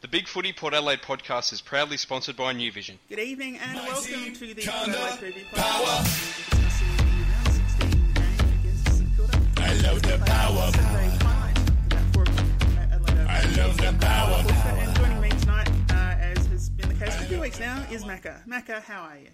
The 0.00 0.08
Big 0.08 0.28
Footy 0.28 0.52
Port 0.52 0.74
Adelaide 0.74 1.02
podcast 1.02 1.52
is 1.52 1.60
proudly 1.60 1.96
sponsored 1.96 2.36
by 2.36 2.52
New 2.52 2.70
Vision. 2.70 2.98
Good 3.08 3.18
evening 3.18 3.56
and 3.58 3.74
welcome 3.78 4.32
to 4.32 4.54
the 4.54 4.62
Kinda 4.62 4.72
Adelaide 4.72 5.34
Preview 5.34 5.44
podcast. 5.46 6.52
We're 6.54 6.60
discussing 6.60 6.96
the 6.96 7.24
round 7.24 7.52
16 7.52 7.90
game 8.14 8.60
against 8.60 8.96
St 8.96 9.16
Kilda. 9.16 9.38
I 9.56 9.72
love 9.82 10.02
the 10.02 10.18
power. 10.24 10.70
Saturday 10.72 11.18
finite, 11.18 11.58
about 11.86 12.14
4 12.14 12.22
o'clock 12.22 12.46
at 12.78 12.92
Adelaide 12.92 13.26
I 13.26 13.60
love 13.60 13.76
the 13.76 14.06
power. 14.06 14.78
And 14.78 14.96
joining 14.96 15.20
me 15.20 15.28
tonight, 15.30 15.68
uh, 15.90 15.94
as 16.20 16.46
has 16.46 16.70
been 16.70 16.88
the 16.90 16.94
case 16.94 17.16
for 17.16 17.24
a 17.24 17.26
few 17.26 17.40
weeks 17.40 17.58
now, 17.58 17.84
is 17.90 18.04
Macca. 18.04 18.46
Macca, 18.46 18.80
how 18.82 19.02
are 19.02 19.18
you? 19.18 19.28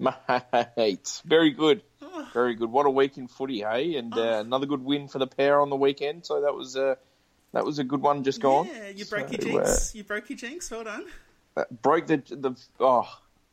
Mate, 0.00 1.22
very 1.26 1.50
good, 1.50 1.82
Oh. 2.00 2.26
very 2.32 2.54
good. 2.54 2.70
What 2.70 2.86
a 2.86 2.90
week 2.90 3.18
in 3.18 3.26
footy, 3.28 3.60
hey! 3.60 3.96
And 3.96 4.16
uh, 4.16 4.42
another 4.46 4.64
good 4.66 4.82
win 4.84 5.08
for 5.08 5.18
the 5.18 5.26
pair 5.26 5.60
on 5.60 5.68
the 5.70 5.76
weekend. 5.76 6.24
So 6.24 6.40
that 6.42 6.54
was 6.54 6.76
uh, 6.76 6.94
that 7.52 7.64
was 7.64 7.78
a 7.78 7.84
good 7.84 8.00
one 8.02 8.24
just 8.24 8.40
gone. 8.40 8.66
Yeah, 8.66 8.88
you 8.88 9.04
broke 9.04 9.30
your 9.32 9.40
So, 9.40 9.48
jinx. 9.48 9.94
You 9.94 10.04
broke 10.04 10.28
your 10.30 10.36
jinx. 10.38 10.70
Well 10.70 10.84
done. 10.84 11.04
Uh, 11.56 11.64
broke 11.82 12.06
the 12.06 12.18
the 12.28 12.52
oh, 12.80 13.08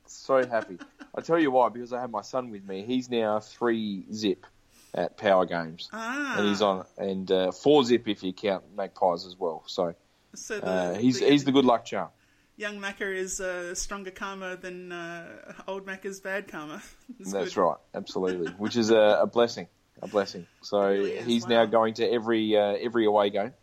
so 0.05 0.45
happy. 0.45 0.77
I 1.15 1.21
tell 1.21 1.39
you 1.39 1.51
why, 1.51 1.69
because 1.69 1.93
I 1.93 2.01
have 2.01 2.11
my 2.11 2.21
son 2.21 2.49
with 2.51 2.63
me. 2.67 2.83
He's 2.85 3.09
now 3.09 3.39
three 3.39 4.03
zip 4.13 4.45
at 4.93 5.17
Power 5.17 5.45
Games, 5.45 5.89
Ah. 5.91 6.35
and 6.37 6.47
he's 6.47 6.61
on 6.61 6.85
and 6.97 7.29
uh, 7.31 7.51
four 7.51 7.83
zip 7.83 8.07
if 8.07 8.23
you 8.23 8.33
count 8.33 8.63
Magpies 8.75 9.25
as 9.25 9.35
well. 9.37 9.63
So 9.67 9.95
So 10.35 10.59
the, 10.59 10.65
uh, 10.67 10.93
he's 10.97 11.19
he's 11.19 11.43
the 11.45 11.51
good 11.51 11.65
luck 11.65 11.85
charm. 11.85 12.09
young 12.57 12.79
Macca 12.79 13.13
is 13.15 13.41
uh, 13.41 13.73
stronger 13.75 14.11
karma 14.11 14.55
than 14.57 14.91
uh, 14.91 15.53
old 15.67 15.85
Macca's 15.85 16.19
bad 16.19 16.47
karma. 16.47 16.81
It's 17.19 17.31
That's 17.31 17.57
right, 17.57 17.77
absolutely, 17.93 18.51
which 18.53 18.75
is 18.77 18.89
a, 18.91 19.19
a 19.21 19.25
blessing, 19.27 19.67
a 20.01 20.07
blessing. 20.07 20.45
So 20.61 20.87
really 20.87 21.21
he's 21.23 21.43
wow. 21.43 21.49
now 21.49 21.65
going 21.65 21.93
to 21.95 22.05
every 22.09 22.55
uh, 22.57 22.75
every 22.79 23.05
away 23.05 23.29
game, 23.31 23.53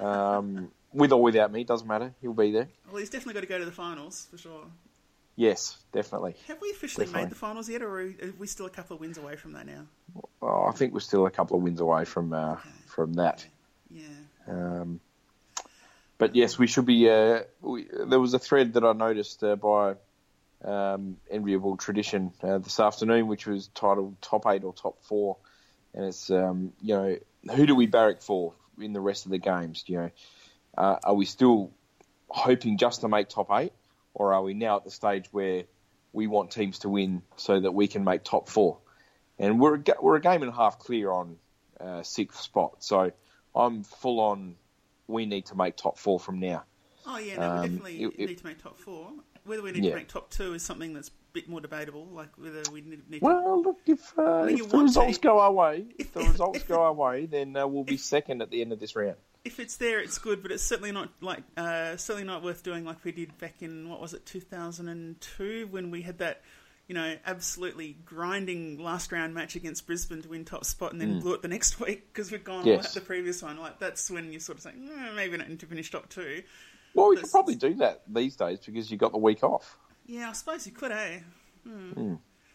um, 0.00 0.70
with 0.92 1.12
or 1.12 1.22
without 1.22 1.52
me, 1.52 1.64
doesn't 1.64 1.86
matter. 1.86 2.14
He'll 2.20 2.32
be 2.32 2.50
there. 2.52 2.68
Well, 2.88 2.98
he's 2.98 3.10
definitely 3.10 3.34
got 3.34 3.40
to 3.40 3.46
go 3.46 3.58
to 3.58 3.64
the 3.64 3.72
finals 3.72 4.26
for 4.30 4.38
sure. 4.38 4.64
Yes, 5.36 5.78
definitely. 5.92 6.34
Have 6.48 6.60
we 6.60 6.70
officially 6.70 7.06
Definitely. 7.06 7.26
made 7.26 7.30
the 7.30 7.36
finals 7.36 7.68
yet, 7.68 7.80
or 7.82 8.00
are 8.00 8.12
we 8.38 8.46
still 8.46 8.66
a 8.66 8.70
couple 8.70 8.96
of 8.96 9.00
wins 9.00 9.16
away 9.16 9.36
from 9.36 9.52
that 9.52 9.64
now? 9.66 9.86
Oh, 10.42 10.66
I 10.68 10.72
think 10.72 10.92
we're 10.92 11.00
still 11.00 11.24
a 11.24 11.30
couple 11.30 11.56
of 11.56 11.62
wins 11.62 11.80
away 11.80 12.04
from 12.04 12.32
uh, 12.32 12.56
from 12.86 13.14
that. 13.14 13.46
Yeah. 13.90 14.02
Um, 14.46 15.00
but 16.18 16.34
yes, 16.36 16.58
we 16.58 16.66
should 16.66 16.84
be. 16.84 17.08
Uh, 17.08 17.44
we, 17.62 17.86
there 17.90 18.20
was 18.20 18.34
a 18.34 18.38
thread 18.38 18.74
that 18.74 18.84
I 18.84 18.92
noticed 18.92 19.42
uh, 19.42 19.56
by 19.56 19.94
um, 20.62 21.16
Enviable 21.30 21.76
Tradition 21.78 22.32
uh, 22.42 22.58
this 22.58 22.78
afternoon, 22.78 23.26
which 23.26 23.46
was 23.46 23.68
titled 23.68 24.20
"Top 24.20 24.44
Eight 24.46 24.62
or 24.64 24.74
Top 24.74 25.02
4. 25.04 25.36
and 25.94 26.04
it's 26.04 26.30
um, 26.30 26.72
you 26.82 26.94
know 26.94 27.16
who 27.54 27.66
do 27.66 27.74
we 27.74 27.86
barrack 27.86 28.20
for 28.20 28.52
in 28.82 28.92
the 28.92 29.00
rest 29.00 29.24
of 29.26 29.30
the 29.30 29.38
games? 29.38 29.84
You 29.86 29.96
know, 29.98 30.10
uh, 30.76 30.96
are 31.04 31.14
we 31.14 31.24
still 31.24 31.72
hoping 32.28 32.78
just 32.78 33.00
to 33.02 33.08
make 33.08 33.28
top 33.28 33.48
eight, 33.52 33.72
or 34.14 34.32
are 34.34 34.42
we 34.42 34.54
now 34.54 34.76
at 34.76 34.84
the 34.84 34.90
stage 34.90 35.26
where 35.32 35.64
we 36.12 36.26
want 36.26 36.50
teams 36.50 36.80
to 36.80 36.88
win 36.88 37.22
so 37.36 37.60
that 37.60 37.72
we 37.72 37.88
can 37.88 38.04
make 38.04 38.24
top 38.24 38.48
four? 38.48 38.78
And 39.38 39.58
we're 39.60 39.76
a, 39.76 39.82
we're 40.00 40.16
a 40.16 40.20
game 40.20 40.42
and 40.42 40.50
a 40.52 40.54
half 40.54 40.78
clear 40.78 41.10
on 41.10 41.36
uh, 41.80 42.02
sixth 42.02 42.40
spot, 42.40 42.82
so 42.84 43.12
I'm 43.54 43.84
full 43.84 44.20
on. 44.20 44.56
We 45.06 45.26
need 45.26 45.46
to 45.46 45.56
make 45.56 45.76
top 45.76 45.98
four 45.98 46.20
from 46.20 46.38
now. 46.38 46.62
Oh 47.06 47.18
yeah, 47.18 47.36
no, 47.36 47.40
we 47.40 47.46
Um, 47.46 47.62
definitely 47.62 48.02
it- 48.02 48.14
it- 48.18 48.26
need 48.26 48.38
to 48.38 48.46
make 48.46 48.62
top 48.62 48.78
four. 48.78 49.10
Whether 49.44 49.62
we 49.62 49.72
need 49.72 49.84
Yeah. 49.84 49.90
to 49.92 49.96
make 49.96 50.08
top 50.08 50.30
two 50.30 50.52
is 50.52 50.62
something 50.62 50.92
that's 50.92 51.10
bit 51.32 51.48
more 51.48 51.60
debatable. 51.60 52.06
Like 52.06 52.30
whether 52.36 52.62
we 52.72 52.80
need, 52.80 53.08
need 53.10 53.18
to. 53.20 53.24
Well, 53.24 53.62
look, 53.62 53.78
if, 53.86 54.18
uh, 54.18 54.44
if 54.48 54.68
the 54.68 54.78
results 54.78 55.18
to. 55.18 55.22
go 55.22 55.38
our 55.40 55.52
way, 55.52 55.84
if 55.98 56.06
If- 56.06 56.12
the 56.12 56.20
results 56.20 56.58
if- 56.60 56.68
go 56.68 56.82
our 56.82 56.92
way, 56.92 57.26
then 57.26 57.56
uh, 57.56 57.66
we'll 57.66 57.84
be 57.84 57.96
second 57.96 58.42
at 58.42 58.50
the 58.50 58.60
end 58.60 58.72
of 58.72 58.80
this 58.80 58.94
round. 58.96 59.16
If 59.42 59.58
it's 59.58 59.76
there, 59.78 60.00
it's 60.00 60.18
good, 60.18 60.42
but 60.42 60.52
it's 60.52 60.62
certainly 60.62 60.92
not 60.92 61.08
like 61.22 61.42
uh, 61.56 61.96
certainly 61.96 62.26
not 62.26 62.42
worth 62.42 62.62
doing 62.62 62.84
like 62.84 63.02
we 63.04 63.12
did 63.12 63.38
back 63.38 63.62
in 63.62 63.88
what 63.88 63.98
was 64.00 64.12
it, 64.12 64.26
two 64.26 64.40
thousand 64.40 64.88
and 64.88 65.18
two, 65.20 65.66
when 65.70 65.90
we 65.90 66.02
had 66.02 66.18
that. 66.18 66.42
You 66.88 66.94
know, 66.94 67.14
absolutely 67.24 67.96
grinding 68.04 68.80
last 68.80 69.12
round 69.12 69.32
match 69.32 69.54
against 69.54 69.86
Brisbane 69.86 70.22
to 70.22 70.28
win 70.28 70.44
top 70.44 70.64
spot, 70.64 70.90
and 70.90 71.00
then 71.00 71.20
blew 71.20 71.34
it 71.34 71.40
the 71.40 71.46
next 71.46 71.78
week 71.86 72.12
because 72.12 72.32
we'd 72.32 72.42
gone. 72.42 72.66
Yes. 72.66 72.94
the 72.94 73.00
previous 73.00 73.42
one. 73.44 73.58
Like 73.60 73.78
that's 73.78 74.10
when 74.10 74.32
you 74.32 74.40
sort 74.40 74.58
of 74.58 74.62
say, 74.64 74.72
mm, 74.72 75.14
maybe 75.14 75.36
not 75.36 75.56
to 75.56 75.66
finish 75.66 75.88
top 75.92 76.08
two. 76.08 76.42
Well, 76.94 77.10
we 77.10 77.16
could 77.16 77.30
probably 77.30 77.54
do 77.54 77.74
that 77.74 78.02
these 78.08 78.34
days 78.34 78.58
because 78.58 78.90
you 78.90 78.96
got 78.98 79.12
the 79.12 79.18
week 79.18 79.44
off. 79.44 79.78
Yeah, 80.10 80.30
I 80.30 80.32
suppose 80.32 80.66
you 80.66 80.72
could, 80.72 80.90
eh? 80.90 81.20
Hmm. 81.62 82.14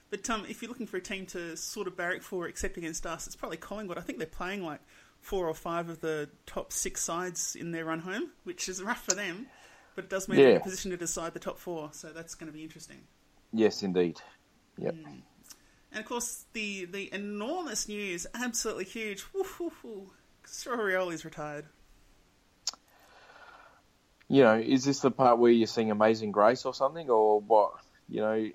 But 0.10 0.30
um, 0.30 0.46
if 0.50 0.62
you're 0.62 0.68
looking 0.68 0.88
for 0.88 0.98
a 0.98 1.02
team 1.02 1.26
to 1.28 1.56
sort 1.56 1.88
of 1.88 1.96
barrack 1.96 2.22
for, 2.22 2.50
except 2.50 2.76
against 2.76 3.06
us, 3.06 3.28
it's 3.28 3.36
probably 3.38 3.56
Collingwood. 3.56 3.98
I 3.98 4.02
think 4.02 4.20
they're 4.20 4.28
playing 4.28 4.62
like 4.62 4.82
four 5.22 5.48
or 5.48 5.54
five 5.54 5.88
of 5.88 6.02
the 6.02 6.30
top 6.46 6.74
six 6.74 7.02
sides 7.02 7.56
in 7.56 7.72
their 7.72 7.86
run 7.86 8.00
home, 8.00 8.32
which 8.44 8.68
is 8.68 8.84
rough 8.84 9.06
for 9.06 9.16
them. 9.16 9.48
But 9.96 10.04
it 10.04 10.10
does 10.10 10.28
mean 10.28 10.38
they're 10.38 10.50
in 10.52 10.58
a 10.58 10.60
position 10.60 10.92
to 10.92 10.98
decide 10.98 11.34
the 11.34 11.40
top 11.40 11.58
four, 11.58 11.92
so 11.94 12.10
that's 12.10 12.36
going 12.36 12.52
to 12.52 12.54
be 12.54 12.62
interesting. 12.62 13.00
Yes, 13.54 13.84
indeed. 13.84 14.20
Yep. 14.78 14.96
And 15.94 16.00
of 16.00 16.06
course, 16.06 16.44
the 16.52 16.84
the 16.84 17.14
enormous 17.14 17.88
news, 17.88 18.28
absolutely 18.34 18.84
huge. 18.84 19.24
Woo, 19.34 19.46
woo, 19.62 19.72
woo. 19.82 20.12
Sorioli's 20.46 21.24
retired. 21.24 21.68
You 24.28 24.44
know, 24.44 24.56
is 24.58 24.84
this 24.84 25.00
the 25.00 25.12
part 25.12 25.38
where 25.38 25.52
you're 25.52 25.68
seeing 25.68 25.92
Amazing 25.92 26.32
Grace 26.32 26.66
or 26.66 26.74
something, 26.74 27.10
or 27.10 27.42
what? 27.42 27.74
You 28.10 28.22
know, 28.22 28.50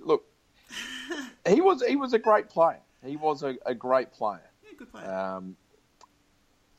look, 0.00 0.24
he 1.48 1.60
was 1.60 1.84
he 1.86 1.96
was 1.96 2.12
a 2.12 2.18
great 2.18 2.48
player. 2.48 2.80
He 3.04 3.16
was 3.16 3.42
a, 3.42 3.56
a 3.66 3.74
great 3.74 4.12
player. 4.12 4.48
Yeah, 4.64 4.70
good 4.78 4.90
player. 4.90 5.12
Um, 5.12 5.56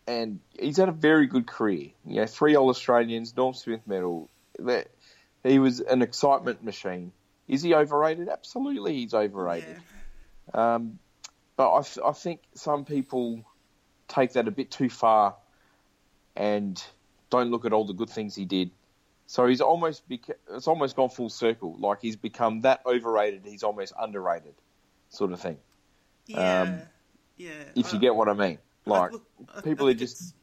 and 0.07 0.39
he's 0.59 0.77
had 0.77 0.89
a 0.89 0.93
very 0.93 1.27
good 1.27 1.47
career. 1.47 1.89
You 2.05 2.21
know, 2.21 2.25
three 2.25 2.55
All 2.55 2.69
Australians, 2.69 3.35
Norm 3.35 3.53
Smith 3.53 3.81
medal. 3.85 4.29
That 4.59 4.87
he 5.43 5.59
was 5.59 5.79
an 5.79 6.01
excitement 6.01 6.63
machine. 6.63 7.11
Is 7.47 7.61
he 7.61 7.73
overrated? 7.75 8.29
Absolutely, 8.29 8.95
he's 8.95 9.13
overrated. 9.13 9.77
yeah. 10.53 10.75
Um, 10.75 10.99
but 11.55 11.71
I, 11.71 12.09
I 12.09 12.11
think 12.13 12.41
some 12.55 12.85
people 12.85 13.43
take 14.07 14.33
that 14.33 14.47
a 14.47 14.51
bit 14.51 14.71
too 14.71 14.89
far 14.89 15.35
and 16.35 16.83
don't 17.33 17.49
look 17.51 17.65
at 17.65 17.73
all 17.73 17.85
the 17.85 17.93
good 17.93 18.09
things 18.09 18.35
he 18.35 18.45
did. 18.45 18.69
So 19.25 19.47
he's 19.47 19.61
almost 19.61 20.07
beca- 20.07 20.35
it's 20.51 20.67
almost 20.67 20.95
gone 20.95 21.09
full 21.09 21.29
circle. 21.29 21.75
Like 21.79 21.99
he's 22.01 22.15
become 22.15 22.61
that 22.61 22.81
overrated, 22.85 23.41
he's 23.45 23.63
almost 23.63 23.93
underrated, 23.99 24.53
sort 25.09 25.31
of 25.31 25.39
thing. 25.41 25.57
Yeah. 26.27 26.61
um, 26.61 26.81
yeah. 27.37 27.51
If 27.75 27.91
you 27.93 27.99
get 27.99 28.15
what 28.15 28.29
I 28.29 28.33
mean. 28.33 28.59
I- 28.85 28.89
Like 28.89 29.11
look, 29.13 29.25
I- 29.53 29.57
I 29.57 29.61
people 29.61 29.87
are 29.89 29.93
just 29.93 30.35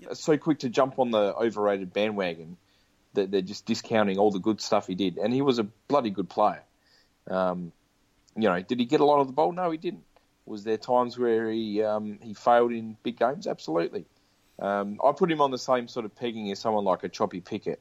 it's- 0.00 0.18
so 0.20 0.36
quick 0.36 0.58
to 0.60 0.68
jump 0.68 0.98
on 0.98 1.10
the 1.12 1.34
overrated 1.36 1.92
bandwagon 1.92 2.56
that 3.14 3.30
they're 3.30 3.42
just 3.42 3.66
discounting 3.66 4.18
all 4.18 4.30
the 4.32 4.40
good 4.40 4.60
stuff 4.60 4.86
he 4.88 4.94
did. 4.94 5.18
And 5.18 5.32
he 5.32 5.42
was 5.42 5.58
a 5.60 5.64
bloody 5.86 6.10
good 6.10 6.28
player. 6.28 6.62
Um, 7.28 7.70
you 8.34 8.48
know, 8.48 8.60
did 8.62 8.80
he 8.80 8.86
get 8.86 9.00
a 9.00 9.04
lot 9.04 9.20
of 9.20 9.26
the 9.28 9.32
ball? 9.34 9.52
No, 9.52 9.70
he 9.70 9.76
didn't. 9.78 10.04
Was 10.46 10.64
there 10.64 10.78
times 10.78 11.16
where 11.18 11.50
he 11.50 11.82
um, 11.84 12.18
he 12.22 12.34
failed 12.34 12.72
in 12.72 12.96
big 13.04 13.18
games? 13.18 13.46
Absolutely. 13.46 14.06
Um, 14.58 15.00
I 15.04 15.12
put 15.12 15.30
him 15.30 15.40
on 15.40 15.50
the 15.50 15.58
same 15.58 15.88
sort 15.88 16.04
of 16.04 16.14
pegging 16.14 16.50
as 16.52 16.58
someone 16.58 16.84
like 16.84 17.02
a 17.04 17.08
Choppy 17.08 17.40
Pickett, 17.40 17.80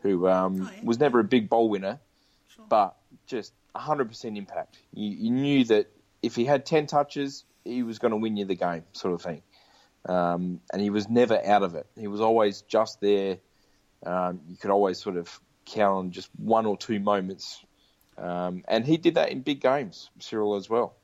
who 0.00 0.28
um, 0.28 0.62
Oh, 0.62 0.70
yeah. 0.74 0.80
was 0.84 0.98
never 0.98 1.20
a 1.20 1.24
big 1.24 1.48
bowl 1.48 1.68
winner, 1.68 2.00
Sure. 2.48 2.66
but 2.68 2.96
just 3.26 3.52
100% 3.74 4.36
impact. 4.36 4.78
You, 4.92 5.08
you 5.10 5.30
knew 5.30 5.64
that 5.66 5.90
if 6.22 6.34
he 6.34 6.44
had 6.44 6.66
10 6.66 6.86
touches, 6.86 7.44
he 7.64 7.82
was 7.82 7.98
going 7.98 8.10
to 8.10 8.16
win 8.16 8.36
you 8.36 8.44
the 8.44 8.54
game, 8.56 8.84
sort 8.92 9.14
of 9.14 9.22
thing. 9.22 9.42
Um, 10.06 10.60
and 10.72 10.80
he 10.82 10.90
was 10.90 11.08
never 11.08 11.40
out 11.44 11.62
of 11.62 11.74
it. 11.74 11.86
He 11.98 12.08
was 12.08 12.20
always 12.20 12.62
just 12.62 13.00
there. 13.00 13.38
Um, 14.04 14.40
you 14.48 14.56
could 14.56 14.70
always 14.70 14.98
sort 15.00 15.16
of 15.16 15.40
count 15.66 15.96
on 15.96 16.10
just 16.12 16.30
one 16.36 16.66
or 16.66 16.76
two 16.76 16.98
moments. 17.00 17.62
Um, 18.16 18.64
and 18.68 18.84
he 18.84 18.96
did 18.96 19.14
that 19.14 19.30
in 19.30 19.40
big 19.42 19.60
games, 19.60 20.10
Cyril, 20.18 20.56
as 20.56 20.68
well. 20.68 20.94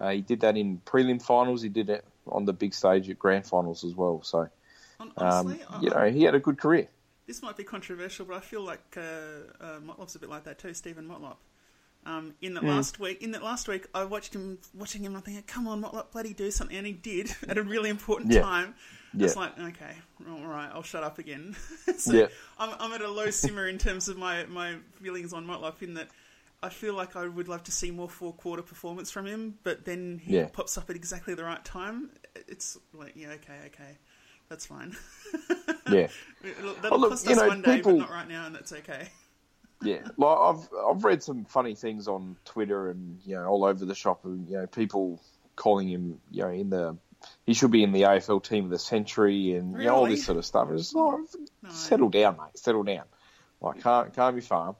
Uh, 0.00 0.10
he 0.10 0.20
did 0.20 0.40
that 0.40 0.56
in 0.56 0.78
prelim 0.84 1.20
finals. 1.22 1.62
He 1.62 1.68
did 1.68 1.90
it 1.90 2.04
on 2.28 2.44
the 2.44 2.52
big 2.52 2.74
stage 2.74 3.08
at 3.10 3.18
grand 3.18 3.46
finals 3.46 3.84
as 3.84 3.94
well. 3.94 4.22
So, 4.22 4.48
hon- 4.98 5.12
um, 5.16 5.26
honestly, 5.28 5.64
I- 5.70 5.80
you 5.80 5.90
know, 5.90 6.10
he 6.10 6.22
had 6.24 6.34
a 6.34 6.40
good 6.40 6.58
career. 6.58 6.88
This 7.26 7.42
might 7.42 7.56
be 7.56 7.64
controversial, 7.64 8.24
but 8.24 8.36
I 8.36 8.40
feel 8.40 8.62
like 8.62 8.96
uh, 8.96 9.00
uh, 9.60 9.78
Motlop's 9.80 10.14
a 10.14 10.18
bit 10.20 10.28
like 10.30 10.44
that 10.44 10.58
too, 10.58 10.72
Steven 10.74 11.08
Motlop. 11.08 11.36
Um, 12.04 12.34
in 12.40 12.54
that 12.54 12.62
last 12.62 13.00
week, 13.00 13.20
in 13.20 13.32
that 13.32 13.42
last 13.42 13.66
week, 13.66 13.88
I 13.92 14.04
watched 14.04 14.32
him, 14.32 14.58
watching 14.72 15.02
him, 15.04 15.16
I'm 15.16 15.22
thinking, 15.22 15.42
"Come 15.48 15.66
on, 15.66 15.82
Motlop, 15.82 16.12
bloody 16.12 16.34
do 16.34 16.52
something!" 16.52 16.76
And 16.76 16.86
he 16.86 16.92
did 16.92 17.34
at 17.48 17.58
a 17.58 17.62
really 17.64 17.90
important 17.90 18.32
Yeah. 18.32 18.42
time. 18.42 18.74
Yeah. 19.12 19.24
It's 19.26 19.34
like, 19.34 19.58
okay, 19.58 19.94
all 20.28 20.46
right, 20.46 20.70
I'll 20.72 20.84
shut 20.84 21.02
up 21.02 21.18
again. 21.18 21.56
so 21.98 22.12
Yeah. 22.12 22.26
I'm, 22.60 22.74
I'm 22.78 22.92
at 22.92 23.00
a 23.00 23.10
low 23.10 23.30
simmer 23.30 23.66
in 23.66 23.78
terms 23.78 24.08
of 24.08 24.16
my, 24.18 24.44
my 24.46 24.76
feelings 25.02 25.32
on 25.32 25.46
Motlop. 25.48 25.82
In 25.82 25.94
that, 25.94 26.08
I 26.62 26.68
feel 26.70 26.94
like 26.94 27.16
I 27.16 27.26
would 27.26 27.48
love 27.48 27.62
to 27.64 27.72
see 27.72 27.90
more 27.90 28.08
four 28.08 28.32
quarter 28.32 28.62
performance 28.62 29.10
from 29.10 29.26
him, 29.26 29.58
but 29.62 29.84
then 29.84 30.20
he 30.24 30.36
Yeah. 30.36 30.48
pops 30.52 30.76
up 30.78 30.88
at 30.90 30.96
exactly 30.96 31.34
the 31.34 31.44
right 31.44 31.64
time. 31.64 32.10
It's 32.48 32.76
like, 32.92 33.12
yeah, 33.14 33.28
okay, 33.32 33.58
okay, 33.66 33.98
that's 34.48 34.66
fine. 34.66 34.96
Yeah. 35.92 36.08
That'll 36.82 36.94
oh, 36.94 36.96
look, 36.96 37.10
cost 37.10 37.26
you 37.26 37.32
us 37.32 37.38
know, 37.38 37.46
one 37.46 37.62
day, 37.62 37.76
people- 37.76 37.92
but 37.92 37.98
not 38.00 38.10
right 38.10 38.28
now, 38.28 38.46
and 38.46 38.54
that's 38.54 38.72
okay. 38.72 39.08
Yeah, 39.82 39.98
like 40.16 40.38
I've 40.38 40.68
I've 40.88 41.04
read 41.04 41.22
some 41.22 41.44
funny 41.44 41.74
things 41.76 42.08
on 42.08 42.36
Twitter 42.44 42.88
and 42.90 43.20
you 43.24 43.36
know 43.36 43.44
all 43.46 43.64
over 43.64 43.84
the 43.84 43.94
shop, 43.94 44.24
and 44.24 44.48
you 44.48 44.56
know 44.56 44.66
people 44.66 45.20
calling 45.54 45.88
him 45.88 46.18
you 46.30 46.42
know 46.42 46.48
in 46.48 46.70
the 46.70 46.96
he 47.44 47.54
should 47.54 47.70
be 47.70 47.82
in 47.84 47.92
the 47.92 48.02
AFL 48.02 48.42
team 48.42 48.64
of 48.64 48.70
the 48.70 48.78
century 48.78 49.52
and 49.54 49.78
you 49.78 49.84
know, 49.84 49.94
all 49.94 50.06
this 50.06 50.24
sort 50.24 50.38
of 50.38 50.44
stuff. 50.46 50.68
It's 50.72 50.92
like, 50.94 51.20
No. 51.62 51.70
settle 51.70 52.08
down, 52.08 52.36
mate. 52.38 52.58
Settle 52.58 52.82
down. 52.84 53.04
Like 53.60 53.82
can't 53.82 54.12
can't 54.14 54.34
be 54.34 54.40
farm. 54.40 54.74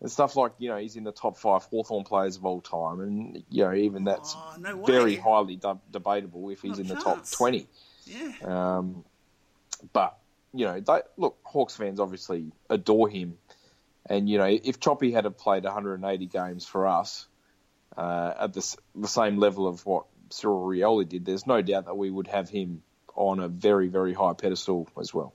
And 0.00 0.10
stuff 0.10 0.36
like 0.36 0.52
you 0.58 0.68
know 0.68 0.76
he's 0.76 0.94
in 0.94 1.02
the 1.02 1.12
top 1.12 1.36
five 1.36 1.64
Hawthorn 1.64 2.04
players 2.04 2.36
of 2.36 2.44
all 2.46 2.60
time, 2.60 3.00
and 3.00 3.42
you 3.50 3.64
know 3.64 3.74
even 3.74 4.04
that's 4.04 4.34
Oh, 4.36 4.54
no 4.58 4.84
very 4.84 5.16
highly 5.16 5.56
de- 5.56 5.80
debatable 5.90 6.50
if 6.50 6.62
he's 6.62 6.78
Not 6.78 6.78
in 6.78 6.86
the 6.86 6.94
top 6.94 7.28
twenty. 7.30 7.66
Yeah. 8.06 8.32
Um, 8.44 9.04
but 9.92 10.18
you 10.52 10.64
know, 10.64 10.80
they, 10.80 11.00
look, 11.16 11.38
Hawks 11.42 11.76
fans 11.76 12.00
obviously 12.00 12.52
adore 12.70 13.08
him, 13.08 13.38
and 14.06 14.28
you 14.28 14.38
know, 14.38 14.46
if 14.46 14.80
Choppy 14.80 15.12
had 15.12 15.24
have 15.24 15.36
played 15.36 15.64
180 15.64 16.26
games 16.26 16.66
for 16.66 16.86
us 16.86 17.26
uh, 17.96 18.32
at 18.40 18.54
the, 18.54 18.76
the 18.94 19.08
same 19.08 19.38
level 19.38 19.66
of 19.66 19.84
what 19.84 20.06
Cyril 20.30 20.66
Rioli 20.66 21.08
did, 21.08 21.24
there's 21.24 21.46
no 21.46 21.62
doubt 21.62 21.86
that 21.86 21.96
we 21.96 22.10
would 22.10 22.28
have 22.28 22.48
him 22.48 22.82
on 23.14 23.40
a 23.40 23.48
very, 23.48 23.88
very 23.88 24.14
high 24.14 24.32
pedestal 24.32 24.88
as 24.98 25.12
well. 25.12 25.34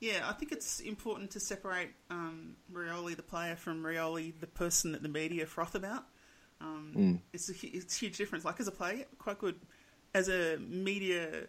Yeah, 0.00 0.26
I 0.28 0.32
think 0.32 0.50
it's 0.50 0.80
important 0.80 1.30
to 1.32 1.40
separate 1.40 1.90
um, 2.08 2.56
Rioli, 2.72 3.14
the 3.16 3.22
player, 3.22 3.54
from 3.54 3.82
Rioli, 3.82 4.32
the 4.40 4.46
person 4.46 4.92
that 4.92 5.02
the 5.02 5.08
media 5.10 5.46
froth 5.46 5.74
about. 5.74 6.04
Um, 6.60 6.92
Mm. 6.96 7.18
It's 7.32 7.48
a 7.50 7.52
it's 7.66 7.96
a 7.96 8.00
huge 8.00 8.16
difference. 8.18 8.44
Like 8.44 8.60
as 8.60 8.66
a 8.68 8.72
player, 8.72 9.04
quite 9.18 9.38
good. 9.38 9.56
As 10.14 10.28
a 10.28 10.56
media 10.58 11.46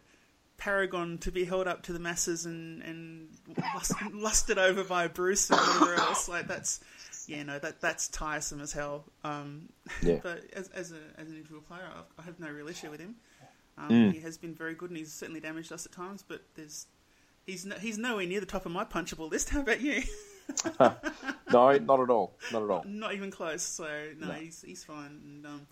paragon 0.58 1.18
to 1.18 1.32
be 1.32 1.44
held 1.44 1.68
up 1.68 1.82
to 1.84 1.94
the 1.94 2.00
masses 2.00 2.46
and 2.46 2.82
and 2.84 3.30
lust, 3.74 3.94
lusted 4.14 4.58
over 4.58 4.84
by 4.84 5.08
Bruce 5.08 5.50
and 5.50 5.60
whatever 5.60 5.96
else, 5.96 6.30
like 6.30 6.48
that's 6.48 6.80
yeah, 7.28 7.44
no, 7.44 7.58
that 7.60 7.82
that's 7.82 8.08
tiresome 8.10 8.62
as 8.62 8.72
hell. 8.74 9.06
Um, 9.24 9.70
Yeah. 10.02 10.20
but 10.24 10.44
as 10.54 10.68
as, 10.70 10.92
a, 10.92 11.00
as 11.18 11.28
an 11.30 11.36
individual 11.36 11.62
player, 11.62 11.84
I, 11.86 12.22
I 12.22 12.26
have 12.26 12.40
no 12.40 12.50
real 12.50 12.68
issue 12.68 12.90
with 12.92 13.00
him. 13.00 13.16
Um, 13.78 13.90
Mm. 13.90 14.14
He 14.14 14.20
has 14.20 14.38
been 14.38 14.54
very 14.54 14.76
good, 14.76 14.90
and 14.90 14.98
he's 14.98 15.12
certainly 15.14 15.40
damaged 15.40 15.72
us 15.72 15.86
at 15.86 15.92
times. 15.94 16.24
But 16.28 16.42
there's 16.56 16.86
he's 17.52 17.66
no, 17.66 17.76
he's 17.76 17.98
nowhere 17.98 18.26
near 18.26 18.40
the 18.40 18.46
top 18.46 18.66
of 18.66 18.72
my 18.72 18.84
punchable 18.86 19.30
list. 19.30 19.50
How 19.56 19.62
about 19.62 19.82
you? 19.82 20.02
No, 21.54 21.78
not 21.78 22.00
at 22.00 22.10
all. 22.10 22.34
Not 22.52 22.64
at 22.64 22.70
all. 22.70 22.84
Not 22.88 23.14
even 23.14 23.30
close. 23.32 23.62
So 23.62 23.86
no, 24.20 24.28
No. 24.28 24.34
he's 24.34 24.62
he's 24.66 24.84
fine. 24.84 25.20
And 25.24 25.46
um, 25.46 25.68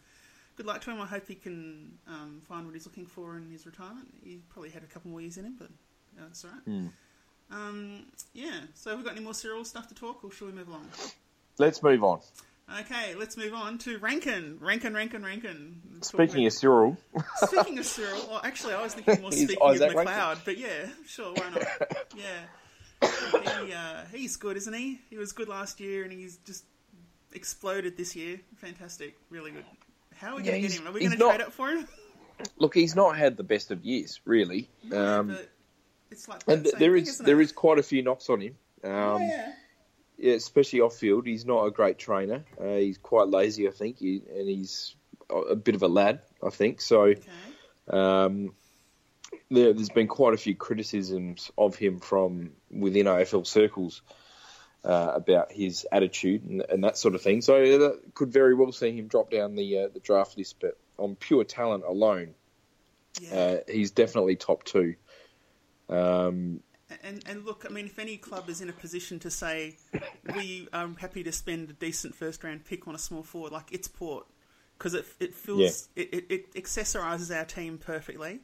good 0.56 0.66
luck 0.66 0.82
to 0.82 0.92
him. 0.92 1.02
I 1.02 1.06
hope 1.06 1.28
he 1.28 1.36
can 1.36 1.94
um, 2.08 2.42
find 2.48 2.66
what 2.66 2.74
he's 2.76 2.86
looking 2.86 3.06
for 3.06 3.38
in 3.38 3.50
his 3.50 3.66
retirement. 3.66 4.08
He 4.24 4.40
probably 4.50 4.70
had 4.70 4.84
a 4.84 4.86
couple 4.86 5.12
more 5.12 5.22
years 5.22 5.38
in 5.38 5.46
him, 5.46 5.56
but 5.58 5.70
uh, 6.22 6.28
it's 6.30 6.46
all 6.46 6.52
right. 6.52 6.66
Mm. 6.68 6.92
Um, 7.52 8.06
yeah. 8.34 8.62
So 8.74 8.92
have 8.92 9.00
we 9.00 9.06
got 9.06 9.14
any 9.16 9.24
more 9.24 9.34
Cyril 9.34 9.66
stuff 9.66 9.88
to 9.88 9.96
talk, 9.96 10.24
or 10.24 10.32
shall 10.32 10.48
we 10.48 10.54
move 10.54 10.68
along? 10.68 10.88
Let's 11.58 11.82
move 11.84 12.04
on. 12.04 12.20
Okay, 12.82 13.16
let's 13.16 13.36
move 13.36 13.54
on 13.54 13.78
to 13.80 13.98
Rankine. 13.98 14.58
Rankine, 14.60 14.94
Rankine, 14.94 15.24
Rankine. 15.24 15.82
Talk 15.96 16.04
Speaking 16.06 16.36
about- 16.44 16.48
of 16.48 16.54
Cyril, 16.54 16.98
Speaking 17.38 17.80
of 17.80 17.86
Cyril, 17.86 18.26
well, 18.30 18.42
actually, 18.44 18.74
I 18.74 18.82
was 18.84 18.94
thinking 18.94 19.22
more 19.22 19.32
He's 19.34 19.46
speaking 19.46 19.58
of 19.62 19.70
Isaac 19.72 19.92
McLeod, 19.96 20.38
but 20.46 20.58
yeah, 20.58 20.88
sure, 21.08 21.34
why 21.34 21.50
not? 21.50 21.64
Yeah, 22.16 23.64
he, 23.66 23.74
uh, 23.74 24.02
he's 24.14 24.36
good, 24.36 24.56
isn't 24.58 24.74
he? 24.74 25.00
He 25.10 25.18
was 25.18 25.32
good 25.32 25.48
last 25.48 25.80
year, 25.80 26.04
and 26.04 26.12
he's 26.12 26.38
just 26.46 26.64
exploded 27.34 27.98
this 27.98 28.16
year. 28.16 28.40
Fantastic, 28.58 29.18
really 29.30 29.52
good. 29.52 29.66
How 30.16 30.34
are 30.34 30.36
we 30.36 30.44
Yeah, 30.44 30.52
going 30.52 30.62
to 30.64 30.68
get 30.68 30.80
him? 30.80 30.88
Are 30.88 30.92
we 30.92 31.00
going 31.00 31.12
to 31.14 31.18
not- 31.18 31.30
trade 31.36 31.42
up 31.48 31.54
for 31.54 31.70
him? 31.70 31.88
look, 32.58 32.74
he's 32.76 32.96
not 32.96 33.18
had 33.18 33.36
the 33.36 33.44
best 33.44 33.72
of 33.72 33.84
years, 33.84 34.22
really. 34.26 34.70
Um, 34.94 35.30
but 35.30 35.50
it's 36.12 36.28
like 36.28 36.44
and 36.48 36.64
that 36.66 36.72
same 36.72 36.80
there 36.80 36.94
thing, 36.94 37.04
is 37.04 37.10
isn't 37.10 37.26
there 37.26 37.42
it? 37.42 37.46
is 37.46 37.52
quite 37.52 37.80
a 37.80 37.84
few 37.84 38.04
knocks 38.04 38.30
on 38.30 38.42
him. 38.42 38.56
Um, 38.84 39.22
yeah. 39.22 39.54
Yeah, 40.20 40.34
especially 40.34 40.82
off 40.82 40.96
field. 40.98 41.26
He's 41.26 41.46
not 41.46 41.64
a 41.66 41.72
great 41.72 41.98
trainer. 41.98 42.44
Uh, 42.60 42.76
he's 42.76 42.98
quite 42.98 43.30
lazy, 43.30 43.68
I 43.70 43.72
think, 43.72 44.00
he, 44.00 44.22
and 44.36 44.50
he's 44.50 44.96
a 45.30 45.56
bit 45.56 45.76
of 45.76 45.82
a 45.84 45.88
lad, 45.88 46.22
I 46.46 46.50
think. 46.50 46.82
So 46.82 47.04
Okay. 47.04 47.22
um, 47.88 48.54
there, 49.50 49.74
there's 49.74 49.90
been 49.90 50.08
quite 50.08 50.34
a 50.34 50.38
few 50.38 50.56
criticisms 50.56 51.52
of 51.58 51.76
him 51.76 52.00
from 52.00 52.52
within 52.70 53.06
AFL 53.06 53.48
circles 53.48 54.02
uh, 54.84 55.12
about 55.16 55.52
his 55.54 55.88
attitude 55.92 56.44
and, 56.44 56.66
and 56.68 56.84
that 56.84 56.98
sort 56.98 57.16
of 57.16 57.22
thing. 57.22 57.42
So 57.42 57.54
that 57.80 58.02
could 58.14 58.34
very 58.34 58.56
well 58.56 58.72
see 58.74 58.92
him 58.92 59.08
drop 59.08 59.32
down 59.32 59.56
the 59.56 59.80
uh, 59.80 59.88
the 59.94 60.00
draft 60.02 60.38
list. 60.38 60.58
But 60.60 60.78
on 60.98 61.16
pure 61.16 61.46
talent 61.46 61.84
alone, 61.88 62.34
Yeah. 63.22 63.36
uh, 63.36 63.58
he's 63.72 63.92
definitely 63.92 64.36
top 64.36 64.64
two. 64.66 64.96
Um, 65.88 66.62
And 67.04 67.24
and 67.28 67.46
look, 67.46 67.66
I 67.68 67.72
mean, 67.72 67.86
if 67.86 68.00
any 68.00 68.18
club 68.18 68.50
is 68.50 68.62
in 68.62 68.70
a 68.70 68.74
position 68.74 69.20
to 69.20 69.30
say 69.30 69.76
we 70.36 70.68
are 70.74 70.90
happy 70.98 71.24
to 71.24 71.32
spend 71.32 71.70
a 71.70 71.74
decent 71.74 72.16
first 72.16 72.44
round 72.44 72.66
pick 72.66 72.88
on 72.88 72.96
a 72.96 72.98
small 72.98 73.24
forward, 73.24 73.52
like 73.52 73.72
it's 73.72 73.88
Port, 73.88 74.26
because 74.78 74.94
it 74.96 75.06
it 75.20 75.34
feels 75.34 75.90
it, 75.96 76.14
it, 76.14 76.26
it 76.30 76.54
accessorises 76.56 77.36
our 77.36 77.46
team 77.46 77.78
perfectly. 77.78 78.40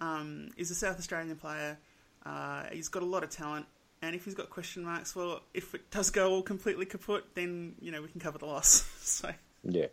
Um, 0.00 0.50
he's 0.56 0.70
a 0.70 0.74
South 0.74 0.98
Australian 0.98 1.36
player. 1.36 1.78
Uh, 2.24 2.64
he's 2.72 2.88
got 2.88 3.02
a 3.02 3.06
lot 3.06 3.24
of 3.24 3.30
talent, 3.30 3.66
and 4.02 4.14
if 4.14 4.24
he's 4.24 4.34
got 4.34 4.50
question 4.50 4.84
marks, 4.84 5.16
well, 5.16 5.40
if 5.54 5.74
it 5.74 5.90
does 5.90 6.10
go 6.10 6.30
all 6.30 6.42
completely 6.42 6.84
kaput, 6.86 7.24
then 7.34 7.74
you 7.80 7.92
know 7.92 8.02
we 8.02 8.08
can 8.08 8.20
cover 8.20 8.38
the 8.38 8.46
loss. 8.46 8.86
so 9.00 9.30
Yeah. 9.64 9.86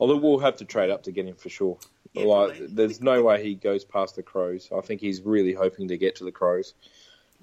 Although 0.00 0.16
we'll 0.16 0.40
have 0.40 0.56
to 0.56 0.64
trade 0.64 0.90
up 0.90 1.04
to 1.04 1.12
get 1.12 1.26
him 1.26 1.36
for 1.36 1.48
sure. 1.48 1.78
Yeah, 2.12 2.24
like, 2.24 2.48
probably. 2.50 2.66
there's 2.68 3.00
no 3.00 3.22
way 3.22 3.42
he 3.42 3.54
goes 3.54 3.84
past 3.84 4.16
the 4.16 4.22
Crows. 4.22 4.70
I 4.76 4.80
think 4.80 5.00
he's 5.00 5.22
really 5.22 5.52
hoping 5.52 5.88
to 5.88 5.96
get 5.96 6.16
to 6.16 6.24
the 6.24 6.32
Crows. 6.32 6.74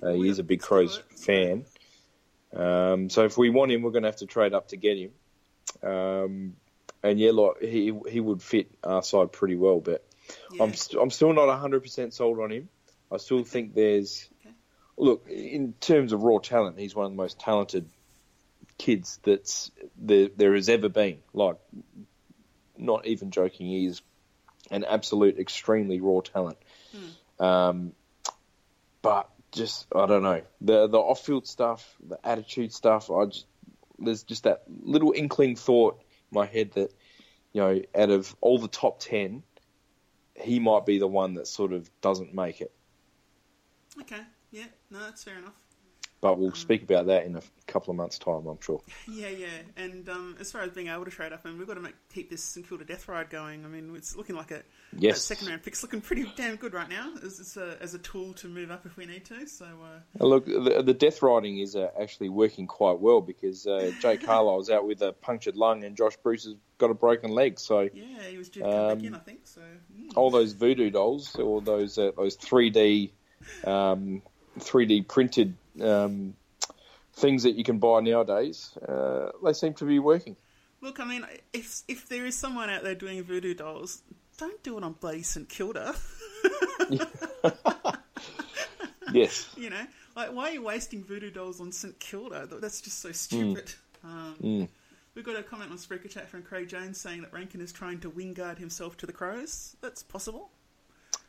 Uh, 0.01 0.11
he 0.11 0.27
is 0.29 0.39
a 0.39 0.43
big 0.43 0.61
Crows 0.61 1.01
fan. 1.15 1.65
Um, 2.55 3.09
so 3.09 3.23
if 3.23 3.37
we 3.37 3.49
want 3.49 3.71
him, 3.71 3.81
we're 3.81 3.91
going 3.91 4.03
to 4.03 4.09
have 4.09 4.17
to 4.17 4.25
trade 4.25 4.53
up 4.53 4.69
to 4.69 4.77
get 4.77 4.97
him. 4.97 5.11
Um, 5.83 6.53
and 7.03 7.19
yeah, 7.19 7.31
like 7.31 7.61
he 7.61 7.93
he 8.09 8.19
would 8.19 8.41
fit 8.41 8.71
our 8.83 9.01
side 9.03 9.31
pretty 9.31 9.55
well, 9.55 9.79
but 9.79 10.05
yeah, 10.53 10.63
I'm 10.63 10.73
st- 10.73 11.01
I'm 11.01 11.09
still 11.09 11.33
not 11.33 11.47
100% 11.47 12.13
sold 12.13 12.39
on 12.39 12.51
him. 12.51 12.69
I 13.11 13.17
still 13.17 13.43
think 13.43 13.73
there's 13.73 14.29
Okay. 14.41 14.55
look 14.97 15.27
in 15.27 15.73
terms 15.79 16.13
of 16.13 16.23
raw 16.23 16.39
talent, 16.39 16.77
he's 16.77 16.95
one 16.95 17.05
of 17.05 17.11
the 17.11 17.17
most 17.17 17.39
talented 17.39 17.89
kids 18.77 19.19
that's 19.23 19.71
there 19.97 20.29
there 20.35 20.55
has 20.55 20.69
ever 20.69 20.89
been. 20.89 21.19
Like, 21.33 21.57
not 22.77 23.05
even 23.07 23.31
joking, 23.31 23.67
he 23.67 23.85
is 23.85 24.01
an 24.69 24.83
absolute 24.83 25.39
extremely 25.39 26.01
raw 26.01 26.21
talent. 26.21 26.57
Um, 27.39 27.93
but 29.01 29.29
just 29.51 29.87
I 29.93 30.05
don't 30.05 30.23
know 30.23 30.41
the 30.61 30.87
the 30.87 30.97
off 30.97 31.25
field 31.25 31.47
stuff, 31.47 31.95
the 32.07 32.19
attitude 32.25 32.73
stuff. 32.73 33.11
I 33.11 33.25
just 33.25 33.45
there's 33.99 34.23
just 34.23 34.43
that 34.43 34.63
little 34.83 35.13
inkling 35.15 35.55
thought 35.55 35.99
in 36.31 36.35
my 36.35 36.45
head 36.45 36.71
that 36.73 36.93
you 37.53 37.61
know 37.61 37.81
out 37.95 38.09
of 38.09 38.35
all 38.41 38.57
the 38.57 38.67
top 38.67 38.99
ten, 38.99 39.43
he 40.35 40.59
might 40.59 40.85
be 40.85 40.99
the 40.99 41.07
one 41.07 41.35
that 41.35 41.47
sort 41.47 41.73
of 41.73 41.89
doesn't 42.01 42.33
make 42.33 42.61
it. 42.61 42.71
okay, 43.99 44.21
yeah, 44.51 44.65
no, 44.89 44.99
that's 44.99 45.23
fair 45.23 45.37
enough. 45.37 45.53
But 46.21 46.37
we'll 46.37 46.53
speak 46.53 46.83
about 46.83 47.07
that 47.07 47.25
in 47.25 47.35
a 47.35 47.41
couple 47.65 47.89
of 47.89 47.97
months' 47.97 48.19
time, 48.19 48.45
I'm 48.45 48.61
sure. 48.61 48.79
Yeah, 49.11 49.29
yeah, 49.29 49.47
and 49.75 50.07
um, 50.07 50.37
as 50.39 50.51
far 50.51 50.61
as 50.61 50.69
being 50.69 50.87
able 50.87 51.03
to 51.05 51.09
trade 51.09 51.33
up, 51.33 51.41
I 51.43 51.49
mean, 51.49 51.57
we've 51.57 51.67
got 51.67 51.73
to 51.73 51.79
make, 51.81 51.95
keep 52.13 52.29
this 52.29 52.43
St 52.43 52.67
Kilda 52.69 52.85
death 52.85 53.07
ride 53.07 53.31
going. 53.31 53.65
I 53.65 53.67
mean, 53.67 53.91
it's 53.95 54.15
looking 54.15 54.35
like 54.35 54.51
a 54.51 54.61
Yes. 54.95 55.23
second 55.23 55.47
round 55.47 55.63
pick's 55.63 55.81
looking 55.81 55.99
pretty 55.99 56.31
damn 56.35 56.57
good 56.57 56.73
right 56.75 56.89
now 56.89 57.11
as, 57.23 57.57
a, 57.57 57.75
as 57.81 57.95
a 57.95 57.97
tool 57.99 58.33
to 58.35 58.47
move 58.47 58.69
up 58.69 58.85
if 58.85 58.97
we 58.97 59.07
need 59.07 59.25
to. 59.25 59.47
So 59.47 59.65
uh, 59.65 60.23
Look, 60.23 60.45
the, 60.45 60.83
the 60.85 60.93
death 60.93 61.23
riding 61.23 61.57
is 61.57 61.75
uh, 61.75 61.89
actually 61.99 62.29
working 62.29 62.67
quite 62.67 62.99
well 62.99 63.21
because 63.21 63.65
uh, 63.65 63.91
Jake 63.99 64.21
Carlisle's 64.25 64.69
out 64.69 64.85
with 64.85 65.01
a 65.01 65.13
punctured 65.13 65.55
lung 65.55 65.83
and 65.85 65.97
Josh 65.97 66.17
Bruce 66.17 66.43
has 66.43 66.53
got 66.77 66.91
a 66.91 66.93
broken 66.93 67.31
leg. 67.31 67.57
So 67.59 67.89
yeah, 67.93 68.03
he 68.29 68.37
was 68.37 68.49
due 68.49 68.61
to 68.61 68.65
come 68.69 68.87
back 68.89 68.97
Um, 68.99 69.05
in, 69.05 69.15
I 69.15 69.19
think. 69.19 69.39
So 69.45 69.61
mm. 69.61 70.11
all 70.15 70.29
those 70.29 70.51
voodoo 70.53 70.91
dolls 70.91 71.35
or 71.37 71.61
those 71.61 71.97
uh, 71.97 72.11
those 72.15 72.37
3D 72.37 73.09
um, 73.65 74.21
3D 74.59 75.07
printed 75.07 75.55
um, 75.79 76.35
things 77.13 77.43
that 77.43 77.55
you 77.55 77.63
can 77.63 77.77
buy 77.79 77.99
nowadays, 78.01 78.77
uh, 78.87 79.31
they 79.43 79.53
seem 79.53 79.73
to 79.75 79.85
be 79.85 79.99
working. 79.99 80.35
look, 80.81 80.99
I 80.99 81.05
mean, 81.05 81.25
if 81.53 81.83
if 81.87 82.09
there 82.09 82.25
is 82.25 82.35
someone 82.37 82.69
out 82.69 82.83
there 82.83 82.95
doing 82.95 83.21
voodoo 83.23 83.53
dolls, 83.53 84.01
don't 84.37 84.61
do 84.63 84.77
it 84.77 84.83
on 84.83 84.93
bloody 84.93 85.23
St 85.23 85.47
Kilda. 85.47 85.93
Yes. 89.13 89.49
you 89.57 89.69
know, 89.69 89.85
like 90.15 90.31
why 90.33 90.49
are 90.49 90.53
you 90.53 90.63
wasting 90.63 91.03
voodoo 91.03 91.31
dolls 91.31 91.59
on 91.59 91.71
St 91.73 91.99
Kilda? 91.99 92.47
That's 92.49 92.79
just 92.81 92.99
so 92.99 93.11
stupid. 93.11 93.73
Um, 94.03 94.35
Mm. 94.41 94.67
We've 95.13 95.25
got 95.25 95.35
a 95.35 95.43
comment 95.43 95.69
on 95.71 95.77
Spreaker 95.77 96.09
Chat 96.09 96.29
from 96.29 96.41
Craig 96.41 96.69
Jones 96.69 96.97
saying 96.97 97.21
that 97.23 97.33
Rankine 97.33 97.59
is 97.59 97.73
trying 97.73 97.99
to 97.99 98.09
wingard 98.09 98.57
himself 98.57 98.95
to 98.97 99.05
the 99.05 99.11
Crows. 99.11 99.75
That's 99.81 100.01
possible. 100.03 100.49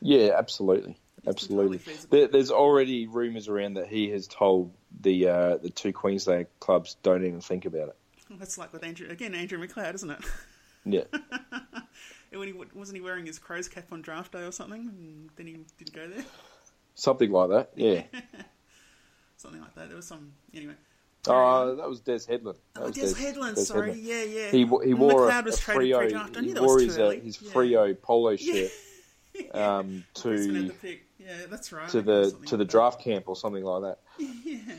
Yeah, 0.05 0.31
absolutely, 0.37 0.97
absolutely. 1.25 1.77
entirely. 1.77 1.99
There, 2.09 2.27
there's 2.27 2.51
already 2.51 3.07
rumours 3.07 3.47
around 3.47 3.75
that 3.75 3.87
he 3.87 4.09
has 4.09 4.27
told 4.27 4.73
the 4.99 5.29
uh, 5.29 5.57
the 5.57 5.69
two 5.69 5.93
Queensland 5.93 6.47
clubs 6.59 6.97
don't 7.03 7.25
even 7.25 7.39
think 7.39 7.63
about 7.65 7.87
it. 7.87 7.95
That's 8.39 8.57
like 8.57 8.73
with 8.73 8.83
Andrew 8.83 9.07
again, 9.09 9.33
Andrew 9.33 9.65
McLeod, 9.65 9.95
isn't 9.95 10.11
it? 10.11 10.19
Yeah, 10.85 11.03
when 12.31 12.49
he 12.49 12.53
wasn't 12.73 12.97
he 12.97 13.01
wearing 13.01 13.25
his 13.25 13.39
Crows 13.39 13.69
cap 13.69 13.85
on 13.93 14.01
draft 14.01 14.33
day 14.33 14.43
or 14.43 14.51
something, 14.51 14.81
and 14.81 15.29
then 15.37 15.47
he 15.47 15.53
didn't 15.77 15.93
go 15.93 16.09
there, 16.09 16.25
something 16.93 17.31
like 17.31 17.49
that. 17.51 17.69
Yeah. 17.75 18.01
something 19.37 19.61
like 19.61 19.73
that. 19.75 19.87
There 19.87 19.95
was 19.95 20.07
some 20.07 20.33
anyway. 20.53 20.73
Oh, 21.27 21.75
that 21.75 21.87
was 21.87 22.01
Des 22.01 22.19
Headland. 22.27 22.57
That 22.73 22.81
Oh, 22.83 22.87
was 22.87 22.95
Des 22.97 23.13
Headland, 23.13 23.57
sorry, 23.59 23.93
Headland. 23.93 24.05
yeah, 24.05 24.23
yeah. 24.23 24.51
He 24.51 24.57
he 24.57 24.65
wore 24.65 24.83
McLeod 25.29 25.39
a, 25.39 25.43
was 25.45 25.57
a 25.57 25.61
Freo. 25.61 25.97
pre-draft. 25.99 26.37
I 26.37 26.41
knew 26.41 26.47
He 26.49 26.53
that 26.55 26.63
wore 26.63 26.75
was 26.75 26.83
his 26.83 26.99
uh, 26.99 27.09
his 27.11 27.41
Yeah. 27.41 27.51
Freo 27.53 28.01
polo 28.01 28.35
shirt 28.35 28.55
Yeah. 28.55 28.67
um, 29.53 30.03
to 30.15 30.63
the 30.67 30.73
pick. 30.73 31.05
Yeah, 31.17 31.45
that's 31.49 31.71
right. 31.71 31.89
to 31.89 32.01
the 32.01 32.23
to 32.31 32.31
the 32.31 32.37
like 32.39 32.49
that. 32.59 32.67
draft 32.69 33.01
camp 33.01 33.25
or 33.27 33.35
something 33.35 33.63
like 33.63 33.81
that. 33.83 33.99
Yeah. 34.43 34.75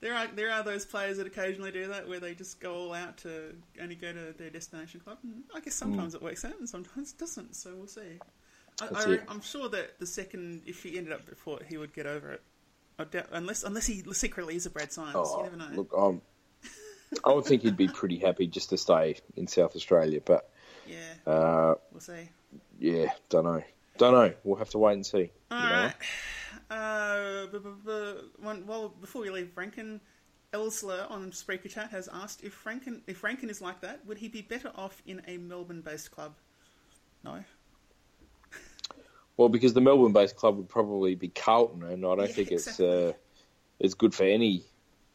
There 0.00 0.12
are 0.14 0.26
there 0.26 0.50
are 0.50 0.62
those 0.62 0.84
players 0.84 1.16
that 1.16 1.26
occasionally 1.26 1.72
do 1.72 1.88
that 1.88 2.06
where 2.06 2.20
they 2.20 2.34
just 2.34 2.60
go 2.60 2.74
all 2.74 2.92
out 2.92 3.16
to 3.18 3.54
only 3.80 3.94
go 3.94 4.12
to 4.12 4.34
their 4.36 4.50
destination 4.50 5.00
club. 5.00 5.16
And 5.22 5.44
I 5.54 5.60
guess 5.60 5.74
sometimes 5.74 6.14
it 6.14 6.20
works 6.22 6.44
out 6.44 6.58
and 6.58 6.68
sometimes 6.68 7.12
it 7.12 7.18
doesn't. 7.18 7.56
So 7.56 7.70
we'll 7.74 7.86
see. 7.86 8.18
I, 8.82 8.86
That's 8.88 9.06
I, 9.06 9.12
it. 9.12 9.22
I'm 9.28 9.40
sure 9.40 9.68
that 9.70 9.98
the 10.00 10.06
second, 10.06 10.62
if 10.66 10.82
he 10.82 10.98
ended 10.98 11.14
up 11.14 11.24
before, 11.24 11.60
he 11.66 11.78
would 11.78 11.94
get 11.94 12.06
over 12.06 12.32
it. 12.32 12.42
I 12.98 13.04
doubt, 13.04 13.28
unless 13.32 13.62
unless 13.62 13.86
he 13.86 14.02
secretly 14.12 14.56
is 14.56 14.66
a 14.66 14.70
Brad 14.70 14.92
Science. 14.92 15.14
you 15.14 15.20
Oh, 15.24 15.42
never 15.42 15.56
know. 15.56 15.68
look, 15.74 15.92
I'm, 15.96 16.20
I 17.24 17.32
would 17.32 17.44
think 17.46 17.62
he'd 17.62 17.76
be 17.76 17.88
pretty 17.88 18.18
happy 18.18 18.46
just 18.46 18.70
to 18.70 18.76
stay 18.76 19.16
in 19.36 19.46
South 19.46 19.74
Australia, 19.74 20.20
but 20.22 20.50
yeah, 20.86 21.32
uh, 21.32 21.74
we'll 21.92 22.00
see. 22.00 22.28
Yeah, 22.78 23.06
don't 23.28 23.44
know, 23.44 23.62
don't 23.98 24.12
know. 24.12 24.34
We'll 24.44 24.56
have 24.58 24.70
to 24.70 24.78
wait 24.78 24.94
and 24.94 25.06
see. 25.06 25.30
All 25.50 25.58
right. 25.70 25.94
Uh, 26.70 27.46
b- 27.46 27.58
b- 27.58 27.70
b- 27.84 28.14
one, 28.38 28.66
well, 28.66 28.88
before 29.00 29.22
we 29.22 29.30
leave 29.30 29.50
Rankine, 29.56 30.00
Elsler 30.52 31.10
on 31.10 31.30
Spreaker 31.30 31.68
Chat 31.68 31.90
has 31.90 32.08
asked 32.12 32.42
if 32.42 32.64
Rankine 32.66 33.02
if 33.06 33.22
Rankine 33.22 33.50
is 33.50 33.60
like 33.60 33.80
that, 33.82 34.04
would 34.06 34.18
he 34.18 34.28
be 34.28 34.42
better 34.42 34.72
off 34.74 35.02
in 35.06 35.22
a 35.26 35.36
Melbourne-based 35.36 36.10
club? 36.10 36.34
No. 37.24 37.44
Well, 39.36 39.48
because 39.48 39.72
the 39.74 39.80
Melbourne-based 39.80 40.36
club 40.36 40.56
would 40.56 40.68
probably 40.68 41.14
be 41.16 41.28
Carlton, 41.28 41.82
and 41.82 42.04
I 42.04 42.14
don't 42.14 42.20
Yeah, 42.20 42.26
think 42.26 42.52
it's 42.52 42.66
exactly. 42.68 43.08
uh, 43.08 43.12
it's 43.80 43.94
good 43.94 44.14
for 44.14 44.22
any 44.24 44.62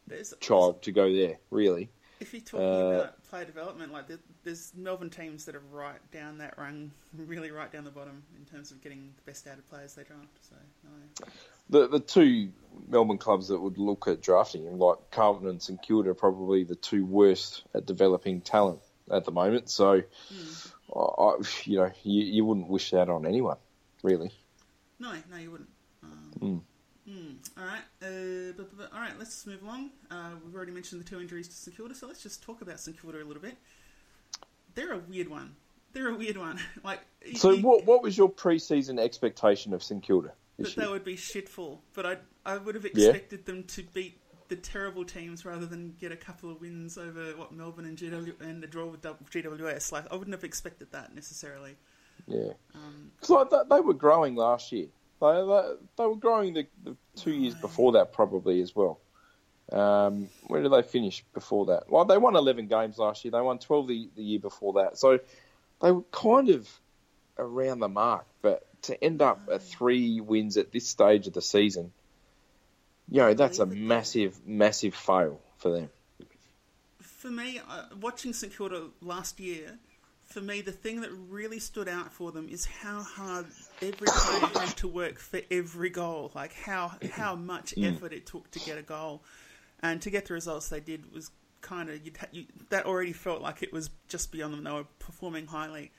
There's, 0.06 0.34
child 0.40 0.82
to 0.82 0.92
go 0.92 1.12
there. 1.12 1.38
Really, 1.50 1.88
If 2.20 2.34
you're 2.34 2.42
talking 2.42 2.66
Uh, 2.66 3.00
about 3.00 3.19
player 3.30 3.44
development, 3.44 3.92
like 3.92 4.08
there, 4.08 4.18
there's 4.44 4.72
Melbourne 4.76 5.08
teams 5.08 5.44
that 5.44 5.54
are 5.54 5.62
right 5.72 6.00
down 6.12 6.38
that 6.38 6.58
rung, 6.58 6.90
really 7.16 7.50
right 7.50 7.70
down 7.72 7.84
the 7.84 7.90
bottom 7.90 8.22
in 8.36 8.44
terms 8.44 8.72
of 8.72 8.82
getting 8.82 9.14
the 9.16 9.30
best 9.30 9.46
out 9.46 9.56
of 9.56 9.68
players 9.70 9.94
they 9.94 10.02
draft. 10.02 10.26
So 10.48 10.56
no. 10.84 11.28
the 11.70 11.88
the 11.88 12.00
two 12.00 12.50
Melbourne 12.88 13.18
clubs 13.18 13.48
that 13.48 13.60
would 13.60 13.78
look 13.78 14.08
at 14.08 14.20
drafting 14.20 14.64
him, 14.64 14.78
like 14.78 14.98
Carlton 15.12 15.48
and 15.48 15.62
St 15.62 15.80
Kilda, 15.80 16.10
are 16.10 16.14
probably 16.14 16.64
the 16.64 16.74
two 16.74 17.06
worst 17.06 17.62
at 17.74 17.86
developing 17.86 18.40
talent 18.40 18.80
at 19.10 19.24
the 19.24 19.32
moment. 19.32 19.70
So, 19.70 20.02
I, 20.94 20.98
I, 20.98 21.36
you 21.64 21.78
know, 21.78 21.90
you, 22.02 22.22
you 22.24 22.44
wouldn't 22.44 22.68
wish 22.68 22.90
that 22.90 23.08
on 23.08 23.26
anyone, 23.26 23.58
really. 24.02 24.32
No, 24.98 25.12
no, 25.30 25.36
you 25.36 25.50
wouldn't. 25.50 25.70
Um, 26.02 26.32
Mm. 26.40 26.60
Hmm, 27.10 27.30
All 27.58 27.64
right, 27.64 27.82
uh, 28.02 28.52
but, 28.56 28.76
but, 28.76 28.92
all 28.92 29.00
right. 29.00 29.18
Let's 29.18 29.46
move 29.46 29.62
along. 29.62 29.90
Uh, 30.10 30.30
we've 30.44 30.54
already 30.54 30.72
mentioned 30.72 31.00
the 31.00 31.08
two 31.08 31.20
injuries 31.20 31.48
to 31.48 31.54
St 31.54 31.76
Kilda, 31.76 31.94
so 31.94 32.06
let's 32.06 32.22
just 32.22 32.42
talk 32.42 32.62
about 32.62 32.78
St 32.80 33.00
Kilda 33.00 33.18
a 33.22 33.24
little 33.24 33.42
bit. 33.42 33.56
They're 34.74 34.92
a 34.92 34.98
weird 34.98 35.28
one. 35.28 35.54
They're 35.92 36.08
a 36.10 36.14
weird 36.14 36.36
one. 36.36 36.58
like, 36.84 37.00
So, 37.34 37.50
you- 37.50 37.62
what 37.62 37.84
what 37.84 38.02
was 38.02 38.16
your 38.16 38.28
pre-season 38.28 38.98
expectation 38.98 39.72
of 39.72 39.82
St 39.82 40.02
Kilda 40.02 40.32
that 40.58 40.76
they 40.76 40.86
would 40.86 41.04
be 41.04 41.16
shitful, 41.16 41.78
but 41.94 42.04
I 42.06 42.16
I 42.44 42.56
would 42.58 42.74
have 42.74 42.84
Yeah. 42.94 43.08
expected 43.08 43.46
them 43.46 43.64
to 43.64 43.82
beat 43.94 44.18
the 44.48 44.56
terrible 44.56 45.04
teams 45.04 45.44
rather 45.44 45.64
than 45.64 45.94
get 46.00 46.10
a 46.12 46.16
couple 46.16 46.50
of 46.50 46.60
wins 46.60 46.98
over 46.98 47.32
what 47.36 47.52
Melbourne 47.52 47.84
and 47.86 47.96
GW 47.96 48.40
and 48.40 48.62
a 48.64 48.66
draw 48.66 48.86
with 48.86 49.00
GWS. 49.02 49.92
Like, 49.92 50.10
I 50.12 50.16
wouldn't 50.16 50.34
have 50.34 50.42
expected 50.44 50.90
that 50.92 51.14
necessarily. 51.14 51.76
Yeah, 52.26 52.52
Um, 52.74 53.12
because 53.16 53.30
like, 53.30 53.50
they, 53.50 53.76
they 53.76 53.80
were 53.80 53.94
growing 53.94 54.34
last 54.34 54.72
year. 54.72 54.88
They, 55.20 55.26
they, 55.26 55.72
they 55.96 56.06
were 56.06 56.16
growing 56.16 56.54
the, 56.54 56.66
the 56.82 56.96
two 57.16 57.32
years 57.32 57.54
before 57.54 57.92
that 57.92 58.12
probably 58.12 58.60
as 58.62 58.74
well. 58.74 59.00
Um, 59.70 60.28
where 60.46 60.62
did 60.62 60.72
they 60.72 60.82
finish 60.82 61.24
before 61.32 61.66
that? 61.66 61.90
Well, 61.90 62.04
they 62.04 62.18
won 62.18 62.34
11 62.34 62.66
games 62.66 62.98
last 62.98 63.24
year. 63.24 63.32
They 63.32 63.40
won 63.40 63.58
12 63.58 63.88
the, 63.88 64.08
the 64.16 64.22
year 64.22 64.40
before 64.40 64.84
that. 64.84 64.98
So 64.98 65.20
they 65.80 65.92
were 65.92 66.02
kind 66.10 66.48
of 66.48 66.68
around 67.38 67.80
the 67.80 67.88
mark. 67.88 68.26
But 68.42 68.66
to 68.82 69.02
end 69.02 69.22
up 69.22 69.48
at 69.52 69.62
three 69.62 70.20
wins 70.20 70.56
at 70.56 70.72
this 70.72 70.88
stage 70.88 71.26
of 71.26 71.34
the 71.34 71.42
season, 71.42 71.92
you 73.08 73.20
know, 73.20 73.34
that's 73.34 73.58
a 73.58 73.66
massive, 73.66 74.46
massive 74.46 74.94
fail 74.94 75.40
for 75.58 75.72
them. 75.72 75.90
for 77.00 77.30
me, 77.30 77.60
uh, 77.68 77.84
watching 78.00 78.32
St 78.32 78.56
Kilda 78.56 78.86
last 79.02 79.38
year, 79.40 79.78
for 80.24 80.40
me, 80.40 80.60
the 80.60 80.72
thing 80.72 81.00
that 81.00 81.10
really 81.28 81.58
stood 81.58 81.88
out 81.88 82.12
for 82.12 82.30
them 82.30 82.48
is 82.48 82.64
how 82.64 83.02
hard 83.02 83.46
every 83.82 84.06
player 84.06 84.64
had 84.66 84.76
to 84.78 84.88
work 84.88 85.18
for 85.18 85.40
every 85.50 85.90
goal. 85.90 86.30
Like 86.34 86.52
how 86.54 86.92
how 87.12 87.34
much 87.36 87.74
effort 87.76 88.12
it 88.12 88.26
took 88.26 88.50
to 88.52 88.58
get 88.60 88.78
a 88.78 88.82
goal, 88.82 89.22
and 89.82 90.00
to 90.02 90.10
get 90.10 90.26
the 90.26 90.34
results 90.34 90.68
they 90.68 90.80
did 90.80 91.12
was 91.12 91.30
kind 91.60 91.90
of 91.90 92.04
you'd 92.04 92.16
ha- 92.16 92.26
you, 92.32 92.46
that 92.70 92.86
already 92.86 93.12
felt 93.12 93.42
like 93.42 93.62
it 93.62 93.72
was 93.72 93.90
just 94.08 94.32
beyond 94.32 94.54
them. 94.54 94.64
They 94.64 94.70
were 94.72 94.86
performing 94.98 95.46
highly. 95.46 95.92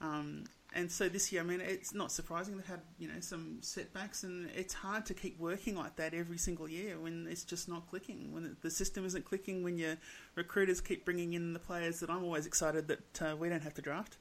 Um, 0.00 0.44
and 0.74 0.90
so 0.90 1.08
this 1.08 1.30
year, 1.30 1.42
I 1.42 1.44
mean, 1.44 1.60
it's 1.60 1.92
not 1.92 2.10
surprising 2.10 2.56
they 2.56 2.64
had 2.66 2.80
you 2.98 3.06
know 3.06 3.20
some 3.20 3.58
setbacks, 3.60 4.24
and 4.24 4.48
it's 4.56 4.72
hard 4.72 5.04
to 5.06 5.14
keep 5.14 5.38
working 5.38 5.76
like 5.76 5.96
that 5.96 6.14
every 6.14 6.38
single 6.38 6.66
year 6.68 6.98
when 6.98 7.26
it's 7.30 7.44
just 7.44 7.68
not 7.68 7.88
clicking, 7.88 8.32
when 8.32 8.56
the 8.62 8.70
system 8.70 9.04
isn't 9.04 9.24
clicking, 9.26 9.62
when 9.62 9.76
your 9.76 9.96
recruiters 10.34 10.80
keep 10.80 11.04
bringing 11.04 11.34
in 11.34 11.52
the 11.52 11.58
players 11.58 12.00
that 12.00 12.08
I'm 12.10 12.24
always 12.24 12.46
excited 12.46 12.88
that 12.88 13.22
uh, 13.22 13.36
we 13.36 13.48
don't 13.50 13.62
have 13.62 13.74
to 13.74 13.82
draft. 13.82 14.16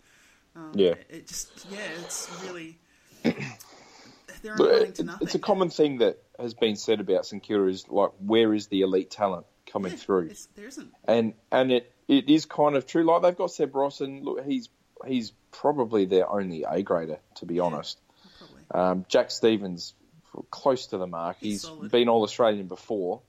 Um, 0.55 0.73
Yeah. 0.75 0.95
it 1.09 1.27
just 1.27 1.65
yeah, 1.71 1.87
it's 2.01 2.29
really 2.45 2.77
they're 3.23 4.55
But 4.57 4.95
to 4.95 5.17
it's 5.21 5.35
a 5.35 5.39
common 5.39 5.69
thing 5.69 5.99
that 5.99 6.17
has 6.39 6.53
been 6.53 6.75
said 6.75 6.99
about 6.99 7.25
St 7.25 7.41
Kilda 7.43 7.67
is 7.67 7.87
like, 7.89 8.11
where 8.19 8.53
is 8.53 8.67
the 8.67 8.81
elite 8.81 9.11
talent 9.11 9.45
coming 9.71 9.91
Yeah, 9.91 9.97
through? 9.97 10.31
there 10.55 10.67
isn't. 10.67 10.91
and 11.05 11.33
and 11.51 11.71
it, 11.71 11.91
it 12.07 12.29
is 12.29 12.45
kind 12.45 12.75
of 12.75 12.85
true. 12.87 13.03
Like 13.03 13.21
they've 13.21 13.37
got 13.37 13.51
Seb 13.51 13.75
Ross, 13.75 14.01
and 14.01 14.23
look, 14.23 14.43
he's 14.45 14.69
he's 15.05 15.31
probably 15.51 16.05
their 16.05 16.29
only 16.29 16.63
A 16.63 16.81
grader, 16.81 17.19
to 17.35 17.45
be 17.45 17.59
honest. 17.59 17.99
Um, 18.73 19.05
Jack 19.09 19.31
Stevens, 19.31 19.93
close 20.49 20.87
to 20.87 20.97
the 20.97 21.07
mark. 21.07 21.37
He's 21.39 21.67
He's 21.67 21.91
been 21.91 22.07
All 22.09 22.23
Australian 22.23 22.67
before, 22.67 23.21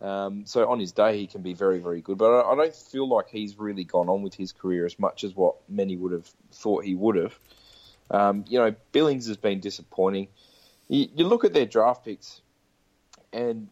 um, 0.00 0.46
so 0.46 0.68
on 0.68 0.80
his 0.80 0.92
day 0.92 1.16
he 1.18 1.26
can 1.28 1.42
be 1.42 1.54
very 1.54 1.78
very 1.78 2.00
good. 2.00 2.18
But 2.18 2.40
I, 2.40 2.52
I 2.52 2.56
don't 2.56 2.74
feel 2.74 3.08
like 3.08 3.28
he's 3.30 3.58
really 3.58 3.84
gone 3.84 4.08
on 4.08 4.22
with 4.22 4.34
his 4.34 4.52
career 4.52 4.84
as 4.84 4.98
much 4.98 5.24
as 5.24 5.34
what 5.34 5.56
many 5.68 5.96
would 5.96 6.12
have 6.12 6.26
thought 6.52 6.84
he 6.84 6.94
would 6.94 7.16
have. 7.16 7.38
Um, 8.10 8.44
you 8.48 8.58
know, 8.58 8.74
Billings 8.92 9.26
has 9.28 9.36
been 9.36 9.60
disappointing. 9.60 10.28
You, 10.88 11.08
you 11.14 11.26
look 11.26 11.44
at 11.44 11.52
their 11.52 11.66
draft 11.66 12.04
picks, 12.04 12.40
and 13.32 13.68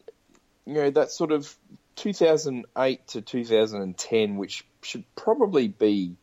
you 0.65 0.75
know 0.75 0.91
that 0.91 1.11
sort 1.11 1.33
of 1.33 1.53
2008 1.97 3.07
to 3.09 3.21
2010, 3.21 4.37
which 4.37 4.65
should 4.83 5.05
probably 5.17 5.67
be, 5.67 6.15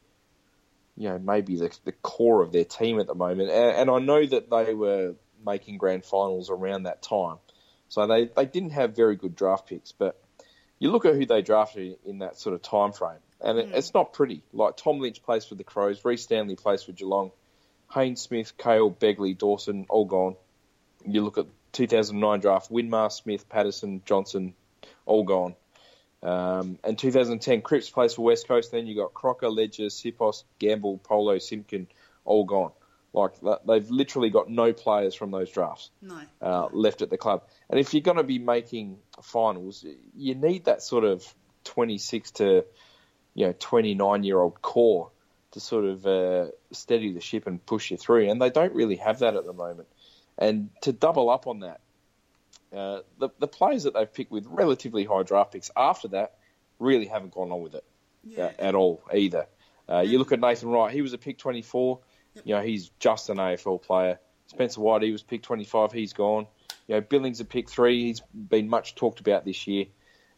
you 0.95 1.10
know, 1.10 1.19
maybe 1.19 1.57
the, 1.57 1.77
the 1.84 1.91
core 1.91 2.41
of 2.41 2.53
their 2.53 2.63
team 2.63 3.00
at 3.00 3.07
the 3.07 3.15
moment. 3.15 3.50
And, 3.50 3.75
and 3.75 3.89
I 3.89 4.00
know 4.00 4.25
that 4.25 4.50
they 4.50 4.74
were 4.74 5.15
making 5.45 5.77
grand 5.77 6.05
finals 6.05 6.50
around 6.50 6.84
that 6.84 7.01
time, 7.01 7.38
so 7.89 8.07
they 8.07 8.25
they 8.25 8.45
didn't 8.45 8.72
have 8.72 8.95
very 8.95 9.17
good 9.17 9.36
draft 9.36 9.67
picks. 9.67 9.91
But 9.91 10.22
you 10.79 10.91
look 10.91 11.05
at 11.05 11.15
who 11.15 11.25
they 11.25 11.41
drafted 11.41 11.98
in 12.05 12.19
that 12.19 12.39
sort 12.39 12.55
of 12.55 12.62
time 12.62 12.93
frame, 12.93 13.19
and 13.41 13.60
it, 13.60 13.69
it's 13.74 13.93
not 13.93 14.13
pretty. 14.13 14.43
Like 14.53 14.77
Tom 14.77 15.00
Lynch 15.00 15.22
plays 15.24 15.43
for 15.43 15.55
the 15.55 15.65
Crows, 15.65 16.03
Rhys 16.05 16.24
Stanley 16.24 16.55
plays 16.55 16.84
for 16.84 16.93
Geelong, 16.93 17.31
Haynes 17.94 18.22
Smith, 18.22 18.58
Kale, 18.58 18.92
Begley, 18.92 19.38
Dawson, 19.38 19.86
all 19.89 20.06
gone. 20.06 20.36
You 21.06 21.24
look 21.24 21.38
at 21.38 21.46
2009 21.74 22.39
draft, 22.39 22.72
Winmar, 22.72 23.12
Smith, 23.12 23.48
Patterson, 23.50 24.01
Johnson, 24.06 24.54
all 25.06 25.24
gone. 25.24 25.56
Um, 26.24 26.80
and 26.84 26.98
2010, 26.98 27.62
Cripps 27.62 27.89
plays 27.89 28.15
for 28.15 28.24
West 28.24 28.48
Coast. 28.48 28.72
Then 28.72 28.88
you 28.88 28.96
got 28.96 29.13
Crocker, 29.13 29.50
Ledger, 29.50 29.86
Sipos, 29.86 30.44
Gamble, 30.60 30.98
Polo, 30.98 31.38
Simpkin, 31.38 31.88
all 32.24 32.46
gone. 32.46 32.72
Like 33.13 33.34
they've 33.65 33.89
literally 33.89 34.30
got 34.30 34.50
no 34.50 34.74
players 34.74 35.15
from 35.15 35.32
those 35.32 35.50
drafts 35.50 35.89
No. 36.01 36.20
uh, 36.42 36.68
left 36.74 37.01
at 37.01 37.10
the 37.10 37.18
club. 37.18 37.44
And 37.70 37.80
if 37.80 37.94
you're 37.94 38.01
going 38.01 38.18
to 38.18 38.24
be 38.24 38.39
making 38.39 38.98
finals, 39.22 39.86
you 40.18 40.36
need 40.36 40.65
that 40.65 40.82
sort 40.82 41.06
of 41.06 41.25
26 41.63 42.32
to 42.32 42.65
you 43.34 43.48
know 43.48 43.56
29 43.58 44.24
year 44.25 44.38
old 44.38 44.62
core 44.62 45.12
to 45.52 45.60
sort 45.60 45.86
of 45.86 46.06
uh, 46.06 46.48
steady 46.72 47.14
the 47.14 47.22
ship 47.22 47.48
and 47.48 47.66
push 47.66 47.92
you 47.92 47.98
through. 47.98 48.30
And 48.30 48.42
they 48.42 48.50
don't 48.50 48.74
really 48.74 48.98
have 48.98 49.20
that 49.20 49.36
at 49.36 49.46
the 49.46 49.54
moment. 49.54 49.88
And 50.38 50.70
to 50.82 50.92
double 50.92 51.30
up 51.30 51.48
on 51.48 51.60
that, 51.62 51.80
uh, 52.75 53.02
the 53.20 53.30
the 53.40 53.48
players 53.48 53.84
that 53.84 53.94
they've 53.94 54.12
picked 54.12 54.32
with 54.32 54.46
relatively 54.48 55.06
high 55.06 55.24
draft 55.24 55.54
picks 55.54 55.72
after 55.78 56.10
that 56.10 56.34
really 56.80 57.06
haven't 57.06 57.32
gone 57.34 57.52
on 57.52 57.62
with 57.62 57.75
it 57.75 57.86
Yeah. 58.25 58.46
uh, 58.46 58.52
at 58.60 58.75
all 58.75 59.02
either. 59.14 59.48
Uh, 59.88 60.00
you 60.00 60.18
look 60.18 60.32
at 60.32 60.40
Nathan 60.42 60.70
Wright; 60.70 60.92
he 60.94 61.02
was 61.02 61.14
a 61.14 61.18
pick 61.18 61.38
24. 61.38 62.00
You 62.44 62.56
know, 62.56 62.62
he's 62.62 62.90
just 63.00 63.30
an 63.30 63.38
AFL 63.38 63.82
player. 63.82 64.20
Spencer 64.48 64.82
White, 64.82 65.04
he 65.04 65.12
was 65.12 65.24
pick 65.24 65.42
25. 65.42 65.94
He's 65.94 66.12
gone. 66.12 66.48
You 66.88 66.96
know, 66.96 67.02
Billings 67.02 67.40
a 67.40 67.46
pick 67.46 67.70
three. 67.70 68.04
He's 68.08 68.20
been 68.34 68.68
much 68.68 68.96
talked 68.96 69.22
about 69.22 69.46
this 69.46 69.68
year. 69.68 69.86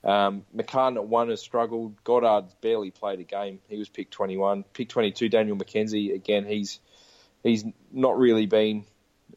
Um, 0.04 0.46
McCartin 0.56 0.96
at 0.96 1.08
one 1.08 1.30
has 1.30 1.42
struggled. 1.42 2.02
Goddard's 2.04 2.54
barely 2.62 2.92
played 2.92 3.20
a 3.20 3.24
game. 3.24 3.60
He 3.68 3.78
was 3.78 3.90
pick 3.90 4.10
21. 4.10 4.64
Pick 4.74 4.90
22, 4.90 5.30
Daniel 5.30 5.58
McKenzie. 5.58 6.14
Again, 6.14 6.46
he's 6.46 6.80
he's 7.44 7.66
not 7.92 8.18
really 8.18 8.46
been 8.46 8.86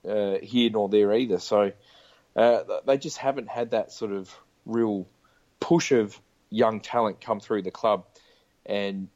uh, 0.08 0.36
here 0.42 0.70
nor 0.70 0.88
there 0.88 1.12
either. 1.12 1.38
So 1.38 1.72
uh, 2.36 2.60
they 2.86 2.98
just 2.98 3.18
haven't 3.18 3.48
had 3.48 3.72
that 3.72 3.92
sort 3.92 4.12
of 4.12 4.34
real 4.66 5.06
push 5.58 5.92
of 5.92 6.18
young 6.50 6.80
talent 6.80 7.20
come 7.20 7.40
through 7.40 7.62
the 7.62 7.70
club. 7.70 8.06
And 8.66 9.08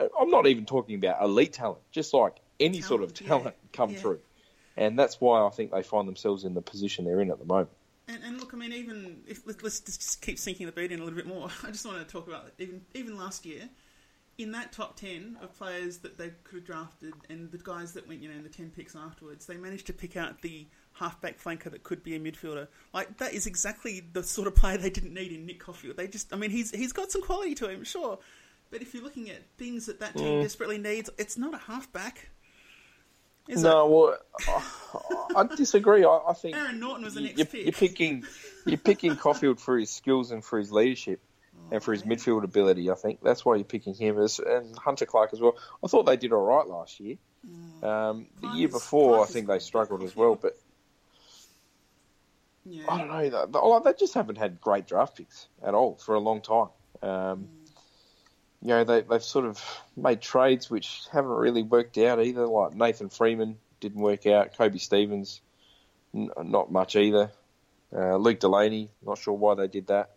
I'm 0.00 0.30
not 0.30 0.46
even 0.46 0.66
talking 0.66 0.96
about 0.96 1.22
elite 1.22 1.52
talent, 1.52 1.80
just 1.92 2.12
like 2.12 2.36
any 2.58 2.80
sort 2.80 3.02
of 3.02 3.14
Talent, 3.14 3.44
yeah, 3.46 3.68
come 3.72 3.90
yeah. 3.90 3.98
through. 3.98 4.20
and 4.76 4.98
that's 4.98 5.20
why 5.20 5.44
I 5.44 5.50
think 5.50 5.70
they 5.70 5.82
find 5.82 6.06
themselves 6.06 6.44
in 6.44 6.54
the 6.54 6.60
position 6.60 7.04
they're 7.04 7.20
in 7.20 7.30
at 7.30 7.38
the 7.38 7.44
moment. 7.44 7.70
And, 8.10 8.24
and 8.24 8.40
look, 8.40 8.52
I 8.52 8.56
mean, 8.56 8.72
even 8.72 9.22
if 9.26 9.46
let- 9.46 9.62
let's 9.62 9.80
just 9.80 10.20
keep 10.20 10.38
sinking 10.38 10.66
the 10.66 10.72
beat 10.72 10.90
in 10.90 11.00
a 11.00 11.04
little 11.04 11.16
bit 11.16 11.26
more. 11.26 11.48
I 11.62 11.70
just 11.70 11.86
want 11.86 11.98
to 11.98 12.04
talk 12.04 12.26
about 12.26 12.50
even 12.58 12.82
even 12.94 13.16
last 13.16 13.46
year, 13.46 13.68
in 14.36 14.52
that 14.52 14.72
top 14.72 14.96
ten 14.96 15.36
of 15.40 15.56
players 15.56 15.98
that 15.98 16.18
they 16.18 16.30
could 16.42 16.60
have 16.60 16.66
drafted, 16.66 17.14
and 17.28 17.50
the 17.52 17.58
guys 17.58 17.92
that 17.92 18.08
went, 18.08 18.20
you 18.20 18.28
know, 18.28 18.34
in 18.34 18.42
the 18.42 18.48
ten 18.48 18.70
picks 18.70 18.96
afterwards, 18.96 19.46
they 19.46 19.56
managed 19.56 19.86
to 19.86 19.92
pick 19.92 20.16
out 20.16 20.42
the 20.42 20.66
halfback 20.92 21.40
flanker 21.40 21.70
that 21.70 21.84
could 21.84 22.02
be 22.02 22.16
a 22.16 22.20
midfielder. 22.20 22.66
Like 22.92 23.16
that 23.18 23.32
is 23.32 23.46
exactly 23.46 24.02
the 24.12 24.24
sort 24.24 24.48
of 24.48 24.56
player 24.56 24.76
they 24.76 24.90
didn't 24.90 25.14
need 25.14 25.30
in 25.32 25.46
Nick 25.46 25.60
Coffield. 25.60 25.96
They 25.96 26.08
just, 26.08 26.32
I 26.32 26.36
mean, 26.36 26.50
he's 26.50 26.72
he's 26.72 26.92
got 26.92 27.12
some 27.12 27.22
quality 27.22 27.54
to 27.56 27.68
him, 27.68 27.84
sure, 27.84 28.18
but 28.70 28.82
if 28.82 28.92
you're 28.92 29.04
looking 29.04 29.30
at 29.30 29.38
things 29.56 29.86
that 29.86 30.00
that 30.00 30.16
team 30.16 30.38
mm. 30.38 30.42
desperately 30.42 30.78
needs, 30.78 31.10
it's 31.16 31.38
not 31.38 31.54
a 31.54 31.58
halfback. 31.58 32.30
Is 33.50 33.64
no, 33.64 33.86
well, 33.86 34.16
I, 35.34 35.40
I 35.40 35.56
disagree. 35.56 36.04
I, 36.04 36.20
I 36.28 36.32
think? 36.34 36.56
Aaron 36.56 36.78
Naughton 36.78 37.04
was 37.04 37.14
the 37.14 37.22
next 37.22 37.36
you're, 37.36 37.46
pick. 37.46 37.64
you're 37.64 37.72
picking 37.72 38.24
you're 38.64 38.78
picking 38.78 39.16
Coffield 39.16 39.60
for 39.60 39.76
his 39.76 39.90
skills 39.90 40.30
and 40.30 40.44
for 40.44 40.56
his 40.56 40.70
leadership 40.70 41.20
and 41.72 41.82
for 41.82 41.92
his 41.92 42.04
midfield 42.04 42.44
ability. 42.44 42.92
I 42.92 42.94
think 42.94 43.20
that's 43.22 43.44
why 43.44 43.56
you're 43.56 43.64
picking 43.64 43.94
him 43.94 44.20
as 44.20 44.38
and 44.38 44.76
Hunter 44.78 45.04
Clark 45.04 45.30
as 45.32 45.40
well. 45.40 45.56
I 45.82 45.88
thought 45.88 46.06
they 46.06 46.16
did 46.16 46.32
all 46.32 46.44
right 46.44 46.64
last 46.64 47.00
year. 47.00 47.16
Um, 47.82 48.28
the 48.40 48.48
year 48.54 48.68
before, 48.68 49.16
Clark 49.16 49.30
I 49.30 49.32
think 49.32 49.46
they 49.48 49.58
struggled 49.58 50.04
as 50.04 50.14
well. 50.14 50.36
But 50.36 50.56
yeah. 52.64 52.84
I 52.88 52.98
don't 52.98 53.08
know. 53.08 53.28
They, 53.28 53.58
oh, 53.58 53.82
they 53.84 53.94
just 53.98 54.14
haven't 54.14 54.38
had 54.38 54.60
great 54.60 54.86
draft 54.86 55.16
picks 55.16 55.48
at 55.60 55.74
all 55.74 55.96
for 55.96 56.14
a 56.14 56.20
long 56.20 56.40
time. 56.40 56.68
Um, 57.02 57.48
you 58.62 58.68
know, 58.68 58.84
they, 58.84 59.00
they've 59.02 59.22
sort 59.22 59.46
of 59.46 59.62
made 59.96 60.20
trades 60.20 60.68
which 60.68 61.02
haven't 61.12 61.30
really 61.30 61.62
worked 61.62 61.96
out 61.98 62.22
either. 62.22 62.46
Like 62.46 62.74
Nathan 62.74 63.08
Freeman 63.08 63.56
didn't 63.80 64.00
work 64.00 64.26
out. 64.26 64.56
Koby 64.56 64.80
Stevens, 64.80 65.40
n- 66.14 66.30
not 66.42 66.70
much 66.70 66.96
either. 66.96 67.30
Uh, 67.92 68.16
Luke 68.16 68.38
Delaney, 68.38 68.90
not 69.04 69.18
sure 69.18 69.34
why 69.34 69.54
they 69.54 69.66
did 69.66 69.88
that. 69.88 70.10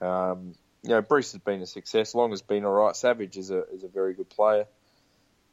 Um, 0.00 0.54
you 0.82 0.90
know, 0.90 1.00
Bruce 1.00 1.32
has 1.32 1.40
been 1.40 1.62
a 1.62 1.66
success. 1.66 2.14
Long 2.14 2.30
has 2.30 2.42
been 2.42 2.64
all 2.64 2.72
right. 2.72 2.94
Savage 2.94 3.36
is 3.36 3.50
a 3.50 3.64
is 3.72 3.84
a 3.84 3.88
very 3.88 4.12
good 4.14 4.28
player. 4.28 4.66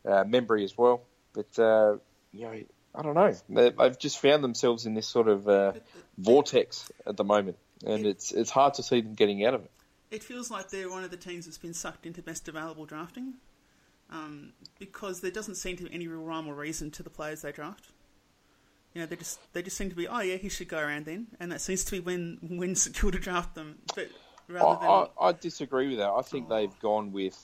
Uh, 0.05 0.23
Membrey 0.25 0.63
as 0.63 0.77
well, 0.77 1.03
but 1.33 1.57
uh, 1.57 1.97
you 2.33 2.41
know, 2.41 2.59
I 2.93 3.01
don't 3.01 3.15
know. 3.15 3.33
They, 3.49 3.69
they've 3.69 3.97
just 3.97 4.19
found 4.19 4.43
themselves 4.43 4.85
in 4.85 4.93
this 4.93 5.07
sort 5.07 5.29
of 5.29 5.47
uh, 5.47 5.73
vortex 6.17 6.91
at 7.07 7.15
the 7.15 7.23
moment, 7.23 7.57
and 7.85 8.05
it's 8.05 8.31
it's 8.31 8.49
hard 8.49 8.73
to 8.75 8.83
see 8.83 9.01
them 9.01 9.13
getting 9.13 9.45
out 9.45 9.53
of 9.53 9.63
it. 9.63 9.71
It 10.11 10.23
feels 10.23 10.51
like 10.51 10.69
they're 10.69 10.89
one 10.89 11.03
of 11.03 11.11
the 11.11 11.17
teams 11.17 11.45
that's 11.45 11.57
been 11.57 11.73
sucked 11.73 12.05
into 12.05 12.21
best 12.21 12.47
available 12.47 12.85
drafting, 12.85 13.35
um, 14.09 14.51
because 14.77 15.21
there 15.21 15.31
doesn't 15.31 15.55
seem 15.55 15.77
to 15.77 15.85
be 15.85 15.93
any 15.93 16.07
real 16.07 16.21
rhyme 16.21 16.47
or 16.47 16.53
reason 16.53 16.91
to 16.91 17.03
the 17.03 17.09
players 17.09 17.41
they 17.41 17.51
draft. 17.51 17.87
You 18.93 19.01
know, 19.01 19.07
they 19.07 19.15
just 19.15 19.39
they 19.53 19.61
just 19.61 19.77
seem 19.77 19.89
to 19.89 19.95
be, 19.95 20.07
oh 20.07 20.19
yeah, 20.19 20.35
he 20.35 20.49
should 20.49 20.67
go 20.67 20.79
around 20.79 21.05
then, 21.05 21.27
and 21.39 21.51
that 21.51 21.61
seems 21.61 21.85
to 21.85 21.91
be 21.91 21.99
when 22.01 22.37
when 22.41 22.75
secure 22.75 23.11
to 23.11 23.19
draft 23.19 23.55
them. 23.55 23.79
But 23.95 24.09
rather 24.49 24.79
than 24.81 24.89
I, 24.89 25.07
I, 25.19 25.29
I 25.29 25.31
disagree 25.31 25.87
with 25.87 25.99
that. 25.99 26.09
I 26.09 26.21
think 26.21 26.49
they've 26.49 26.77
gone 26.79 27.13
with 27.13 27.39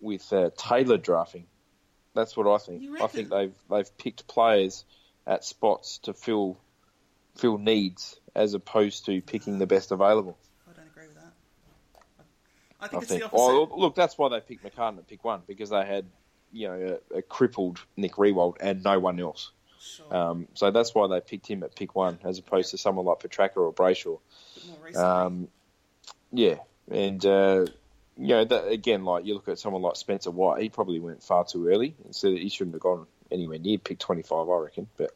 with 0.00 0.32
uh, 0.32 0.50
tailored 0.56 1.02
drafting. 1.02 1.46
That's 2.14 2.36
what 2.36 2.46
I 2.46 2.58
think. 2.58 3.00
I 3.00 3.06
think 3.08 3.28
they've 3.28 3.54
they've 3.70 3.98
picked 3.98 4.26
players 4.28 4.84
at 5.26 5.44
spots 5.44 5.98
to 5.98 6.14
fill 6.14 6.58
fill 7.36 7.58
needs 7.58 8.18
as 8.34 8.54
opposed 8.54 9.06
to 9.06 9.20
picking 9.20 9.58
the 9.58 9.66
best 9.66 9.90
available. 9.90 10.38
I 10.68 10.72
don't 10.74 10.86
agree 10.86 11.06
with 11.06 11.16
that. 11.16 11.32
I, 12.80 12.84
I 12.84 12.86
I 12.86 12.88
think 12.88 13.02
it's 13.02 13.10
think. 13.10 13.20
the 13.22 13.26
opposite. 13.26 13.44
Well, 13.44 13.68
look, 13.78 13.94
that's 13.94 14.16
why 14.18 14.28
they 14.28 14.40
picked 14.40 14.64
McCartin 14.64 14.98
at 14.98 15.06
pick 15.08 15.24
one 15.24 15.42
because 15.46 15.70
they 15.70 15.84
had 15.84 16.06
you 16.52 16.68
know 16.68 16.98
a, 17.12 17.18
a 17.18 17.22
crippled 17.22 17.80
Nick 17.96 18.14
Riewoldt 18.14 18.56
and 18.60 18.82
no 18.84 18.98
one 18.98 19.20
else. 19.20 19.50
sure, 19.80 20.14
Um, 20.14 20.48
so 20.54 20.70
that's 20.70 20.94
why 20.94 21.06
they 21.08 21.20
picked 21.20 21.46
him 21.46 21.62
at 21.62 21.74
pick 21.74 21.94
one 21.94 22.18
as 22.24 22.38
opposed 22.38 22.70
to 22.70 22.78
someone 22.78 23.04
like 23.06 23.18
Petracca 23.20 23.56
or 23.56 23.72
Brayshaw. 23.72 24.18
Um, 24.96 25.48
yeah, 26.32 26.56
and 26.90 27.24
uh, 27.24 27.66
you 28.16 28.28
know 28.28 28.44
that 28.44 28.68
again, 28.68 29.04
like 29.04 29.24
you 29.24 29.34
look 29.34 29.48
at 29.48 29.58
someone 29.58 29.82
like 29.82 29.96
Spencer 29.96 30.30
White, 30.30 30.62
he 30.62 30.68
probably 30.68 31.00
went 31.00 31.22
far 31.22 31.44
too 31.44 31.68
early. 31.68 31.94
Instead, 32.06 32.32
he 32.38 32.48
shouldn't 32.48 32.74
have 32.74 32.82
gone 32.82 33.06
anywhere 33.30 33.58
near 33.58 33.78
pick 33.78 33.98
twenty 33.98 34.22
five, 34.22 34.48
I 34.48 34.56
reckon. 34.56 34.88
But 34.96 35.10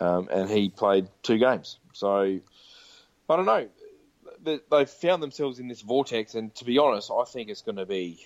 um, 0.00 0.28
and 0.30 0.48
he 0.48 0.68
played 0.70 1.08
two 1.22 1.38
games, 1.38 1.78
so 1.92 2.38
I 3.30 3.36
don't 3.36 3.46
know. 3.46 3.68
They- 4.42 4.60
They've 4.70 4.88
found 4.88 5.22
themselves 5.22 5.58
in 5.58 5.68
this 5.68 5.80
vortex, 5.80 6.34
and 6.34 6.54
to 6.56 6.64
be 6.64 6.78
honest, 6.78 7.10
I 7.10 7.24
think 7.24 7.48
it's 7.50 7.62
going 7.62 7.76
to 7.76 7.86
be 7.86 8.24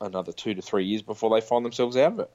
another 0.00 0.32
two 0.32 0.54
to 0.54 0.62
three 0.62 0.84
years 0.84 1.02
before 1.02 1.30
they 1.34 1.40
find 1.44 1.64
themselves 1.64 1.96
out 1.96 2.12
of 2.12 2.20
it. 2.20 2.30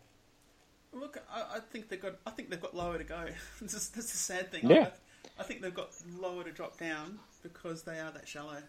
Look, 0.94 1.18
I, 1.32 1.58
I 1.58 1.60
think 1.60 1.90
they've 1.90 2.02
got. 2.02 2.16
I 2.26 2.32
think 2.32 2.50
they've 2.50 2.62
got 2.62 2.76
lower 2.76 2.98
to 2.98 3.04
go. 3.04 3.26
that's, 3.62 3.90
the 3.90 4.02
sad 4.02 4.52
thing. 4.52 4.70
Yeah. 4.70 4.90
I, 5.38 5.42
I 5.42 5.44
think 5.44 5.62
they've 5.62 5.74
got 5.74 5.90
lower 6.18 6.44
to 6.44 6.52
drop 6.52 6.80
down 6.80 7.20
because 7.44 7.84
they 7.84 8.00
are 8.00 8.12
that 8.12 8.28
shallow, 8.28 8.64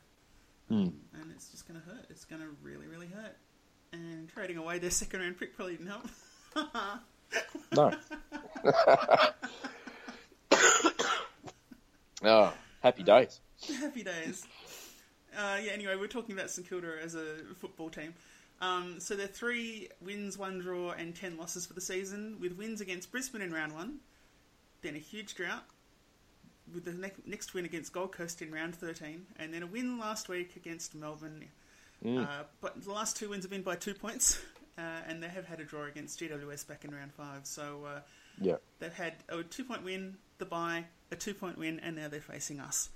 Hmm. 0.68 0.88
and 1.14 1.30
it's 1.34 1.48
just 1.50 1.66
going 1.66 1.80
to 1.80 1.86
hurt. 1.86 2.04
It's 2.10 2.24
going 2.24 2.42
to 2.42 2.48
really, 2.62 2.86
really 2.86 3.06
hurt. 3.06 3.36
And 3.92 4.28
trading 4.28 4.58
away 4.58 4.78
their 4.78 4.90
second 4.90 5.20
round 5.20 5.38
pick 5.38 5.56
probably 5.56 5.76
didn't 5.76 5.86
help. 5.86 6.06
No. 7.72 7.92
oh, 12.22 12.52
happy 12.82 13.02
days. 13.02 13.40
Happy 13.80 14.02
days. 14.02 14.46
Uh, 15.36 15.58
yeah. 15.62 15.72
Anyway, 15.72 15.94
we're 15.96 16.06
talking 16.06 16.34
about 16.36 16.50
St 16.50 16.68
Kilda 16.68 16.92
as 17.02 17.14
a 17.14 17.36
football 17.56 17.90
team. 17.90 18.14
Um, 18.60 18.98
so 18.98 19.14
they're 19.14 19.26
three 19.26 19.88
wins, 20.00 20.36
one 20.36 20.58
draw, 20.58 20.90
and 20.92 21.14
ten 21.14 21.36
losses 21.36 21.66
for 21.66 21.74
the 21.74 21.80
season, 21.80 22.38
with 22.40 22.52
wins 22.56 22.80
against 22.80 23.10
Brisbane 23.12 23.42
in 23.42 23.52
round 23.52 23.72
one, 23.72 23.98
then 24.82 24.96
a 24.96 24.98
huge 24.98 25.34
drought, 25.36 25.64
with 26.74 26.84
the 26.84 26.92
ne- 26.92 27.12
next 27.24 27.54
win 27.54 27.64
against 27.64 27.92
Gold 27.92 28.12
Coast 28.12 28.42
in 28.42 28.50
round 28.50 28.74
thirteen, 28.74 29.26
and 29.38 29.54
then 29.54 29.62
a 29.62 29.66
win 29.66 29.98
last 29.98 30.28
week 30.28 30.56
against 30.56 30.94
Melbourne. 30.94 31.44
Uh, 32.04 32.44
but 32.60 32.82
the 32.84 32.92
last 32.92 33.16
two 33.16 33.28
wins 33.30 33.42
have 33.44 33.50
been 33.50 33.62
by 33.62 33.74
two 33.76 33.94
points, 33.94 34.40
uh, 34.78 34.82
and 35.06 35.22
they 35.22 35.28
have 35.28 35.46
had 35.46 35.60
a 35.60 35.64
draw 35.64 35.84
against 35.84 36.18
GWS 36.20 36.66
back 36.66 36.84
in 36.84 36.92
round 36.92 37.12
five. 37.12 37.44
So 37.44 37.84
uh, 37.86 38.00
Yeah. 38.40 38.56
they've 38.80 38.92
had 38.92 39.14
a 39.28 39.42
two 39.42 39.64
point 39.64 39.84
win, 39.84 40.16
the 40.38 40.44
bye, 40.46 40.84
a 41.12 41.16
two 41.16 41.34
point 41.34 41.58
win, 41.58 41.78
and 41.80 41.94
now 41.96 42.06
they're 42.08 42.20
facing 42.20 42.58
us. 42.60 42.90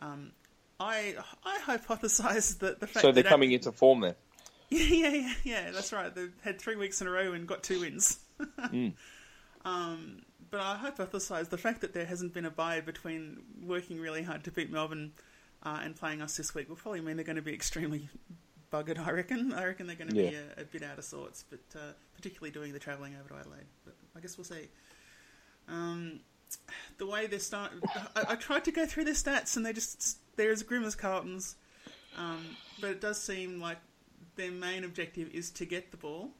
Um, 0.00 0.32
I 0.80 1.14
I 1.44 1.58
hypothesise 1.60 2.58
that 2.58 2.80
the 2.80 2.86
fact 2.86 2.94
that 2.94 3.00
So 3.02 3.12
they're 3.12 3.22
that 3.24 3.28
coming 3.28 3.52
into 3.52 3.72
form 3.72 4.00
there. 4.00 4.16
yeah, 4.70 4.84
yeah, 4.84 5.10
yeah, 5.10 5.34
yeah, 5.44 5.70
that's 5.70 5.92
right. 5.92 6.14
They've 6.14 6.32
had 6.42 6.60
three 6.60 6.76
weeks 6.76 7.00
in 7.00 7.06
a 7.06 7.10
row 7.10 7.32
and 7.32 7.46
got 7.46 7.62
two 7.62 7.80
wins. 7.80 8.18
um, 9.64 10.22
but 10.50 10.60
I 10.60 10.76
hypothesise 10.76 11.48
the 11.48 11.58
fact 11.58 11.80
that 11.80 11.94
there 11.94 12.04
hasn't 12.04 12.34
been 12.34 12.44
a 12.44 12.50
bye 12.50 12.80
between 12.80 13.38
working 13.62 13.98
really 13.98 14.22
hard 14.22 14.44
to 14.44 14.50
beat 14.50 14.70
Melbourne 14.70 15.12
uh, 15.62 15.80
and 15.82 15.96
playing 15.96 16.22
us 16.22 16.36
this 16.36 16.54
week 16.54 16.68
will 16.68 16.76
probably 16.76 17.00
mean 17.00 17.16
they're 17.16 17.24
going 17.24 17.36
to 17.36 17.42
be 17.42 17.54
extremely 17.54 18.08
buggered. 18.72 18.98
I 18.98 19.10
reckon. 19.10 19.52
I 19.52 19.64
reckon 19.64 19.86
they're 19.86 19.96
going 19.96 20.10
to 20.10 20.14
be 20.14 20.34
a, 20.34 20.60
a 20.60 20.64
bit 20.64 20.82
out 20.82 20.98
of 20.98 21.04
sorts, 21.04 21.44
but 21.48 21.60
uh, 21.74 21.92
particularly 22.14 22.50
doing 22.50 22.72
the 22.72 22.78
travelling 22.78 23.16
over 23.18 23.28
to 23.30 23.36
Adelaide. 23.36 23.66
But 23.84 23.94
I 24.16 24.20
guess 24.20 24.36
we'll 24.36 24.44
see. 24.44 24.68
Um, 25.66 26.20
the 26.98 27.06
way 27.06 27.26
they're 27.26 27.38
start, 27.38 27.72
I, 28.16 28.24
I 28.30 28.34
tried 28.36 28.64
to 28.64 28.72
go 28.72 28.86
through 28.86 29.04
their 29.04 29.14
stats 29.14 29.56
and 29.56 29.64
they 29.64 29.72
just 29.72 30.18
they're 30.36 30.50
as 30.52 30.62
grim 30.62 30.84
as 30.84 30.94
Carlton's. 30.94 31.56
Um, 32.16 32.44
but 32.80 32.90
it 32.90 33.00
does 33.00 33.20
seem 33.20 33.60
like 33.60 33.78
their 34.36 34.50
main 34.50 34.84
objective 34.84 35.30
is 35.34 35.50
to 35.52 35.64
get 35.64 35.90
the 35.90 35.96
ball. 35.96 36.30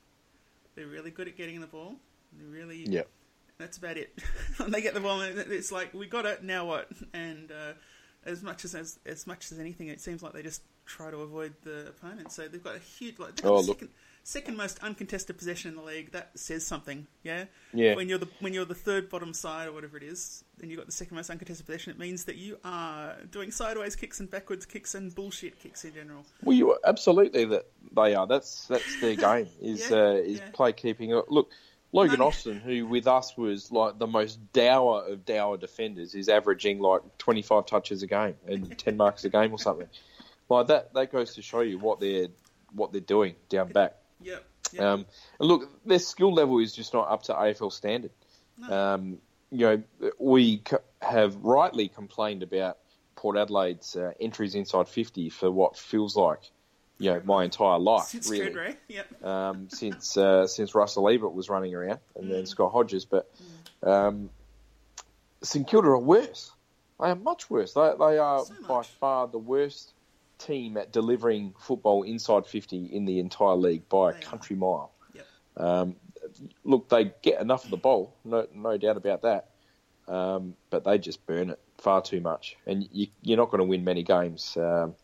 They're 0.75 0.87
really 0.87 1.11
good 1.11 1.29
at 1.29 1.37
getting 1.37 1.61
the 1.61 1.67
ball. 1.67 1.97
They're 2.33 2.49
really 2.49 2.85
Yeah. 2.89 3.03
that's 3.59 3.79
about 3.79 3.97
it. 3.97 4.17
they 4.69 4.81
get 4.81 4.95
the 4.95 5.01
ball, 5.01 5.21
and 5.21 5.39
it's 5.39 5.73
like 5.73 5.93
we 5.95 6.07
got 6.07 6.27
it. 6.27 6.43
Now 6.45 6.67
what? 6.67 6.89
And 7.13 7.51
uh, 7.51 7.73
as 8.25 8.43
much 8.43 8.65
as, 8.65 8.75
as 8.75 8.99
as 9.07 9.27
much 9.27 9.51
as 9.53 9.59
anything, 9.59 9.89
it 9.89 10.01
seems 10.01 10.23
like 10.23 10.33
they 10.33 10.43
just 10.43 10.63
try 10.87 11.11
to 11.11 11.19
avoid 11.19 11.55
the 11.63 11.89
opponent. 11.89 12.33
So 12.33 12.49
they've 12.49 12.63
got 12.63 12.77
a 12.77 12.81
huge 12.81 13.19
like 13.19 13.45
Oh, 13.45 13.57
look. 13.61 13.67
second, 13.81 13.91
second 14.29 14.59
most 14.59 14.79
uncontested 14.81 15.39
possession 15.39 15.71
in 15.71 15.77
the 15.77 15.83
league. 15.83 16.13
That 16.13 16.31
says 16.39 16.67
something. 16.67 17.07
Yeah. 17.23 17.47
Yeah. 17.73 17.95
When 17.95 18.09
you're 18.09 18.19
the 18.19 18.29
when 18.41 18.53
you're 18.53 18.67
the 18.67 18.75
third 18.75 19.09
bottom 19.09 19.33
side 19.33 19.69
or 19.69 19.73
whatever 19.73 19.97
it 19.97 20.03
is, 20.03 20.45
and 20.61 20.71
you've 20.71 20.79
got 20.79 20.87
the 20.87 20.93
second 20.93 21.17
most 21.17 21.31
uncontested 21.31 21.65
possession, 21.65 21.93
it 21.93 21.99
means 21.99 22.25
that 22.25 22.37
you 22.37 22.59
are 22.63 23.17
doing 23.31 23.51
sideways 23.51 23.97
kicks 23.97 24.21
and 24.21 24.31
backwards 24.31 24.67
kicks 24.67 24.95
and 24.95 25.15
bullshit 25.15 25.59
kicks 25.59 25.85
in 25.85 25.95
general. 25.95 26.27
Well, 26.43 26.57
you 26.57 26.73
are, 26.73 26.79
absolutely 26.85 27.47
that 27.47 27.67
they 27.97 28.15
are. 28.15 28.27
That's 28.27 28.67
that's 28.67 29.01
their 29.01 29.15
game. 29.17 29.49
Is 29.63 29.91
Yeah, 29.91 29.97
uh, 29.97 30.13
is 30.13 30.39
yeah. 30.39 30.51
play 30.53 30.73
keeping. 30.75 31.11
Look, 31.29 31.51
Logan. 31.93 32.21
Austin, 32.21 32.61
who 32.61 32.87
with 32.87 33.07
us 33.07 33.35
was 33.35 33.73
like 33.73 33.99
the 33.99 34.07
most 34.07 34.53
dour 34.53 35.07
of 35.09 35.25
dour 35.25 35.57
defenders, 35.57 36.15
is 36.15 36.29
averaging 36.29 36.81
like 36.81 37.01
twenty 37.17 37.41
five 37.41 37.65
touches 37.65 38.03
a 38.03 38.07
game 38.07 38.35
and 38.47 38.77
ten 38.85 38.99
marks 38.99 39.25
a 39.25 39.31
game 39.31 39.53
or 39.53 39.59
something. 39.59 39.89
Like 40.51 40.67
that. 40.67 40.93
That 40.93 41.13
goes 41.13 41.35
to 41.37 41.43
show 41.43 41.61
you 41.61 41.79
what 41.79 41.99
they're 41.99 42.29
what 42.73 42.93
they're 42.93 43.01
doing 43.01 43.35
down 43.49 43.73
back. 43.73 43.95
Yep. 44.23 44.45
yep. 44.73 44.83
Um, 44.83 45.07
look, 45.39 45.69
their 45.87 45.99
skill 45.99 46.33
level 46.33 46.59
is 46.59 46.75
just 46.75 46.93
not 46.95 47.09
up 47.11 47.23
to 47.25 47.33
AFL 47.35 47.73
standard. 47.73 48.11
No. 48.59 48.73
Um, 48.95 49.19
you 49.51 49.67
know, 49.67 50.11
we 50.19 50.63
c- 50.69 50.77
have 51.01 51.37
rightly 51.37 51.89
complained 51.89 52.43
about 52.43 52.79
Port 53.17 53.37
Adelaide's 53.37 53.97
uh, 53.97 54.13
entries 54.21 54.55
inside 54.55 54.89
50 54.89 55.31
for 55.31 55.51
what 55.51 55.77
feels 55.77 56.17
like, 56.17 56.41
you 56.99 57.11
know, 57.13 57.23
my 57.25 57.45
entire 57.45 57.79
life, 57.79 58.07
Since 58.07 58.29
really. 58.31 58.55
Ray. 58.55 58.77
Yep. 58.89 59.25
Um, 59.25 59.69
since 59.71 60.17
uh, 60.17 60.47
since 60.57 60.75
Russell 60.75 61.09
Ebert 61.09 61.33
was 61.33 61.49
running 61.49 61.75
around 61.75 62.01
and 62.17 62.31
then 62.31 62.47
Scott 62.47 62.73
Hodges, 62.73 63.05
but 63.05 63.31
Um, 63.83 64.31
St 65.43 65.67
Kilda 65.67 65.89
are 65.89 65.99
worse. 65.99 66.51
They 67.01 67.07
are 67.11 67.15
much 67.15 67.49
worse. 67.49 67.73
They, 67.75 67.93
they 67.99 68.19
are 68.19 68.45
So 68.45 68.55
by 68.67 68.83
far 68.83 69.29
the 69.29 69.39
worst 69.39 69.93
team 70.39 70.77
at 70.77 70.93
delivering 70.93 71.55
football 71.59 72.03
inside 72.03 72.47
50 72.47 72.87
in 72.87 73.05
the 73.05 73.19
entire 73.19 73.57
league 73.57 73.89
by 73.89 74.11
a 74.11 74.15
are. 74.15 74.21
country 74.21 74.57
mile. 74.57 74.93
Yep. 75.15 75.27
Um, 75.57 75.97
look, 76.65 76.89
they 76.89 77.13
get 77.23 77.41
enough 77.41 77.65
of 77.65 77.71
the 77.71 77.77
ball, 77.77 78.15
no, 78.25 78.47
no 78.55 78.77
doubt 78.77 78.97
about 78.97 79.23
that. 79.23 79.51
Um, 80.07 80.55
but 80.71 80.85
they 80.85 80.99
just 80.99 81.27
burn 81.27 81.51
it 81.51 81.59
far 81.77 82.01
too 82.01 82.21
much, 82.23 82.57
and 82.67 82.89
you, 82.93 83.09
you're 83.21 83.37
not 83.37 83.51
going 83.51 83.59
to 83.59 83.67
win 83.67 83.85
many 83.85 84.03
games 84.03 84.57
um, 84.57 84.95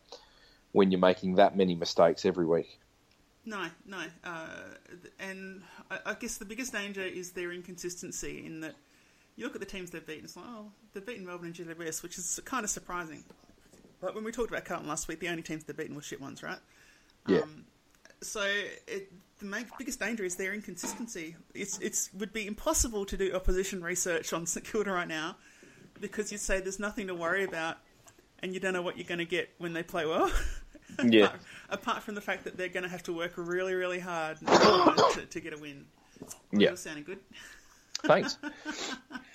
when 0.71 0.89
you're 0.89 0.99
making 0.99 1.35
that 1.35 1.55
many 1.55 1.75
mistakes 1.75 2.25
every 2.25 2.45
week. 2.45 2.79
No, 3.45 3.67
no. 3.85 4.01
Uh, 4.23 4.47
and 5.19 5.61
I, 5.91 5.99
I 6.07 6.13
guess 6.15 6.37
the 6.37 6.45
biggest 6.45 6.73
danger 6.73 7.03
is 7.03 7.31
their 7.31 7.51
inconsistency 7.51 8.43
in 8.43 8.61
that 8.61 8.73
you 9.35 9.43
look 9.45 9.55
at 9.55 9.59
the 9.59 9.67
teams 9.67 9.91
they've 9.91 10.05
beaten, 10.05 10.25
it's 10.25 10.35
like, 10.35 10.45
oh, 10.47 10.71
they've 10.93 11.05
beaten 11.05 11.25
Melbourne 11.25 11.53
and 11.55 11.55
GWS, 11.55 12.03
which 12.03 12.17
is 12.17 12.39
kind 12.45 12.63
of 12.63 12.69
surprising. 12.69 13.23
But 14.01 14.15
when 14.15 14.23
we 14.23 14.31
talked 14.31 14.49
about 14.49 14.65
Carlton 14.65 14.87
last 14.87 15.07
week, 15.07 15.19
the 15.19 15.29
only 15.29 15.41
teams 15.41 15.63
they've 15.63 15.75
beaten 15.75 15.95
were 15.95 16.01
shit 16.01 16.21
ones, 16.21 16.43
right? 16.43 16.59
Yeah. 17.27 17.39
Um, 17.39 17.65
so 18.21 18.41
it, 18.87 19.11
the 19.39 19.45
main, 19.45 19.65
biggest 19.77 19.99
danger 19.99 20.23
is 20.23 20.35
their 20.35 20.53
inconsistency. 20.53 21.35
It's 21.53 21.77
it's 21.79 22.09
would 22.13 22.33
be 22.33 22.47
impossible 22.47 23.05
to 23.05 23.17
do 23.17 23.33
opposition 23.33 23.83
research 23.83 24.33
on 24.33 24.45
St 24.45 24.65
Kilda 24.65 24.91
right 24.91 25.07
now 25.07 25.37
because 25.99 26.31
you'd 26.31 26.41
say 26.41 26.59
there's 26.59 26.79
nothing 26.79 27.07
to 27.07 27.15
worry 27.15 27.43
about, 27.43 27.77
and 28.39 28.53
you 28.53 28.59
don't 28.59 28.73
know 28.73 28.81
what 28.81 28.97
you're 28.97 29.07
going 29.07 29.19
to 29.19 29.25
get 29.25 29.49
when 29.57 29.73
they 29.73 29.83
play 29.83 30.05
well. 30.05 30.31
Yeah. 31.03 31.25
apart, 31.25 31.41
apart 31.71 32.03
from 32.03 32.15
the 32.15 32.21
fact 32.21 32.45
that 32.45 32.55
they're 32.55 32.69
going 32.69 32.83
to 32.83 32.89
have 32.89 33.03
to 33.03 33.11
work 33.11 33.33
really, 33.35 33.73
really 33.73 33.99
hard 33.99 34.37
to, 34.37 35.25
to 35.29 35.39
get 35.41 35.51
a 35.51 35.57
win. 35.57 35.83
Yeah. 36.53 36.69
You're 36.69 36.77
sounding 36.77 37.03
good. 37.03 37.19
Thanks. 38.03 38.37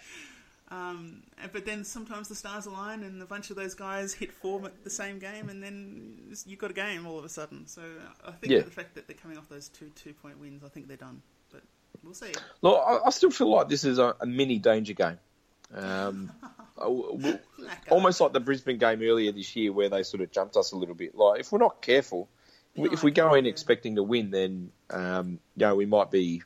Um, 0.71 1.25
but 1.53 1.67
then 1.67 1.83
sometimes 1.85 2.29
the 2.29 2.35
stars 2.37 2.67
align 2.67 3.03
and 3.03 3.21
a 3.21 3.27
bunch 3.27 3.51
of 3.51 3.57
those 3.57 3.75
guys 3.75 4.15
hit 4.15 4.33
form 4.33 4.65
at 4.67 4.85
the 4.85 4.91
same 4.91 5.19
game, 5.19 5.49
and 5.49 5.61
then 5.63 6.33
you've 6.47 6.61
got 6.61 6.71
a 6.71 6.75
game 6.75 7.07
all 7.07 7.19
of 7.19 7.25
a 7.25 7.29
sudden. 7.29 7.67
So 7.67 7.83
I 8.25 8.31
think 8.33 8.53
Yeah. 8.53 8.61
the 8.61 8.71
fact 8.71 8.95
that 8.95 9.09
they're 9.09 9.17
coming 9.17 9.37
off 9.37 9.49
those 9.49 9.69
two 9.69 9.91
two 9.97 10.15
point 10.15 10.39
wins, 10.39 10.63
I 10.65 10.69
think 10.69 10.87
they're 10.87 10.97
done. 10.97 11.23
But 11.53 11.63
we'll 12.05 12.15
see. 12.15 12.33
Look, 12.63 12.81
I, 12.87 12.99
I 13.07 13.11
still 13.11 13.31
feel 13.33 13.51
like 13.51 13.69
this 13.69 13.83
is 13.85 13.99
a, 13.99 14.15
a 14.21 14.27
mini 14.27 14.59
danger 14.61 14.93
game. 14.93 15.19
Um, 15.75 16.31
I- 16.79 16.85
w- 16.85 17.19
Knackered. 17.59 17.91
almost 17.91 18.21
like 18.21 18.33
the 18.33 18.41
Brisbane 18.41 18.79
game 18.79 19.03
earlier 19.03 19.33
this 19.33 19.55
year, 19.57 19.73
where 19.73 19.89
they 19.89 20.03
sort 20.05 20.21
of 20.23 20.31
jumped 20.31 20.57
us 20.57 20.71
a 20.73 20.77
little 20.77 20.95
bit. 20.95 21.17
Like 21.17 21.41
if 21.41 21.51
we're 21.53 21.59
not 21.59 21.83
careful, 21.83 22.29
No, 22.77 22.85
if 22.93 23.03
we 23.03 23.11
go 23.11 23.35
in 23.35 23.45
yeah. 23.45 23.51
expecting 23.51 23.97
to 23.97 24.05
win, 24.05 24.31
then 24.31 24.71
um, 24.91 25.41
you 25.57 25.67
know 25.67 25.75
we 25.75 25.87
might 25.87 26.11
be 26.13 26.43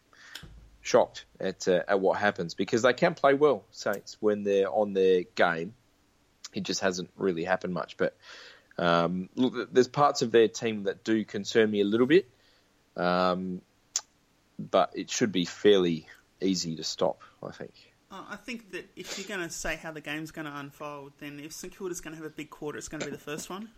shocked 0.85 1.25
at 1.41 1.67
uh, 1.67 1.83
at 1.89 1.99
what 1.99 2.19
happens 2.19 2.55
because 2.55 2.83
they 2.83 2.93
can 2.93 3.15
play 3.15 3.35
well 3.35 3.65
Saints 3.73 4.17
when 4.21 4.45
they're 4.45 4.71
on 4.71 4.93
their 4.93 5.23
game. 5.35 5.75
It 6.53 6.63
just 6.63 6.83
hasn't 6.83 7.11
really 7.17 7.43
happened 7.43 7.75
much, 7.75 7.97
but 7.97 8.17
um, 8.79 9.29
look, 9.35 9.73
there's 9.73 9.89
parts 9.89 10.23
of 10.23 10.31
their 10.31 10.47
team 10.47 10.85
that 10.85 11.03
do 11.03 11.25
concern 11.25 11.71
me 11.71 11.81
a 11.81 11.85
little 11.85 12.07
bit, 12.07 12.29
um, 12.97 13.63
but 14.59 14.93
it 14.95 15.11
should 15.11 15.33
be 15.33 15.47
fairly 15.47 16.07
easy 16.41 16.77
to 16.77 16.85
stop. 16.85 17.23
I 17.43 17.51
think. 17.51 17.73
Uh, 18.11 18.23
I 18.31 18.37
think 18.37 18.71
that 18.73 18.89
if 18.95 19.19
you're 19.19 19.27
going 19.27 19.49
to 19.49 19.53
say 19.53 19.77
how 19.77 19.91
the 19.91 20.01
game's 20.01 20.31
going 20.31 20.47
to 20.47 20.57
unfold, 20.57 21.13
then 21.19 21.41
if 21.41 21.53
St 21.53 21.77
Kilda's 21.77 22.01
going 22.01 22.15
to 22.15 22.23
have 22.23 22.31
a 22.31 22.35
big 22.35 22.51
quarter, 22.51 22.79
it's 22.79 22.89
going 22.89 23.01
to 23.01 23.07
be 23.07 23.13
the 23.13 23.19
first 23.19 23.51
one. 23.51 23.71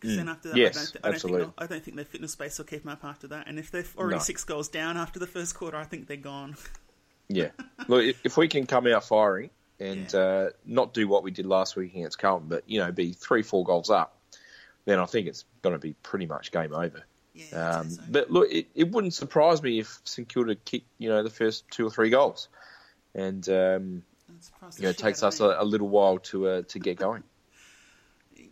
Because 0.00 0.16
then 0.16 0.28
after 0.28 0.48
that, 0.50 0.54
Mm. 0.54 0.58
Yes, 0.58 0.76
I, 0.76 0.80
don't 0.80 0.92
th- 0.92 0.96
I, 1.02 1.06
don't 1.08 1.14
absolutely. 1.14 1.44
think 1.44 1.54
I 1.58 1.66
don't 1.66 1.84
think 1.84 1.96
their 1.96 2.04
fitness 2.04 2.36
base 2.36 2.58
will 2.58 2.64
keep 2.66 2.82
them 2.84 2.92
up 2.92 3.04
after 3.04 3.26
that. 3.28 3.48
And 3.48 3.58
if 3.58 3.70
they're 3.70 3.84
already 3.96 4.16
No. 4.16 4.22
six 4.22 4.44
goals 4.44 4.68
down 4.68 4.96
after 4.96 5.18
the 5.18 5.26
first 5.26 5.54
quarter, 5.56 5.76
I 5.76 5.84
think 5.84 6.06
they're 6.06 6.16
gone. 6.16 6.56
Yeah. 7.30 7.50
Look, 7.88 8.16
if- 8.24 8.38
we 8.38 8.48
can 8.48 8.66
come 8.66 8.86
out 8.86 9.04
firing 9.04 9.50
and 9.78 10.10
Yeah. 10.10 10.18
uh, 10.18 10.50
not 10.64 10.94
do 10.94 11.06
what 11.06 11.22
we 11.22 11.30
did 11.30 11.44
last 11.44 11.76
week 11.76 11.94
against 11.94 12.18
Carlton, 12.18 12.48
but 12.48 12.64
you 12.66 12.78
know, 12.80 12.90
be 12.90 13.12
three, 13.12 13.42
four 13.42 13.64
goals 13.64 13.90
up, 13.90 14.16
then 14.86 14.98
I 14.98 15.04
think 15.04 15.26
it's 15.26 15.44
going 15.60 15.74
to 15.74 15.78
be 15.78 15.92
pretty 16.02 16.24
much 16.24 16.52
game 16.52 16.72
over. 16.72 17.04
Yeah, 17.34 17.70
Um, 17.80 17.90
so. 17.90 18.02
but 18.08 18.30
look, 18.30 18.50
it, 18.50 18.68
it 18.74 18.90
wouldn't 18.90 19.12
surprise 19.12 19.62
me 19.62 19.78
if 19.78 20.00
St 20.04 20.26
Kilda 20.26 20.54
kicked, 20.54 20.86
you 20.96 21.10
know, 21.10 21.22
the 21.22 21.28
first 21.28 21.70
two 21.70 21.86
or 21.86 21.90
three 21.90 22.08
goals, 22.08 22.48
and 23.14 23.46
um, 23.50 24.02
I'm 24.30 24.40
surprised 24.40 24.78
the 24.78 24.82
you 24.82 24.86
know, 24.86 24.90
it 24.90 24.98
takes 24.98 25.22
us 25.22 25.40
a, 25.40 25.56
a 25.58 25.64
little 25.66 25.88
while 25.90 26.18
to 26.30 26.48
uh, 26.48 26.62
to 26.68 26.78
get 26.78 26.96
going. 26.96 27.22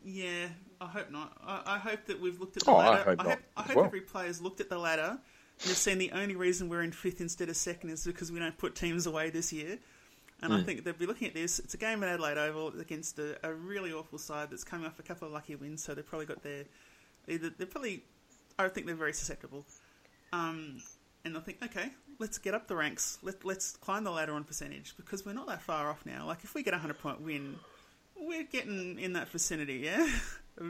Yeah, 0.05 0.49
I 0.81 0.87
hope 0.87 1.11
not. 1.11 1.37
I, 1.43 1.63
I 1.67 1.79
hope 1.79 2.05
that 2.07 2.21
we've 2.21 2.39
looked 2.41 2.57
at 2.57 2.65
the 2.65 2.71
Oh, 2.71 2.77
I 2.77 2.89
ladder. 2.91 3.05
hope 3.11 3.21
I 3.21 3.31
hope, 3.31 3.39
I 3.57 3.63
hope 3.63 3.77
well. 3.77 3.85
every 3.87 4.01
player's 4.03 4.41
looked 4.41 4.61
at 4.61 4.69
the 4.69 4.79
ladder 4.79 5.19
and 5.61 5.69
have 5.69 5.77
seen 5.77 5.99
the 5.99 6.13
only 6.13 6.37
reason 6.37 6.69
we're 6.69 6.83
in 6.83 6.93
fifth 6.93 7.21
instead 7.21 7.49
of 7.49 7.57
second 7.57 7.91
is 7.91 8.05
because 8.05 8.31
we 8.31 8.39
don't 8.39 8.57
put 8.59 8.75
teams 8.75 9.07
away 9.07 9.31
this 9.31 9.53
year. 9.53 9.79
And 10.43 10.53
Hmm. 10.53 10.59
I 10.59 10.63
think 10.65 10.85
they'll 10.85 10.93
be 10.93 11.07
looking 11.07 11.29
at 11.29 11.35
this. 11.35 11.59
It's 11.61 11.73
a 11.73 11.79
game 11.79 12.03
at 12.03 12.11
Adelaide 12.11 12.37
Oval 12.37 12.79
against 12.79 13.19
a, 13.19 13.39
a 13.43 13.55
really 13.55 13.91
awful 13.93 14.19
side 14.19 14.51
that's 14.51 14.65
coming 14.65 14.87
off 14.87 14.99
a 14.99 15.03
couple 15.03 15.27
of 15.27 15.33
lucky 15.33 15.55
wins, 15.55 15.83
so 15.83 15.95
they've 15.95 16.05
probably 16.07 16.27
got 16.27 16.43
their 16.43 16.65
either 17.27 17.49
they're 17.57 17.67
probably 17.67 18.05
I 18.59 18.69
think 18.69 18.87
they're 18.87 18.95
very 18.97 19.15
susceptible. 19.15 19.65
Um, 20.35 20.83
and 21.25 21.39
I 21.39 21.41
think 21.41 21.63
okay, 21.65 21.91
let's 22.19 22.37
get 22.37 22.53
up 22.53 22.69
the 22.69 22.77
ranks. 22.77 23.19
Let 23.23 23.47
let's 23.47 23.77
climb 23.79 24.05
the 24.05 24.11
ladder 24.11 24.35
on 24.35 24.45
percentage 24.45 24.95
because 24.99 25.25
we're 25.25 25.33
not 25.33 25.47
that 25.49 25.63
far 25.63 25.89
off 25.89 26.05
now. 26.05 26.27
Like 26.27 26.45
if 26.45 26.55
we 26.55 26.63
get 26.63 26.75
a 26.75 26.79
hundred 26.79 26.99
point 26.99 27.23
win, 27.23 27.57
we're 28.21 28.45
getting 28.45 28.99
in 28.99 29.15
that 29.15 29.29
vicinity. 29.31 29.77
Yeah. 29.85 30.07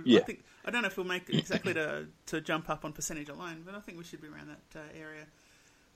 Yeah. 0.04 0.20
I 0.20 0.22
think 0.24 0.44
I 0.64 0.70
don't 0.70 0.82
know 0.82 0.88
if 0.88 0.96
we'll 0.96 1.06
make 1.06 1.28
exactly 1.28 1.74
to 1.74 2.06
to 2.26 2.40
jump 2.40 2.68
up 2.68 2.84
on 2.84 2.92
percentage 2.92 3.28
alone, 3.28 3.62
but 3.64 3.74
I 3.74 3.80
think 3.80 3.98
we 3.98 4.04
should 4.04 4.20
be 4.20 4.28
around 4.28 4.48
that 4.48 4.80
uh, 4.80 4.98
area. 4.98 5.26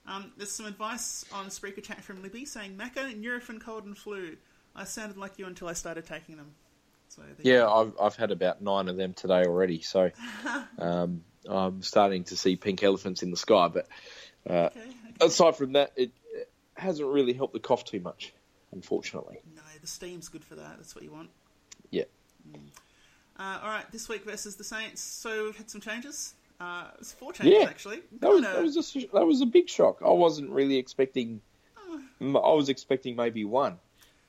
Um, 0.06 0.32
there's 0.36 0.50
some 0.52 0.66
advice 0.66 1.24
on 1.32 1.46
Spreaker 1.46 1.82
chat 1.82 2.02
from 2.02 2.22
Libby 2.22 2.44
saying 2.44 2.76
Macca, 2.76 3.14
Nurofen, 3.20 3.60
cold 3.60 3.84
and 3.84 3.96
flu. 3.96 4.36
I 4.74 4.84
sounded 4.84 5.16
like 5.18 5.38
you 5.38 5.46
until 5.46 5.68
I 5.68 5.72
started 5.74 6.06
taking 6.06 6.36
them. 6.36 6.52
So 7.08 7.22
Yeah. 7.42 7.68
I've 7.68 7.92
I've 8.00 8.16
had 8.16 8.30
about 8.30 8.62
nine 8.62 8.88
of 8.88 8.96
them 8.96 9.12
today 9.12 9.44
already, 9.44 9.80
so 9.82 10.10
um, 10.78 11.24
I'm 11.48 11.82
starting 11.82 12.24
to 12.24 12.36
see 12.36 12.56
pink 12.56 12.82
elephants 12.82 13.22
in 13.22 13.30
the 13.30 13.36
sky. 13.36 13.68
But 13.68 13.88
uh, 14.48 14.52
Okay, 14.52 14.80
okay. 14.80 15.26
aside 15.26 15.56
from 15.56 15.72
that, 15.72 15.92
it 15.96 16.12
it 16.32 16.50
hasn't 16.74 17.08
really 17.08 17.32
helped 17.32 17.52
the 17.52 17.60
cough 17.60 17.84
too 17.84 18.00
much, 18.00 18.32
unfortunately. 18.72 19.38
No, 19.54 19.62
the 19.80 19.86
steam's 19.86 20.28
good 20.28 20.44
for 20.44 20.54
that. 20.54 20.76
That's 20.76 20.94
what 20.94 21.04
you 21.04 21.10
want. 21.10 21.30
Yeah. 21.90 22.04
Uh, 23.40 23.58
all 23.62 23.70
right, 23.70 23.90
this 23.90 24.06
week 24.06 24.22
versus 24.24 24.56
the 24.56 24.64
Saints. 24.64 25.00
So 25.00 25.44
we've 25.44 25.56
had 25.56 25.70
some 25.70 25.80
changes. 25.80 26.34
Uh, 26.60 26.88
it's 26.98 27.10
four 27.12 27.32
changes 27.32 27.58
Yeah, 27.58 27.68
actually. 27.70 28.00
That 28.20 28.30
was, 28.30 28.42
that 28.42 28.62
was 28.62 28.96
a 28.96 29.06
that 29.14 29.26
was 29.26 29.40
a 29.40 29.46
big 29.46 29.66
shock. 29.66 30.00
I 30.04 30.10
wasn't 30.10 30.50
really 30.50 30.76
expecting. 30.76 31.40
I 32.20 32.26
was 32.26 32.68
expecting 32.68 33.16
maybe 33.16 33.46
one, 33.46 33.78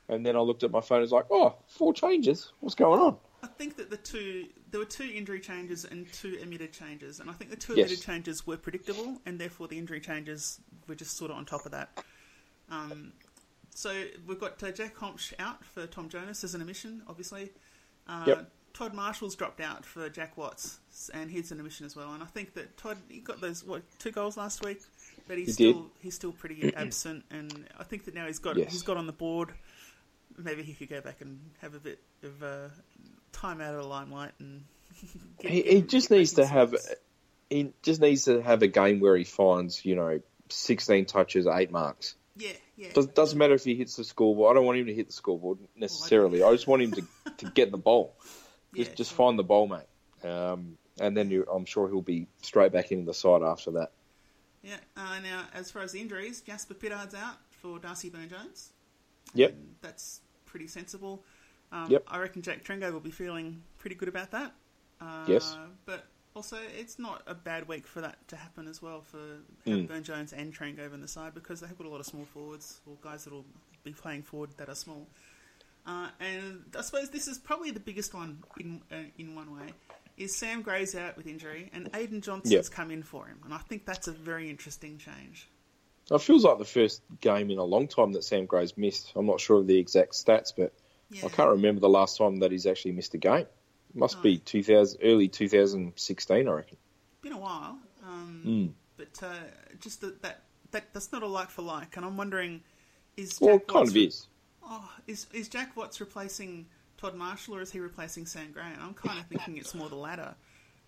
and 0.08 0.26
then 0.26 0.38
I 0.38 0.40
looked 0.40 0.64
at 0.64 0.72
my 0.72 0.80
phone. 0.80 1.00
and 1.00 1.04
was 1.04 1.12
like, 1.12 1.26
"Oh, 1.30 1.56
four 1.68 1.94
changes. 1.94 2.54
What's 2.62 2.74
going 2.74 3.02
on?" 3.02 3.18
I 3.44 3.48
think 3.48 3.76
that 3.76 3.90
the 3.90 3.98
two 3.98 4.46
there 4.70 4.80
were 4.80 4.86
two 4.86 5.12
injury 5.14 5.42
changes 5.42 5.84
and 5.84 6.10
two 6.14 6.40
omitted 6.42 6.72
changes, 6.72 7.20
and 7.20 7.30
I 7.30 7.34
think 7.34 7.50
the 7.50 7.58
two 7.58 7.74
Yes. 7.76 7.88
omitted 7.90 8.06
changes 8.06 8.48
were 8.48 8.56
predictable, 8.56 9.20
and 9.26 9.38
therefore 9.38 9.68
the 9.68 9.78
injury 9.78 10.00
changes 10.00 10.62
were 10.88 10.96
just 10.96 11.18
sort 11.18 11.32
of 11.32 11.38
on 11.38 11.46
top 11.46 11.66
of 11.66 11.74
that. 11.74 12.02
Um, 12.70 13.12
so 13.76 14.06
we've 14.26 14.40
got 14.40 14.64
uh, 14.64 14.72
Jack 14.72 14.96
Holmes 14.96 15.34
out 15.38 15.66
for 15.66 15.86
Tom 15.86 16.08
Jonas 16.08 16.46
as 16.46 16.56
an 16.56 16.62
omission, 16.62 17.02
obviously. 17.10 17.50
Uh, 18.08 18.24
Yep. 18.28 18.52
Todd 18.74 18.94
Marshall's 18.94 19.36
dropped 19.36 19.60
out 19.62 19.86
for 19.86 20.10
Jack 20.10 20.38
Watts, 20.38 20.80
and 21.14 21.30
he's 21.30 21.52
an 21.52 21.62
mission 21.64 21.86
as 21.86 21.96
well. 21.96 22.14
And 22.14 22.24
I 22.24 22.26
think 22.28 22.54
that 22.56 22.78
Todd 22.78 22.98
he 23.10 23.20
got 23.20 23.42
those 23.42 23.64
what 23.64 23.82
two 24.00 24.12
goals 24.12 24.38
last 24.38 24.64
week, 24.66 24.82
but 25.28 25.38
he's 25.38 25.58
He 25.58 25.66
did. 25.66 25.76
still 25.76 25.92
he's 26.02 26.16
still 26.16 26.32
pretty 26.32 26.74
absent. 26.78 27.26
And 27.32 27.68
I 27.80 27.84
think 27.84 28.06
that 28.06 28.16
now 28.16 28.28
he's 28.28 28.40
got 28.40 28.58
Yes. 28.58 28.72
he's 28.72 28.84
got 28.84 28.98
on 28.98 29.08
the 29.08 29.14
board. 29.14 29.50
Maybe 30.38 30.64
he 30.64 30.74
could 30.74 30.90
go 30.90 31.02
back 31.02 31.22
and 31.22 31.40
have 31.62 31.76
a 31.76 31.80
bit 31.80 32.00
of 32.24 32.42
uh, 32.42 32.70
time 33.34 33.60
out 33.62 33.74
of 33.76 33.82
the 33.82 33.88
limelight 33.88 34.32
and. 34.40 34.64
get- 35.40 35.52
He, 35.52 35.62
he 35.64 35.82
just 35.82 36.10
needs 36.12 36.34
to 36.34 36.46
have. 36.46 36.76
He 37.50 37.74
just 37.84 38.00
needs 38.00 38.26
to 38.26 38.42
have 38.42 38.62
a 38.62 38.68
game 38.68 39.00
where 39.02 39.16
he 39.18 39.24
finds 39.26 39.84
you 39.86 39.96
know 39.96 40.22
sixteen 40.50 41.06
touches, 41.06 41.48
eight 41.48 41.72
marks. 41.72 42.16
Yeah, 42.38 42.52
yeah. 42.78 42.88
Does, 42.94 43.08
doesn't 43.08 43.38
matter 43.38 43.54
if 43.56 43.66
he 43.66 43.76
hits 43.76 43.98
the 43.98 44.06
scoreboard. 44.06 44.52
I 44.52 44.54
don't 44.56 44.66
want 44.66 44.78
him 44.80 44.86
to 44.86 44.94
hit 44.94 45.08
the 45.08 45.14
scoreboard 45.14 45.58
necessarily. 45.76 46.42
I 46.44 46.52
just 46.54 46.66
want 46.66 46.82
him 46.82 46.92
to, 46.94 47.04
to 47.40 47.52
get 47.52 47.72
the 47.72 47.78
ball. 47.78 48.16
Just 48.76 48.92
Yeah, 48.92 48.96
just 48.96 49.14
find 49.14 49.38
the 49.38 49.44
ball, 49.44 49.68
mate. 49.68 50.30
Um, 50.30 50.78
and 51.00 51.16
then 51.16 51.30
you, 51.32 51.46
I'm 51.52 51.66
sure 51.66 51.88
he'll 51.88 52.02
be 52.02 52.28
straight 52.42 52.72
back 52.72 52.92
into 52.92 53.06
the 53.06 53.14
side 53.14 53.42
after 53.42 53.72
that. 53.72 53.92
Yeah. 54.62 54.78
Uh, 54.96 55.20
now, 55.24 55.46
as 55.54 55.72
far 55.72 55.82
as 55.82 55.92
the 55.92 56.00
injuries, 56.00 56.42
Jasper 56.42 56.74
Pittard's 56.76 57.16
out 57.16 57.38
for 57.50 57.80
Darcy 57.80 58.10
Byrne-Jones. 58.10 58.74
Yep. 59.34 59.52
And 59.52 59.76
that's 59.82 60.22
pretty 60.46 60.68
sensible. 60.68 61.24
Um, 61.72 61.90
Yep. 61.90 62.04
I 62.08 62.20
reckon 62.20 62.42
Jack 62.42 62.64
Trengove 62.64 62.94
will 62.94 63.00
be 63.00 63.12
feeling 63.12 63.64
pretty 63.80 63.96
good 63.96 64.10
about 64.10 64.32
that. 64.32 64.54
Uh, 65.00 65.26
Yes. 65.28 65.58
But 65.86 66.06
also, 66.36 66.58
it's 66.78 67.00
not 67.00 67.24
a 67.26 67.34
bad 67.34 67.68
week 67.68 67.88
for 67.88 68.02
that 68.02 68.28
to 68.28 68.36
happen 68.36 68.68
as 68.68 68.82
well 68.82 69.02
for 69.02 69.18
Mm. 69.66 69.88
Byrne-Jones 69.88 70.34
and 70.34 70.54
Trengove 70.54 70.94
in 70.94 71.02
the 71.02 71.08
side 71.08 71.34
because 71.34 71.60
they 71.62 71.68
have 71.68 71.78
got 71.78 71.88
a 71.88 71.90
lot 71.90 72.00
of 72.00 72.06
small 72.06 72.26
forwards 72.26 72.82
or 72.86 72.96
guys 73.02 73.24
that 73.24 73.34
will 73.34 73.46
be 73.84 73.94
playing 73.94 74.22
forward 74.24 74.52
that 74.58 74.70
are 74.70 74.76
small. 74.76 75.08
Uh, 75.86 76.10
and 76.20 76.64
I 76.78 76.82
suppose 76.82 77.10
this 77.10 77.28
is 77.28 77.38
probably 77.40 77.72
the 77.72 77.80
biggest 77.80 78.14
one 78.14 78.44
in 78.60 78.82
uh, 78.92 78.96
in 79.18 79.36
one 79.36 79.56
way. 79.56 79.68
Is 80.18 80.38
Sam 80.38 80.62
Gray's 80.62 80.94
out 80.96 81.18
with 81.18 81.26
injury 81.26 81.70
and 81.74 81.92
Aidyn 81.94 82.22
Johnson's 82.22 82.52
Yep. 82.54 82.66
come 82.72 82.92
in 82.92 83.02
for 83.02 83.26
him, 83.26 83.40
and 83.44 83.54
I 83.54 83.58
think 83.58 83.86
that's 83.86 84.08
a 84.08 84.12
very 84.12 84.50
interesting 84.50 84.98
change. 85.00 85.50
It 86.12 86.22
feels 86.22 86.44
like 86.44 86.58
the 86.60 86.66
first 86.66 87.02
game 87.22 87.50
in 87.50 87.58
a 87.58 87.64
long 87.64 87.88
time 87.88 88.12
that 88.14 88.24
Sam 88.24 88.46
Gray's 88.46 88.78
missed. 88.78 89.14
I'm 89.16 89.26
not 89.26 89.40
sure 89.40 89.60
of 89.60 89.68
the 89.68 89.78
exact 89.80 90.12
stats, 90.14 90.52
but 90.56 90.74
Yeah. 91.10 91.26
I 91.26 91.30
can't 91.30 91.50
remember 91.50 91.80
the 91.82 91.90
last 91.90 92.18
time 92.18 92.38
that 92.40 92.52
he's 92.52 92.66
actually 92.68 92.92
missed 92.92 93.14
a 93.14 93.18
game. 93.18 93.48
It 93.90 93.96
must 93.96 94.18
Oh. 94.20 94.22
be 94.22 94.38
2000, 94.38 95.00
early 95.04 95.28
2016, 95.28 96.48
I 96.48 96.52
reckon. 96.52 96.78
Been 97.22 97.34
a 97.34 97.38
while. 97.40 97.80
Um, 98.04 98.44
Mm. 98.46 98.74
But 98.98 99.24
uh, 99.24 99.34
just 99.80 100.02
that, 100.02 100.22
that 100.22 100.44
that 100.72 100.94
that's 100.94 101.12
not 101.12 101.24
a 101.24 101.28
like 101.28 101.50
for 101.50 101.64
like, 101.64 101.98
and 101.98 102.06
I'm 102.06 102.18
wondering 102.18 102.62
is 103.18 103.40
Well, 103.42 103.56
Jack 103.58 103.62
it 103.64 103.68
kind 103.68 103.88
of 103.88 103.98
is. 103.98 104.28
Oh, 104.74 104.90
is 105.06 105.28
is 105.34 105.50
Jack 105.50 105.76
Watts 105.76 106.00
replacing 106.00 106.66
Todd 106.98 107.14
Marshall 107.14 107.58
or 107.58 107.62
is 107.62 107.72
he 107.72 107.80
replacing 107.82 108.26
Sam 108.26 108.54
Gray? 108.54 108.64
I'm 108.80 108.94
kind 108.94 109.20
of 109.20 109.26
thinking 109.26 109.58
it's 109.58 109.76
more 109.76 109.90
the 109.90 109.96
latter. 109.96 110.34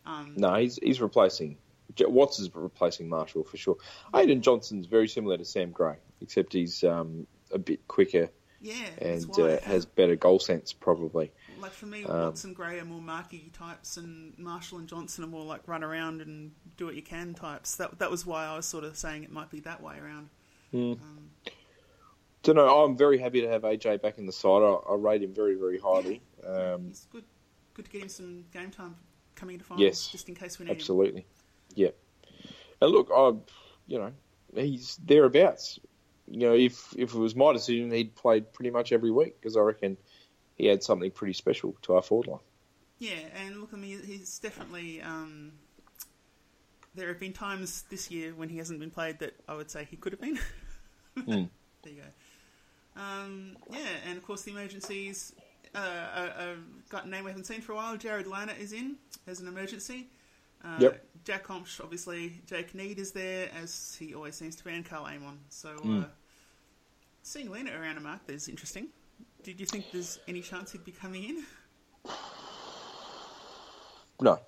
Um, 0.05 0.35
No, 0.37 0.55
he's 0.55 0.77
he's 0.81 1.01
replacing. 1.01 1.57
Watts 1.99 2.39
is 2.39 2.49
replacing 2.55 3.09
Marshall 3.09 3.43
for 3.43 3.57
sure. 3.57 3.75
Aidyn 4.13 4.39
Johnson's 4.39 4.87
very 4.87 5.09
similar 5.09 5.37
to 5.37 5.43
Sam 5.43 5.71
Gray, 5.71 5.97
except 6.21 6.53
he's 6.53 6.85
um, 6.85 7.27
a 7.51 7.59
bit 7.59 7.85
quicker 7.89 8.29
yeah, 8.61 8.87
and 8.99 9.29
uh, 9.37 9.59
has 9.59 9.85
better 9.85 10.15
goal 10.15 10.39
sense, 10.39 10.71
probably. 10.71 11.33
like 11.59 11.71
for 11.73 11.85
me, 11.85 12.05
um, 12.05 12.21
Watts 12.21 12.45
and 12.45 12.55
Gray 12.55 12.79
are 12.79 12.85
more 12.85 13.01
marky 13.01 13.51
types, 13.53 13.97
and 13.97 14.33
Marshall 14.39 14.77
and 14.77 14.87
Johnson 14.87 15.25
are 15.25 15.27
more 15.27 15.43
like 15.43 15.67
run 15.67 15.83
around 15.83 16.21
and 16.21 16.51
do 16.77 16.85
what 16.85 16.95
you 16.95 17.01
can 17.01 17.33
types. 17.33 17.75
That 17.75 17.99
that 17.99 18.09
was 18.09 18.25
why 18.25 18.45
I 18.45 18.55
was 18.55 18.65
sort 18.65 18.85
of 18.85 18.95
saying 18.95 19.25
it 19.25 19.31
might 19.31 19.51
be 19.51 19.59
that 19.59 19.83
way 19.83 19.97
around. 20.01 20.29
Um, 20.73 21.29
Don't 22.43 22.56
know. 22.56 22.84
I'm 22.84 22.97
very 22.97 23.17
happy 23.17 23.41
to 23.41 23.47
have 23.49 23.62
AJ 23.63 24.01
back 24.01 24.17
in 24.17 24.25
the 24.25 24.32
side. 24.34 24.62
I, 24.62 24.73
I 24.91 24.95
rate 24.95 25.23
him 25.23 25.34
very, 25.34 25.56
very 25.56 25.79
highly. 25.79 26.21
Um, 26.45 26.88
He's 26.89 27.08
good. 27.12 27.23
Good 27.73 27.86
to 27.86 27.91
get 27.91 28.01
him 28.03 28.10
some 28.10 28.45
game 28.53 28.69
time 28.69 28.95
coming 29.36 29.56
into 29.56 29.65
finals, 29.65 29.82
Yes, 29.82 30.08
just 30.08 30.29
in 30.29 30.36
case 30.36 30.60
we 30.60 30.65
need 30.65 30.71
him. 30.71 30.77
absolutely. 30.77 31.25
Yeah. 31.73 31.89
And 32.82 32.91
look, 32.91 33.10
I, 33.15 33.32
you 33.88 33.97
know, 33.97 34.12
he's 34.53 34.97
thereabouts. 35.03 35.79
You 36.27 36.39
know, 36.39 36.53
if 36.53 36.93
if 36.97 37.13
it 37.15 37.17
was 37.17 37.36
my 37.36 37.51
decision, 37.53 37.89
he'd 37.91 38.13
played 38.15 38.51
pretty 38.53 38.69
much 38.71 38.91
every 38.91 39.10
week 39.12 39.39
because 39.41 39.58
I 39.58 39.62
reckon 39.62 39.97
he 40.56 40.67
had 40.67 40.84
something 40.84 41.10
pretty 41.12 41.34
special 41.34 41.75
to 41.84 41.95
our 41.95 42.01
forward 42.01 42.27
line. 42.27 42.39
Yeah, 42.99 43.19
and 43.43 43.60
look, 43.60 43.69
I 43.73 43.77
mean, 43.77 44.01
he's 44.06 44.38
definitely. 44.39 45.01
Um, 45.01 45.53
there 46.95 47.08
have 47.08 47.19
been 47.19 47.34
times 47.34 47.84
this 47.89 48.12
year 48.12 48.34
when 48.36 48.49
he 48.49 48.58
hasn't 48.58 48.79
been 48.79 48.91
played 48.91 49.19
that 49.19 49.34
I 49.47 49.56
would 49.56 49.71
say 49.71 49.88
he 49.89 49.95
could 49.97 50.12
have 50.13 50.21
been. 50.21 50.39
Mm. 51.15 51.47
There 51.84 51.93
you 51.93 52.01
go. 52.01 52.08
Um, 52.95 53.58
yeah, 53.71 53.79
and 54.08 54.17
of 54.17 54.23
course 54.25 54.43
the 54.43 54.51
emergencies. 54.51 55.34
Uh, 55.75 55.77
uh, 55.79 56.19
uh, 56.38 56.45
got 56.89 57.06
a 57.06 57.10
name 57.10 57.23
we 57.23 57.32
haven't 57.32 57.45
seen 57.45 57.60
for 57.62 57.71
a 57.71 57.75
while. 57.75 57.97
Jared 57.97 58.27
Lana 58.27 58.53
is 58.60 58.73
in 58.73 58.95
as 59.27 59.39
an 59.39 59.47
emergency. 59.47 60.08
Uh, 60.63 60.77
Yep. 60.79 61.06
Jack 61.25 61.47
Comsh, 61.47 61.82
obviously. 61.82 62.41
Jake 62.45 62.73
Neade 62.73 62.99
is 62.99 63.12
there, 63.12 63.49
as 63.62 63.95
he 63.99 64.13
always 64.13 64.36
seems 64.36 64.56
to 64.58 64.63
be, 64.63 64.71
and 64.71 64.86
Karl 64.86 65.06
Amon. 65.06 65.39
So, 65.49 65.69
Mm. 65.77 66.03
uh, 66.03 66.08
seeing 67.23 67.49
Lena 67.49 67.71
around 67.79 67.97
a 67.97 68.01
mark 68.01 68.21
is 68.27 68.47
interesting. 68.47 68.89
Did 69.41 69.60
you 69.60 69.65
think 69.65 69.86
there's 69.91 70.19
any 70.27 70.41
chance 70.41 70.71
he'd 70.71 70.86
be 70.86 70.91
coming 70.91 71.23
in? 71.23 71.43
No, 74.21 74.39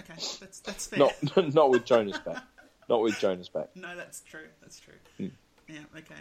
Okay, 0.00 0.14
that's 0.40 0.60
that's 0.60 0.86
fair. 0.88 0.98
not 0.98 1.36
not 1.54 1.70
with 1.70 1.84
Jonas 1.84 2.18
back. 2.18 2.42
Not 2.88 3.00
with 3.00 3.18
Jonas 3.20 3.48
back. 3.48 3.68
No, 3.76 3.96
that's 3.96 4.20
true. 4.22 4.48
That's 4.60 4.80
true. 4.80 4.94
Hmm. 5.18 5.28
Yeah, 5.68 5.78
okay. 5.96 6.20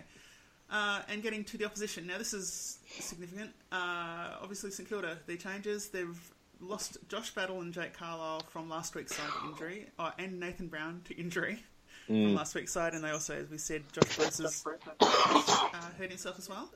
Uh, 0.74 1.02
and 1.08 1.22
getting 1.22 1.44
to 1.44 1.56
the 1.58 1.66
opposition. 1.66 2.08
Now, 2.08 2.18
this 2.18 2.34
is 2.34 2.80
significant. 3.00 3.52
Uh, 3.72 4.30
obviously, 4.42 4.72
St 4.72 4.90
Kilda, 4.90 5.20
their 5.28 5.38
changes. 5.38 5.90
They've 5.90 6.20
lost 6.60 6.98
Josh 7.10 7.30
Battle 7.36 7.62
and 7.62 7.72
Jake 7.72 7.94
Carlisle 7.94 8.42
from 8.50 8.70
last 8.70 8.96
week's 8.96 9.16
side 9.16 9.30
to 9.44 9.50
injury, 9.52 9.86
uh, 10.00 10.10
and 10.18 10.40
Nathan 10.40 10.68
Brown 10.68 11.02
to 11.06 11.16
injury 11.16 11.64
Hmm. 12.08 12.24
from 12.26 12.36
last 12.36 12.56
week's 12.56 12.72
side. 12.72 12.94
And 12.96 13.04
they 13.04 13.12
also, 13.12 13.36
as 13.36 13.50
we 13.52 13.60
said, 13.60 13.84
Josh 13.94 14.16
Bruce 14.18 14.40
has 14.40 14.66
uh, 15.00 15.92
hurt 15.98 16.10
himself 16.10 16.40
as 16.40 16.50
well. 16.50 16.70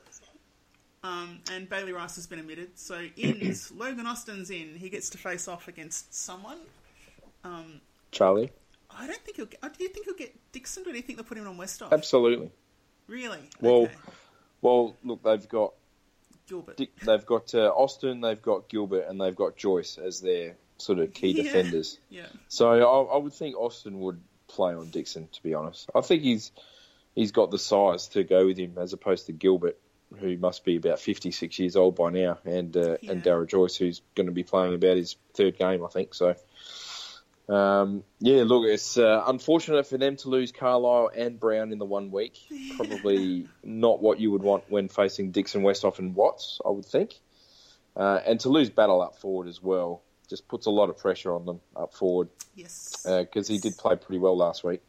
Um, 1.02 1.40
and 1.52 1.68
Bailey 1.68 1.92
Rice 1.92 2.14
has 2.16 2.26
been 2.28 2.38
omitted. 2.40 2.78
So, 2.78 3.00
ins, 3.16 3.72
Logan 3.76 4.06
Austin's 4.06 4.50
in. 4.50 4.76
He 4.76 4.88
gets 4.90 5.10
to 5.10 5.18
face 5.18 5.48
off 5.48 5.66
against 5.68 6.14
someone. 6.14 6.58
Um, 7.44 7.80
Charlie, 8.12 8.50
I 8.90 9.06
don't 9.06 9.20
think 9.24 9.36
he'll 9.36 9.46
get. 9.46 9.58
uh, 9.62 9.68
Do 9.68 9.82
you 9.82 9.90
think 9.90 10.06
he'll 10.06 10.14
get 10.14 10.34
Dixon, 10.52 10.82
or 10.84 10.90
do 10.92 10.96
you 10.96 11.02
think 11.02 11.18
they'll 11.18 11.26
put 11.26 11.36
him 11.38 11.46
on 11.48 11.56
Westhoff? 11.58 11.92
absolutely. 11.92 12.50
Really? 13.08 13.40
Well, 13.60 13.82
okay. 13.84 13.94
Well, 14.60 14.96
look, 15.02 15.22
they've 15.22 15.48
got 15.48 15.72
Gilbert. 16.48 16.76
Dick, 16.76 16.90
they've 17.04 17.24
got 17.26 17.54
uh, 17.54 17.68
Austin, 17.68 18.20
they've 18.20 18.40
got 18.40 18.68
Gilbert, 18.68 19.06
and 19.08 19.20
they've 19.20 19.34
got 19.36 19.56
Joyce 19.56 19.98
as 19.98 20.20
their 20.20 20.56
sort 20.78 20.98
of 21.00 21.12
key 21.14 21.28
Yeah. 21.30 21.42
defenders. 21.42 21.98
Yeah. 22.10 22.26
So 22.48 22.70
I, 22.70 23.14
I 23.14 23.18
would 23.18 23.32
think 23.32 23.56
Austin 23.56 23.98
would 24.00 24.20
play 24.46 24.74
on 24.74 24.90
Dixon. 24.90 25.28
To 25.32 25.42
be 25.42 25.54
honest, 25.54 25.90
I 25.94 26.00
think 26.00 26.22
he's 26.22 26.52
he's 27.14 27.32
got 27.32 27.50
the 27.50 27.58
size 27.58 28.08
to 28.08 28.24
go 28.24 28.46
with 28.46 28.58
him 28.58 28.74
as 28.78 28.92
opposed 28.92 29.26
to 29.26 29.32
Gilbert, 29.32 29.78
who 30.18 30.36
must 30.38 30.64
be 30.64 30.76
about 30.76 30.98
fifty 31.00 31.30
six 31.30 31.58
years 31.58 31.76
old 31.76 31.96
by 31.96 32.10
now, 32.10 32.38
and 32.44 32.76
uh, 32.76 32.96
Yeah. 33.02 33.12
and 33.12 33.22
Darragh 33.22 33.48
Joyce, 33.48 33.76
who's 33.76 34.00
going 34.14 34.26
to 34.26 34.32
be 34.32 34.42
playing 34.44 34.74
about 34.74 34.96
his 34.96 35.16
third 35.34 35.58
game, 35.58 35.84
I 35.84 35.88
think. 35.88 36.14
So. 36.14 36.34
Um, 37.48 38.04
yeah, 38.20 38.42
look, 38.44 38.66
it's 38.66 38.98
uh, 38.98 39.24
unfortunate 39.26 39.86
for 39.86 39.96
them 39.96 40.16
to 40.16 40.28
lose 40.28 40.52
Carlisle 40.52 41.10
and 41.16 41.40
Brown 41.40 41.72
in 41.72 41.78
the 41.78 41.86
one 41.86 42.10
week. 42.10 42.38
Probably 42.76 43.48
not 43.64 44.02
what 44.02 44.20
you 44.20 44.30
would 44.32 44.42
want 44.42 44.64
when 44.68 44.88
facing 44.88 45.30
Dixon, 45.30 45.62
Westhoff, 45.62 45.98
and 45.98 46.14
Watts, 46.14 46.60
I 46.64 46.68
would 46.70 46.84
think. 46.84 47.14
Uh, 47.96 48.20
and 48.26 48.38
to 48.40 48.48
lose 48.50 48.68
Battle 48.70 49.00
up 49.00 49.16
forward 49.16 49.48
as 49.48 49.62
well 49.62 50.02
just 50.28 50.46
puts 50.46 50.66
a 50.66 50.70
lot 50.70 50.90
of 50.90 50.98
pressure 50.98 51.32
on 51.34 51.46
them 51.46 51.60
up 51.74 51.94
forward 51.94 52.28
Yes. 52.54 53.06
because 53.08 53.48
he 53.48 53.56
did 53.58 53.78
play 53.78 53.96
pretty 53.96 54.18
well 54.18 54.36
last 54.36 54.62
week. 54.62 54.82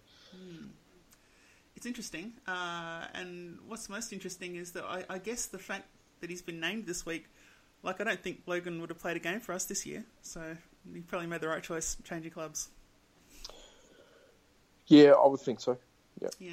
it's 1.77 1.85
interesting. 1.85 2.33
Uh, 2.45 3.05
and 3.13 3.57
what's 3.67 3.87
most 3.87 4.11
interesting 4.11 4.57
is 4.57 4.73
that 4.73 4.83
I, 4.83 5.05
I 5.09 5.17
guess 5.17 5.45
the 5.45 5.57
fact 5.59 5.85
that 6.19 6.29
he's 6.29 6.41
been 6.41 6.59
named 6.59 6.85
this 6.87 7.05
week, 7.05 7.25
like 7.83 8.01
I 8.01 8.03
don't 8.03 8.21
think 8.21 8.41
Logan 8.47 8.81
would 8.81 8.89
have 8.89 8.99
played 8.99 9.15
a 9.15 9.19
game 9.21 9.39
for 9.39 9.53
us 9.53 9.63
this 9.63 9.85
year. 9.85 10.03
So 10.21 10.57
he 10.93 11.01
probably 11.01 11.27
made 11.27 11.41
the 11.41 11.47
right 11.47 11.63
choice 11.63 11.97
changing 12.03 12.31
clubs. 12.31 12.69
Yeah, 14.87 15.11
I 15.11 15.27
would 15.27 15.39
think 15.39 15.59
so. 15.59 15.77
Yeah. 16.19 16.29
Yeah. 16.39 16.51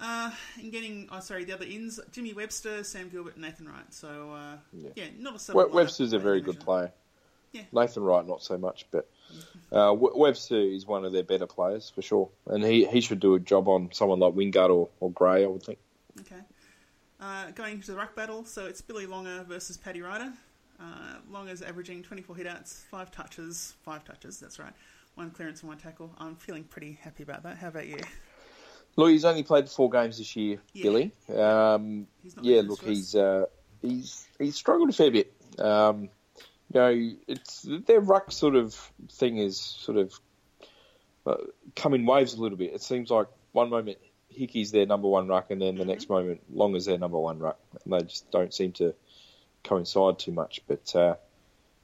Uh, 0.00 0.30
and 0.60 0.72
getting, 0.72 1.08
oh 1.12 1.20
sorry, 1.20 1.44
the 1.44 1.52
other 1.52 1.64
ins, 1.66 2.00
Jimmy 2.10 2.32
Webster, 2.32 2.82
Sam 2.82 3.08
Gilbert, 3.08 3.36
Nathan 3.38 3.68
Wright. 3.68 3.92
So 3.92 4.32
uh, 4.32 4.56
yeah. 4.72 4.90
Yeah. 4.96 5.04
not 5.18 5.30
a 5.30 5.34
We- 5.34 5.38
silver 5.38 5.68
Webster's 5.68 6.12
a 6.12 6.18
very 6.18 6.40
good 6.40 6.58
player. 6.58 6.90
Yeah. 7.52 7.62
Nathan 7.70 8.02
Wright, 8.02 8.26
not 8.26 8.42
so 8.42 8.56
much, 8.56 8.86
but 8.90 9.08
uh, 9.70 9.94
Webster 9.94 10.56
is 10.58 10.86
one 10.86 11.04
of 11.04 11.12
their 11.12 11.22
better 11.22 11.46
players 11.46 11.90
for 11.94 12.00
sure, 12.00 12.30
and 12.46 12.64
he, 12.64 12.86
he 12.86 13.02
should 13.02 13.20
do 13.20 13.34
a 13.34 13.38
job 13.40 13.68
on 13.68 13.90
someone 13.92 14.18
like 14.20 14.32
Wingard 14.32 14.70
or, 14.70 14.88
or 15.00 15.10
Gray, 15.10 15.44
I 15.44 15.46
would 15.46 15.62
think. 15.62 15.78
Okay. 16.20 16.40
Uh, 17.20 17.50
going 17.50 17.74
into 17.74 17.90
the 17.92 17.96
ruck 17.96 18.16
battle, 18.16 18.46
so 18.46 18.64
it's 18.64 18.80
Billy 18.80 19.04
Longer 19.04 19.44
versus 19.46 19.76
Paddy 19.76 20.00
Ryder. 20.00 20.32
Uh, 20.82 21.16
Longer's 21.30 21.62
averaging 21.62 22.02
24 22.02 22.36
hitouts, 22.36 22.82
5 22.90 23.10
touches, 23.12 23.74
5 23.84 24.04
touches, 24.04 24.40
that's 24.40 24.58
right. 24.58 24.72
One 25.14 25.30
clearance 25.30 25.60
and 25.60 25.68
one 25.68 25.78
tackle. 25.78 26.10
I'm 26.18 26.34
feeling 26.36 26.64
pretty 26.64 26.98
happy 27.00 27.22
about 27.22 27.42
that. 27.44 27.56
How 27.58 27.68
about 27.68 27.86
you? 27.86 27.98
Look, 28.96 29.10
he's 29.10 29.24
only 29.24 29.42
played 29.42 29.68
four 29.68 29.90
games 29.90 30.18
this 30.18 30.34
year, 30.34 30.58
Yeah. 30.72 30.82
Billy. 30.82 31.12
Um, 31.28 32.06
yeah, 32.40 32.62
look, 32.64 32.78
stress. 32.78 32.88
he's 32.96 33.14
uh, 33.14 33.44
he's 33.80 34.26
he's 34.38 34.54
struggled 34.56 34.90
a 34.90 34.92
fair 34.92 35.10
bit. 35.10 35.32
Um, 35.58 36.08
you 36.72 36.80
know, 36.80 37.10
it's 37.28 37.66
their 37.86 38.00
ruck 38.00 38.32
sort 38.32 38.56
of 38.56 38.74
thing 39.12 39.36
is 39.38 39.60
sort 39.60 39.98
of 39.98 40.14
uh, 41.26 41.36
come 41.76 41.94
in 41.94 42.04
waves 42.06 42.34
a 42.34 42.40
little 42.40 42.58
bit. 42.58 42.72
It 42.74 42.82
seems 42.82 43.10
like 43.10 43.28
one 43.52 43.70
moment 43.70 43.98
Hickey's 44.28 44.72
their 44.72 44.86
number 44.86 45.08
one 45.08 45.28
ruck, 45.28 45.50
and 45.50 45.60
then 45.60 45.76
the 45.76 45.84
Mhm. 45.84 45.88
next 45.88 46.08
moment 46.08 46.40
Longer's 46.52 46.86
their 46.86 46.98
number 46.98 47.18
one 47.18 47.38
ruck, 47.38 47.58
and 47.84 47.92
they 47.92 48.00
just 48.04 48.30
don't 48.30 48.52
seem 48.52 48.72
to 48.72 48.94
coincide 49.64 50.18
too 50.18 50.32
much. 50.32 50.60
But 50.66 50.94
uh, 50.94 51.14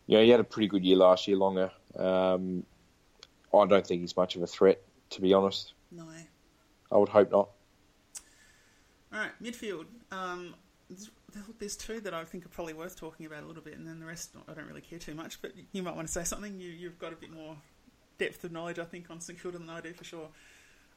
you 0.07 0.17
know, 0.19 0.25
he 0.25 0.31
had 0.31 0.41
a 0.41 0.45
pretty 0.45 0.69
good 0.69 0.85
year 0.85 0.97
last 0.97 1.29
year, 1.29 1.37
Longer. 1.37 1.71
Um, 1.97 2.65
I 3.55 3.67
don't 3.67 3.87
think 3.87 4.01
he's 4.03 4.17
much 4.17 4.37
of 4.37 4.43
a 4.43 4.47
threat, 4.47 4.81
to 5.11 5.21
be 5.21 5.33
honest. 5.33 5.73
No. 5.91 6.05
I 6.91 6.97
would 6.97 7.09
hope 7.09 7.31
not. 7.31 7.51
All 9.13 9.19
right, 9.21 9.31
midfield. 9.43 9.87
Um, 10.11 10.55
there's, 10.91 11.11
there's 11.59 11.77
two 11.77 12.01
that 12.01 12.13
I 12.15 12.25
think 12.25 12.45
are 12.45 12.51
probably 12.51 12.75
worth 12.75 12.97
talking 12.97 13.27
about 13.27 13.43
a 13.43 13.47
little 13.47 13.63
bit, 13.63 13.77
and 13.77 13.87
then 13.87 14.01
the 14.01 14.07
rest 14.07 14.31
I 14.49 14.53
don't 14.53 14.67
really 14.67 14.81
care 14.83 14.99
too 14.99 15.15
much. 15.15 15.41
But 15.41 15.53
you 15.73 15.83
might 15.83 15.97
want 15.97 16.07
to 16.09 16.13
say 16.13 16.25
something. 16.25 16.61
You, 16.61 16.71
you've 16.71 16.99
got 16.99 17.13
a 17.13 17.17
bit 17.17 17.31
more 17.33 17.57
depth 18.19 18.45
of 18.45 18.53
knowledge, 18.53 18.79
I 18.79 18.85
think, 18.85 19.11
on 19.11 19.21
St 19.21 19.41
Kilda 19.41 19.59
than 19.59 19.71
I 19.71 19.81
do 19.81 19.93
for 19.93 20.05
sure. 20.05 20.29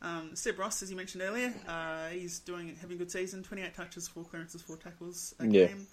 Um, 0.01 0.31
Seb 0.35 0.57
Ross, 0.59 0.81
as 0.81 0.89
you 0.89 0.97
mentioned 0.97 1.21
earlier, 1.23 1.53
uh, 1.67 2.07
he's 2.07 2.39
doing 2.39 2.75
having 2.81 2.95
a 2.95 2.99
good 2.99 3.11
season. 3.11 3.43
28 3.43 3.75
touches, 3.75 4.07
four 4.07 4.23
clearances, 4.23 4.61
four 4.61 4.75
tackles 4.77 5.35
a 5.39 5.45
Yeah. 5.45 5.67
game. 5.67 5.87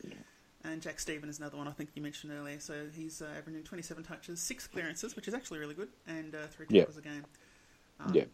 And 0.64 0.83
Jack 0.83 0.99
Steven 0.99 1.29
is 1.29 1.38
another 1.38 1.57
one 1.57 1.68
I 1.68 1.71
think 1.71 1.90
you 1.94 2.03
mentioned 2.03 2.33
earlier. 2.33 2.59
So 2.59 2.87
he's 2.94 3.23
uh, 3.23 3.27
averaging 3.38 3.62
27 3.62 4.03
touches, 4.05 4.40
six 4.40 4.66
clearances, 4.66 5.14
which 5.14 5.29
is 5.29 5.35
actually 5.35 5.61
really 5.61 5.75
good, 5.75 5.88
and 6.07 6.35
uh, 6.35 6.47
three 6.49 6.66
Yeah. 6.68 6.83
tackles 6.83 6.97
a 6.99 7.03
game. 7.03 7.25
Um, 8.01 8.14
Yeah. 8.14 8.25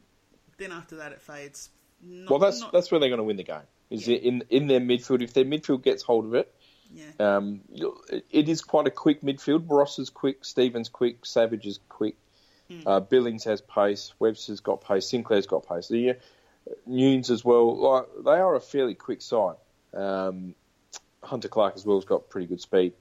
Then 0.56 0.72
after 0.72 0.96
that, 0.96 1.12
it 1.12 1.20
fades. 1.20 1.68
Not, 2.00 2.30
Well, 2.30 2.38
that's 2.38 2.60
not- 2.60 2.72
that's 2.72 2.90
where 2.90 2.98
they're 3.00 3.08
going 3.10 3.18
to 3.18 3.24
win 3.24 3.36
the 3.36 3.44
game. 3.44 3.62
Is 3.90 4.08
Yeah. 4.08 4.16
in 4.18 4.44
in 4.48 4.66
their 4.68 4.80
midfield. 4.80 5.20
If 5.22 5.34
their 5.34 5.44
midfield 5.44 5.82
gets 5.82 6.02
hold 6.02 6.24
of 6.24 6.34
it, 6.34 6.52
yeah. 6.92 7.10
um, 7.36 7.60
it- 7.70 8.24
it 8.30 8.48
is 8.48 8.62
quite 8.62 8.86
a 8.86 8.90
quick 8.90 9.20
midfield. 9.20 9.66
Ross 9.68 9.98
is 9.98 10.08
quick, 10.10 10.44
Stevens 10.44 10.88
quick, 10.88 11.26
Savage 11.26 11.66
is 11.66 11.78
quick. 11.88 12.16
Mm. 12.70 12.82
Uh, 12.86 13.00
Billings 13.00 13.44
has 13.44 13.60
pace, 13.60 14.14
Webster's 14.18 14.60
got 14.60 14.80
pace, 14.80 15.06
Sinclair's 15.06 15.46
got 15.46 15.66
pace. 15.68 15.88
So 15.88 15.94
you, 15.94 16.14
Nunes 16.86 17.30
as 17.30 17.44
well. 17.44 17.76
Like 17.76 18.06
they 18.24 18.30
are 18.40 18.54
a 18.54 18.60
fairly 18.60 18.94
quick 18.94 19.20
side. 19.20 19.56
Um, 19.92 20.54
Hunter 21.26 21.48
Clark 21.48 21.74
as 21.76 21.84
well 21.84 21.96
has 21.96 22.04
got 22.04 22.28
pretty 22.28 22.46
good 22.46 22.60
speed. 22.60 22.92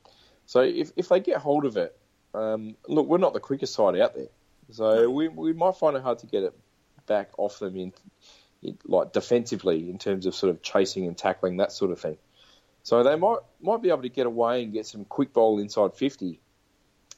So 0.45 0.61
if 0.61 0.91
if 0.95 1.09
they 1.09 1.19
get 1.19 1.37
hold 1.37 1.65
of 1.65 1.77
it, 1.77 1.97
um, 2.33 2.75
look, 2.87 3.07
we're 3.07 3.17
not 3.17 3.33
the 3.33 3.39
quickest 3.39 3.73
side 3.73 3.99
out 3.99 4.15
there. 4.15 4.29
So 4.71 5.09
we 5.09 5.27
we 5.27 5.53
might 5.53 5.77
find 5.77 5.95
it 5.95 6.03
hard 6.03 6.19
to 6.19 6.27
get 6.27 6.43
it 6.43 6.53
back 7.05 7.31
off 7.37 7.59
them 7.59 7.75
in, 7.75 7.93
in 8.61 8.77
like 8.85 9.13
defensively 9.13 9.89
in 9.89 9.97
terms 9.97 10.25
of 10.25 10.35
sort 10.35 10.49
of 10.49 10.61
chasing 10.61 11.07
and 11.07 11.17
tackling 11.17 11.57
that 11.57 11.71
sort 11.71 11.91
of 11.91 11.99
thing. 11.99 12.17
So 12.83 13.03
they 13.03 13.15
might 13.15 13.39
might 13.61 13.81
be 13.81 13.89
able 13.89 14.01
to 14.01 14.09
get 14.09 14.25
away 14.25 14.63
and 14.63 14.73
get 14.73 14.85
some 14.85 15.05
quick 15.05 15.33
bowl 15.33 15.59
inside 15.59 15.93
fifty, 15.93 16.39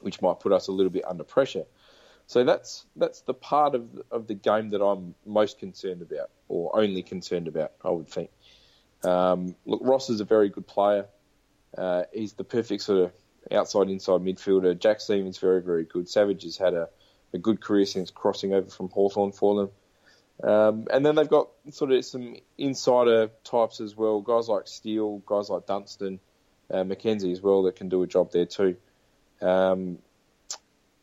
which 0.01 0.21
might 0.21 0.39
put 0.39 0.51
us 0.51 0.67
a 0.67 0.71
little 0.71 0.91
bit 0.91 1.05
under 1.07 1.23
pressure. 1.23 1.65
So 2.27 2.43
that's 2.43 2.85
that's 2.95 3.21
the 3.21 3.33
part 3.33 3.75
of 3.75 3.87
of 4.11 4.27
the 4.27 4.33
game 4.33 4.71
that 4.71 4.83
I'm 4.83 5.15
most 5.25 5.59
concerned 5.59 6.01
about, 6.01 6.29
or 6.47 6.77
only 6.77 7.03
concerned 7.03 7.47
about, 7.47 7.71
I 7.83 7.89
would 7.89 8.07
think. 8.07 8.31
Um, 9.03 9.55
look, 9.65 9.81
Ross 9.83 10.09
is 10.09 10.21
a 10.21 10.25
very 10.25 10.49
good 10.49 10.67
player. 10.67 11.05
Uh, 11.77 12.03
he's 12.13 12.33
the 12.33 12.43
perfect 12.43 12.83
sort 12.83 13.03
of 13.03 13.11
outside 13.51 13.89
inside 13.89 14.21
midfielder. 14.21 14.77
Jack 14.79 15.01
Steven's 15.01 15.37
very 15.37 15.61
very 15.61 15.83
good. 15.83 16.09
Savage 16.09 16.43
has 16.43 16.57
had 16.57 16.73
a, 16.73 16.89
a 17.33 17.37
good 17.37 17.61
career 17.61 17.85
since 17.85 18.09
crossing 18.09 18.53
over 18.53 18.69
from 18.69 18.89
Hawthorn 18.89 19.31
for 19.31 19.55
them. 19.55 19.69
Um, 20.43 20.87
and 20.91 21.05
then 21.05 21.15
they've 21.15 21.29
got 21.29 21.49
sort 21.71 21.91
of 21.91 22.03
some 22.03 22.35
insider 22.57 23.29
types 23.43 23.79
as 23.79 23.95
well, 23.95 24.19
guys 24.21 24.49
like 24.49 24.67
Steele, 24.67 25.21
guys 25.25 25.49
like 25.49 25.65
Dunstan, 25.65 26.19
uh, 26.69 26.83
McKenzie 26.83 27.31
as 27.31 27.41
well 27.41 27.63
that 27.63 27.77
can 27.77 27.89
do 27.89 28.03
a 28.03 28.07
job 28.07 28.31
there 28.31 28.45
too. 28.45 28.75
Um, 29.41 29.99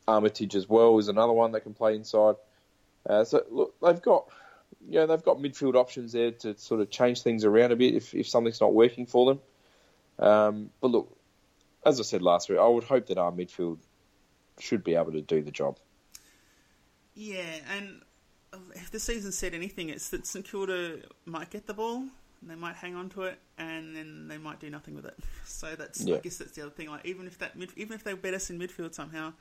Armitage 0.06 0.54
as 0.54 0.68
well 0.68 0.98
is 0.98 1.08
another 1.08 1.32
one 1.32 1.52
that 1.52 1.60
can 1.60 1.74
play 1.74 1.94
inside. 1.94 2.34
Uh, 3.08 3.24
so 3.24 3.44
look, 3.50 3.74
they've 3.80 4.02
got 4.02 4.26
you 4.88 4.98
know, 4.98 5.06
they've 5.06 5.22
got 5.22 5.38
midfield 5.38 5.74
options 5.74 6.12
there 6.12 6.32
to 6.32 6.56
sort 6.58 6.80
of 6.80 6.90
change 6.90 7.22
things 7.22 7.44
around 7.44 7.72
a 7.72 7.76
bit 7.76 7.94
if, 7.94 8.14
if 8.14 8.28
something's 8.28 8.60
not 8.60 8.74
working 8.74 9.06
for 9.06 9.26
them. 9.26 9.40
Um, 10.18 10.70
but 10.80 10.90
look, 10.90 11.16
as 11.84 12.00
I 12.00 12.02
said 12.02 12.22
last 12.22 12.48
week, 12.48 12.58
I 12.58 12.66
would 12.66 12.84
hope 12.84 13.06
that 13.06 13.18
our 13.18 13.32
midfield 13.32 13.78
should 14.58 14.84
be 14.84 14.94
able 14.94 15.12
to 15.12 15.20
do 15.20 15.42
the 15.42 15.50
job. 15.50 15.78
Yeah, 17.14 17.54
and 17.76 18.02
if 18.74 18.90
the 18.90 19.00
season 19.00 19.32
said 19.32 19.54
anything, 19.54 19.88
it's 19.88 20.10
that 20.10 20.26
St 20.26 20.44
Kilda 20.44 21.00
might 21.24 21.50
get 21.50 21.66
the 21.66 21.74
ball, 21.74 21.98
and 22.40 22.50
they 22.50 22.54
might 22.54 22.76
hang 22.76 22.94
on 22.94 23.08
to 23.10 23.22
it, 23.22 23.38
and 23.58 23.94
then 23.96 24.28
they 24.28 24.38
might 24.38 24.60
do 24.60 24.70
nothing 24.70 24.94
with 24.94 25.06
it. 25.06 25.18
So 25.44 25.76
that's 25.76 26.00
Yeah. 26.00 26.16
I 26.16 26.20
guess 26.20 26.38
that's 26.38 26.52
the 26.52 26.62
other 26.62 26.70
thing. 26.70 26.88
Like 26.88 27.04
even 27.04 27.26
if 27.26 27.38
that 27.38 27.56
mid, 27.56 27.70
even 27.76 27.94
if 27.94 28.02
they 28.02 28.14
bet 28.14 28.34
us 28.34 28.50
in 28.50 28.58
midfield 28.58 28.94
somehow, 28.94 29.32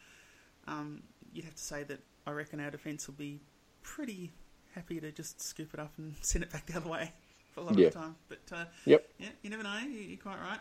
um, 0.68 1.02
you'd 1.34 1.46
have 1.46 1.56
to 1.56 1.64
say 1.64 1.84
that 1.84 2.00
I 2.28 2.32
reckon 2.32 2.60
our 2.60 2.70
defence 2.70 3.08
will 3.08 3.16
be 3.16 3.40
pretty 3.82 4.32
happy 4.76 5.00
to 5.00 5.12
just 5.12 5.42
scoop 5.42 5.74
it 5.74 5.80
up 5.80 5.92
and 5.98 6.16
send 6.22 6.44
it 6.44 6.52
back 6.52 6.66
the 6.66 6.78
other 6.78 6.90
way 6.90 7.12
for 7.54 7.62
a 7.62 7.64
lot 7.64 7.78
Yeah. 7.78 7.88
of 7.88 7.94
the 7.94 8.00
time. 8.00 8.16
But 8.30 8.40
uh, 8.52 8.66
Yep. 8.86 9.10
yeah, 9.20 9.30
you 9.42 9.50
never 9.50 9.64
know. 9.64 9.78
You- 9.80 9.90
You're 10.00 10.18
quite 10.18 10.40
right. 10.40 10.60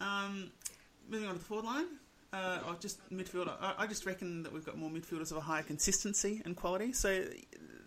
Um, 0.00 0.50
moving 1.08 1.28
on 1.28 1.34
to 1.34 1.38
the 1.38 1.44
forward 1.44 1.66
line. 1.66 1.86
Uh, 2.32 2.58
I 2.66 2.74
just 2.80 2.98
midfield. 3.10 3.48
I, 3.60 3.74
I 3.78 3.86
just 3.86 4.04
reckon 4.04 4.42
that 4.42 4.52
we've 4.52 4.64
got 4.66 4.76
more 4.76 4.90
midfielders 4.90 5.30
of 5.30 5.38
a 5.38 5.40
higher 5.40 5.62
consistency 5.62 6.42
and 6.44 6.54
quality. 6.56 6.92
So 6.92 7.24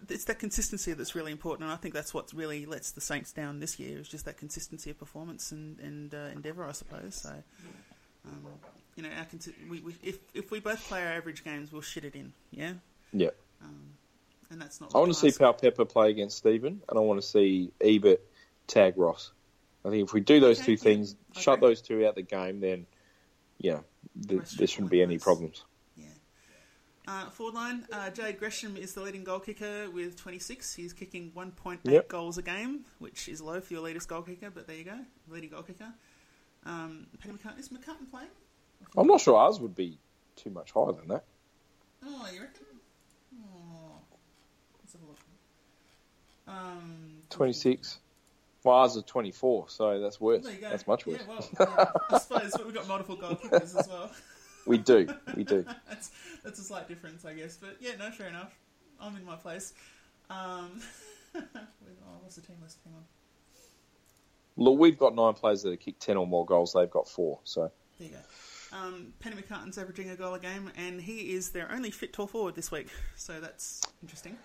it's 0.10 0.24
that 0.26 0.40
consistency 0.40 0.94
that's 0.94 1.14
really 1.14 1.32
important, 1.32 1.66
and 1.66 1.74
I 1.74 1.76
think 1.76 1.94
that's 1.94 2.14
what 2.14 2.34
really 2.34 2.66
lets 2.66 2.92
the 2.92 3.02
Saints 3.02 3.32
down 3.32 3.60
this 3.60 3.78
year. 3.80 4.00
Is 4.00 4.08
just 4.08 4.26
that 4.26 4.38
consistency 4.38 4.90
of 4.90 4.98
performance 4.98 5.52
and 5.52 5.78
and 5.80 6.16
uh, 6.16 6.30
endeavour, 6.34 6.66
I 6.66 6.72
suppose. 6.72 7.16
So, 7.16 7.30
um, 8.26 8.48
you 8.96 9.04
know, 9.04 9.10
our 9.20 9.26
consi- 9.26 9.54
we, 9.70 9.82
we, 9.82 9.94
if 10.02 10.18
if 10.34 10.50
we 10.50 10.60
both 10.62 10.84
play 10.88 11.06
our 11.06 11.14
average 11.14 11.44
games, 11.44 11.72
we'll 11.72 11.82
shit 11.84 12.06
it 12.06 12.16
in. 12.16 12.34
Yeah, 12.50 12.74
Yeah. 13.12 13.30
um, 13.62 13.92
and 14.52 14.62
that's 14.62 14.82
not. 14.82 14.94
I 14.96 15.00
want 15.00 15.14
to 15.14 15.32
see. 15.32 15.32
Powell-Pepper 15.38 15.86
play 15.86 16.10
against 16.10 16.38
Steven, 16.38 16.82
and 16.88 16.98
I 16.98 17.02
want 17.02 17.22
to 17.22 17.28
see 17.28 17.72
Ebert 17.82 18.22
tag 18.68 18.94
Ross. 18.98 19.32
I 19.86 19.90
think 19.90 20.08
if 20.08 20.14
we 20.14 20.20
do 20.22 20.40
those 20.40 20.58
Okay, 20.60 20.66
two 20.66 20.72
yeah, 20.74 20.78
things, 20.78 21.16
I 21.36 21.40
shut 21.40 21.62
those 21.62 21.82
two 21.82 22.04
out 22.06 22.10
of 22.10 22.16
the 22.16 22.22
game, 22.24 22.60
then 22.60 22.86
yeah, 23.60 23.80
th- 24.28 24.50
there 24.58 24.68
shouldn't 24.68 24.92
be 24.92 25.02
any 25.02 25.14
points. 25.16 25.24
problems. 25.24 25.64
Yeah. 25.96 26.06
Uh, 27.08 27.30
forward 27.30 27.56
line, 27.56 27.86
uh, 27.92 28.10
Jade 28.10 28.38
Gresham 28.40 28.76
is 28.78 28.94
the 28.94 29.02
leading 29.02 29.24
goal 29.24 29.40
kicker 29.40 29.90
with 29.90 30.18
26. 30.18 30.76
He's 30.76 30.94
kicking 30.94 31.32
1.8 31.36 31.80
Yep. 31.84 32.08
goals 32.10 32.38
a 32.38 32.42
game, 32.42 32.86
which 33.00 33.28
is 33.30 33.42
low 33.42 33.62
for 33.62 33.74
your 33.74 33.82
latest 33.82 34.08
goal 34.10 34.22
kicker, 34.22 34.50
but 34.50 34.68
there 34.68 34.76
you 34.76 34.84
go. 34.84 35.00
Leading 35.30 35.50
goal 35.50 35.64
kicker. 35.64 35.94
Um, 36.66 37.08
Paddy 37.20 37.34
McCartin, 37.36 37.60
is 37.60 37.70
McCartin 37.70 38.12
playing? 38.12 38.28
I'm 38.98 39.08
not 39.08 39.22
sure 39.22 39.38
ours 39.38 39.60
would 39.60 39.76
be 39.76 39.98
too 40.36 40.50
much 40.50 40.72
higher 40.72 40.92
than 40.92 41.08
that. 41.08 41.24
Oh, 42.06 42.28
you 42.34 42.42
reckon? 42.42 42.66
Oh. 43.34 44.02
Let's 44.82 44.94
have 44.94 45.02
a 45.04 45.06
look. 45.06 45.18
Um, 46.50 47.22
26. 47.30 48.00
Well, 48.64 48.76
ours 48.76 48.96
is 48.96 49.04
24, 49.04 49.70
so 49.70 50.00
that's 50.00 50.20
worse. 50.20 50.44
There 50.44 50.54
you 50.54 50.60
go. 50.60 50.70
That's 50.70 50.86
much 50.86 51.06
worse. 51.06 51.22
Yeah, 51.22 51.36
well. 51.60 51.94
I 52.10 52.18
suppose 52.18 52.54
we've 52.66 52.74
got 52.74 52.88
multiple 52.88 53.16
goal 53.16 53.36
kickers 53.36 53.76
as 53.76 53.88
well. 53.88 54.12
We 54.66 54.78
do, 54.78 55.08
we 55.36 55.44
do. 55.46 55.66
that's 55.90 56.12
that's 56.44 56.60
a 56.60 56.64
slight 56.64 56.88
difference, 56.88 57.26
I 57.26 57.34
guess. 57.34 57.58
But 57.58 57.78
yeah, 57.80 57.94
no, 57.98 58.12
fair 58.12 58.28
enough. 58.28 58.54
I'm 59.02 59.16
in 59.16 59.26
my 59.26 59.36
place. 59.36 59.74
Um, 60.30 60.82
oh, 61.36 61.42
what's 62.22 62.36
the 62.36 62.42
team 62.42 62.58
list? 62.62 62.78
Hang 62.84 62.94
on. 62.94 63.04
Look, 64.58 64.78
we've 64.78 64.98
got 64.98 65.16
nine 65.16 65.34
players 65.34 65.64
that 65.64 65.72
have 65.72 65.80
kicked 65.80 66.02
10 66.02 66.18
or 66.18 66.28
more 66.28 66.46
goals. 66.46 66.74
They've 66.74 66.92
got 66.92 67.08
four. 67.08 67.40
So 67.46 67.72
There 67.98 68.10
you 68.10 68.14
go. 68.14 68.78
Um, 68.78 69.14
Penny 69.20 69.38
McCartin's 69.38 69.78
averaging 69.80 70.12
a 70.12 70.16
goal 70.16 70.36
a 70.36 70.40
game, 70.40 70.70
and 70.78 71.02
he 71.02 71.34
is 71.34 71.50
their 71.50 71.72
only 71.72 71.90
fit 71.90 72.14
tall 72.14 72.28
forward 72.28 72.54
this 72.54 72.70
week. 72.70 72.90
So 73.16 73.40
that's 73.40 73.82
interesting. 74.04 74.38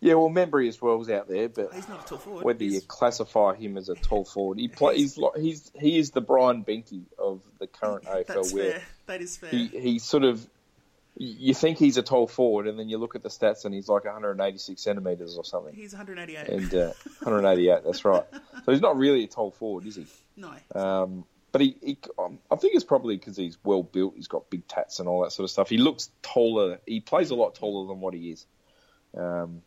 Yeah, 0.00 0.14
well, 0.14 0.28
Membrey 0.30 0.68
as 0.68 0.80
well 0.80 1.00
is 1.00 1.10
out 1.10 1.26
there, 1.28 1.48
but 1.48 1.74
He's 1.74 1.88
not 1.88 2.04
a 2.04 2.08
tall 2.08 2.18
forward. 2.18 2.44
whether 2.44 2.62
you 2.64 2.80
classify 2.80 3.54
him 3.56 3.76
as 3.76 3.88
a 3.88 3.94
tall 3.96 4.24
forward, 4.24 4.58
he 4.58 4.68
play, 4.68 4.96
he's 4.96 5.18
like 5.18 5.36
he's 5.36 5.70
he 5.78 5.98
is 5.98 6.10
the 6.12 6.20
Brian 6.20 6.64
Benke 6.64 7.02
of 7.18 7.40
the 7.58 7.66
current 7.66 8.04
AFL. 8.04 8.26
that's 8.26 8.52
fair. 8.52 8.82
That 9.06 9.20
is 9.20 9.36
fair. 9.36 9.50
he 9.50 9.66
he 9.66 9.98
sort 9.98 10.22
of 10.24 10.46
you 11.20 11.52
think 11.52 11.78
he's 11.78 11.96
a 11.96 12.02
tall 12.02 12.28
forward, 12.28 12.68
and 12.68 12.78
then 12.78 12.88
you 12.88 12.96
look 12.96 13.16
at 13.16 13.24
the 13.24 13.28
stats, 13.28 13.64
and 13.64 13.74
he's 13.74 13.88
like 13.88 14.04
186 14.04 14.80
centimeters 14.80 15.36
or 15.36 15.44
something, 15.44 15.74
He's 15.74 15.92
188. 15.92 16.48
and 16.48 16.72
uh, 16.72 16.92
188. 17.24 17.82
That's 17.84 18.04
right. 18.04 18.22
So 18.64 18.72
he's 18.72 18.80
not 18.82 18.96
really 18.96 19.24
a 19.24 19.26
tall 19.26 19.50
forward, 19.50 19.84
is 19.86 19.96
he? 19.96 20.06
no. 20.36 20.52
Um, 20.74 21.24
but 21.50 21.62
he, 21.62 21.74
he 21.82 21.98
um, 22.18 22.38
I 22.50 22.56
think 22.56 22.74
it's 22.76 22.84
probably 22.84 23.16
because 23.16 23.36
he's 23.36 23.56
well 23.64 23.82
built. 23.82 24.12
He's 24.14 24.28
got 24.28 24.48
big 24.50 24.68
tats 24.68 25.00
and 25.00 25.08
all 25.08 25.22
that 25.22 25.32
sort 25.32 25.44
of 25.44 25.50
stuff. 25.50 25.70
He 25.70 25.78
looks 25.78 26.10
taller. 26.22 26.78
He 26.86 27.00
plays 27.00 27.30
a 27.30 27.34
lot 27.34 27.54
taller 27.56 27.88
than 27.88 28.00
what 28.00 28.12
he 28.14 28.30
is. 28.30 28.46
Um, 29.16 29.62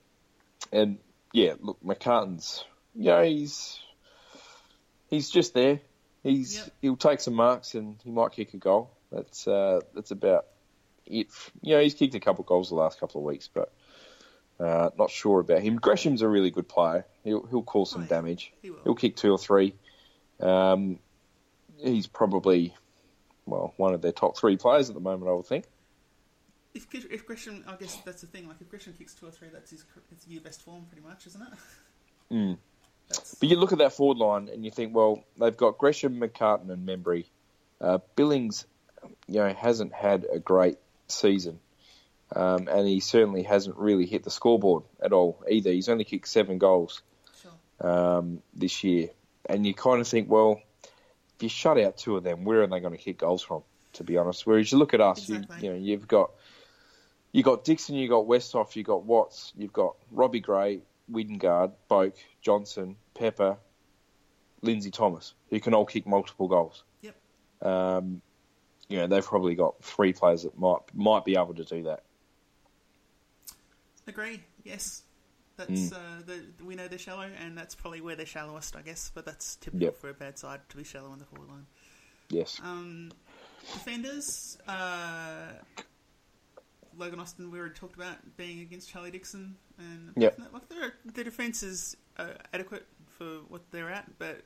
and 0.72 0.98
yeah, 1.34 1.54
look, 1.60 1.78
McCartin's, 1.84 2.64
you 2.96 3.06
know, 3.06 3.24
he's 3.24 3.80
he's 5.10 5.30
just 5.30 5.54
there. 5.54 5.80
He's 6.24 6.56
Yep. 6.58 6.70
he'll 6.82 6.98
take 6.98 7.20
some 7.20 7.34
marks 7.34 7.74
and 7.76 7.98
he 8.04 8.12
might 8.12 8.32
kick 8.32 8.54
a 8.54 8.58
goal. 8.58 8.92
That's 9.12 9.48
uh, 9.48 9.82
that's 9.94 10.12
about 10.12 10.46
it. 11.06 11.28
You 11.62 11.76
know, 11.76 11.82
he's 11.82 11.94
kicked 11.96 12.16
a 12.16 12.20
couple 12.20 12.44
of 12.44 12.48
goals 12.48 12.70
the 12.70 12.76
last 12.76 13.00
couple 13.00 13.22
of 13.22 13.26
weeks, 13.26 13.50
but 13.54 13.72
uh, 14.60 14.90
not 14.98 15.10
sure 15.10 15.40
about 15.40 15.62
him. 15.62 15.78
Gresham's 15.78 16.22
a 16.22 16.28
really 16.28 16.52
good 16.52 16.70
player. 16.70 17.06
He'll 17.24 17.46
he'll 17.48 17.64
cause 17.64 17.92
some 17.92 18.04
Oh, 18.04 18.08
damage. 18.08 18.54
He 18.62 18.70
will. 18.70 18.80
He'll 18.84 18.96
kick 18.96 19.16
two 19.16 19.32
or 19.32 19.38
three. 19.40 19.74
Um, 20.40 21.00
he's 21.78 22.08
probably 22.08 22.76
well 23.46 23.74
one 23.78 23.94
of 23.94 24.02
their 24.02 24.12
top 24.12 24.38
three 24.38 24.58
players 24.58 24.90
at 24.90 24.96
the 24.96 25.02
moment. 25.02 25.30
I 25.30 25.34
would 25.34 25.46
think. 25.46 25.66
If, 26.74 26.88
if 26.94 27.26
Gresham, 27.26 27.64
I 27.68 27.76
guess 27.76 27.98
that's 28.06 28.22
the 28.22 28.28
thing. 28.28 28.48
Like 28.48 28.62
if 28.62 28.70
Gresham 28.70 28.94
kicks 28.98 29.14
two 29.14 29.28
or 29.28 29.32
three, 29.32 29.50
that's 29.52 29.72
his 29.72 29.84
it's 30.12 30.28
year 30.28 30.42
best 30.42 30.62
form, 30.62 30.86
pretty 30.90 31.06
much, 31.06 31.28
isn't 31.28 31.42
it? 31.42 31.54
Mm. 32.32 32.58
But 33.40 33.50
you 33.50 33.58
look 33.58 33.74
at 33.74 33.80
that 33.80 33.92
forward 33.92 34.18
line 34.18 34.48
and 34.48 34.64
you 34.64 34.72
think, 34.72 34.96
well, 34.96 35.24
they've 35.38 35.58
got 35.58 35.78
Gresham, 35.78 36.20
McCartin, 36.20 36.70
and 36.70 36.88
Membrey. 36.88 37.26
Uh, 37.80 37.98
Billings, 38.16 38.66
you 39.28 39.36
know, 39.40 39.54
hasn't 39.54 39.94
had 39.94 40.26
a 40.32 40.40
great 40.40 40.78
season, 41.08 41.60
um, 42.36 42.68
and 42.70 42.88
he 42.88 43.00
certainly 43.00 43.44
hasn't 43.44 43.76
really 43.76 44.06
hit 44.06 44.24
the 44.24 44.30
scoreboard 44.30 44.84
at 45.02 45.14
all 45.14 45.44
either. 45.50 45.72
He's 45.72 45.90
only 45.90 46.04
kicked 46.04 46.28
seven 46.28 46.58
goals 46.58 47.02
sure. 47.42 47.92
um, 47.92 48.42
this 48.54 48.84
year, 48.84 49.10
and 49.48 49.66
you 49.66 49.74
kind 49.74 50.00
of 50.00 50.08
think, 50.08 50.30
well, 50.30 50.62
if 50.84 51.44
you 51.44 51.50
shut 51.50 51.80
out 51.80 51.98
two 51.98 52.18
of 52.18 52.24
them, 52.24 52.44
where 52.44 52.62
are 52.62 52.68
they 52.68 52.80
going 52.80 52.96
to 52.96 53.04
kick 53.04 53.18
goals 53.18 53.42
from? 53.42 53.64
To 53.94 54.04
be 54.04 54.18
honest, 54.18 54.48
whereas 54.48 54.72
you 54.72 54.78
look 54.78 54.94
at 54.94 55.02
us, 55.02 55.28
Exactly. 55.28 55.58
you, 55.58 55.64
you 55.64 55.70
know, 55.72 55.86
you've 55.86 56.08
got 56.08 56.32
you 57.32 57.44
got 57.44 57.64
Dixon, 57.64 57.96
you 57.96 58.08
got 58.10 58.26
Westhoff, 58.28 58.76
you 58.76 58.84
got 58.84 59.04
Watts, 59.06 59.54
you've 59.58 59.74
got 59.74 59.96
Robbie 60.12 60.40
Gray, 60.40 60.82
Wingard, 61.12 61.72
Boak, 61.90 62.14
Johnson, 62.42 62.96
Pepper, 63.14 63.58
Lindsay 64.62 64.92
Thomas, 64.92 65.34
who 65.50 65.60
can 65.60 65.74
all 65.74 65.86
kick 65.86 66.06
multiple 66.06 66.48
goals. 66.48 66.84
Yep. 67.02 67.16
Um, 67.62 68.22
you 68.90 68.98
know, 68.98 69.08
they've 69.08 69.26
probably 69.26 69.56
got 69.56 69.82
three 69.84 70.14
players 70.14 70.44
that 70.44 70.58
might 70.58 70.80
might 70.94 71.24
be 71.26 71.36
able 71.36 71.54
to 71.56 71.64
do 71.64 71.84
that. 71.84 72.04
Agree. 74.08 74.42
Yes. 74.64 75.04
That's 75.58 75.70
Mm. 75.70 75.94
uh, 75.94 76.22
the, 76.26 76.64
we 76.64 76.76
know 76.76 76.88
they're 76.88 76.98
shallow, 76.98 77.30
and 77.40 77.58
that's 77.58 77.76
probably 77.76 78.02
where 78.02 78.16
they're 78.16 78.26
shallowest, 78.26 78.76
I 78.76 78.82
guess. 78.82 79.12
But 79.14 79.26
that's 79.26 79.56
typical 79.58 79.86
Yep. 79.86 79.98
for 79.98 80.10
a 80.10 80.14
bad 80.14 80.40
side 80.40 80.62
to 80.70 80.78
be 80.78 80.84
shallow 80.84 81.14
in 81.14 81.20
the 81.20 81.26
forward 81.26 81.50
line. 81.50 81.68
Yes. 82.30 82.60
Um, 82.64 83.12
defenders, 83.74 84.58
uh, 84.68 85.52
Logan 86.98 87.20
Austin 87.20 87.52
we 87.52 87.60
already 87.60 87.76
talked 87.76 87.96
about 87.96 88.18
being 88.38 88.60
against 88.62 88.90
Charlie 88.90 89.12
Dixon, 89.12 89.56
and 89.78 90.14
Yep. 90.16 90.40
like 90.54 90.70
their 90.70 90.94
the 91.06 91.24
defense 91.24 91.64
is 91.64 91.96
uh, 92.18 92.28
adequate 92.54 92.86
for 93.18 93.26
what 93.50 93.62
they're 93.72 93.90
at, 93.90 94.18
but 94.20 94.42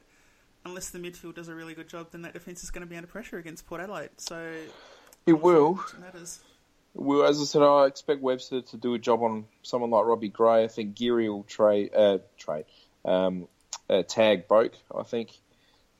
unless 0.65 0.89
the 0.89 0.99
midfield 0.99 1.35
does 1.35 1.47
a 1.47 1.55
really 1.55 1.73
good 1.73 1.87
job, 1.87 2.07
then 2.11 2.23
that 2.23 2.33
defense 2.33 2.63
is 2.63 2.71
going 2.71 2.81
to 2.81 2.89
be 2.89 2.95
under 2.95 3.07
pressure 3.07 3.37
against 3.37 3.67
Port 3.67 3.81
Adelaide. 3.81 4.09
So 4.17 4.53
It 5.25 5.41
will. 5.41 5.79
it 5.93 5.99
matters. 5.99 6.39
Well, 6.93 7.23
as 7.23 7.39
I 7.41 7.43
said, 7.43 7.61
I 7.61 7.85
expect 7.87 8.21
Webster 8.21 8.61
to 8.61 8.77
do 8.77 8.93
a 8.93 8.99
job 8.99 9.21
on 9.21 9.45
someone 9.63 9.89
like 9.91 10.05
Robbie 10.05 10.29
Gray. 10.29 10.63
I 10.63 10.67
think 10.67 10.95
Geary 10.95 11.29
will 11.29 11.43
trade, 11.43 11.93
uh, 11.93 12.19
trade, 12.37 12.65
um, 13.03 13.47
uh, 13.89 14.03
tag 14.03 14.47
Boak. 14.47 14.71
I 14.97 15.03
think. 15.03 15.31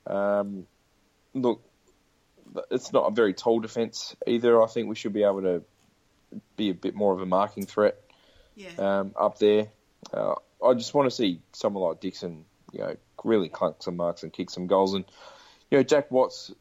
Um, 0.08 0.68
look, 1.34 1.62
it's 2.72 2.94
not 2.94 3.08
a 3.08 3.12
very 3.12 3.34
tall 3.34 3.60
defence 3.60 4.16
either. 4.26 4.62
I 4.64 4.68
think 4.68 4.88
we 4.88 4.96
should 4.96 5.14
be 5.14 5.24
able 5.24 5.42
to 5.42 5.64
be 6.56 6.70
a 6.70 6.74
bit 6.74 6.96
more 6.96 7.14
of 7.14 7.22
a 7.22 7.26
marking 7.26 7.66
threat 7.66 7.98
Yeah, 8.56 8.70
um, 8.78 9.14
up 9.18 9.40
there. 9.40 9.68
Uh, 10.14 10.36
I 10.66 10.74
just 10.74 10.94
want 10.94 11.10
to 11.10 11.16
see 11.16 11.42
someone 11.52 11.84
like 11.84 12.00
Dixon, 12.00 12.46
you 12.72 12.80
know, 12.80 12.96
really 13.24 13.50
clunk 13.50 13.82
some 13.82 13.98
marks 13.98 14.24
and 14.24 14.32
kick 14.32 14.50
some 14.50 14.68
goals. 14.68 14.94
And 14.94 15.06
you 15.72 15.78
know, 15.78 15.84
Jack 15.84 16.12
Watts, 16.12 16.52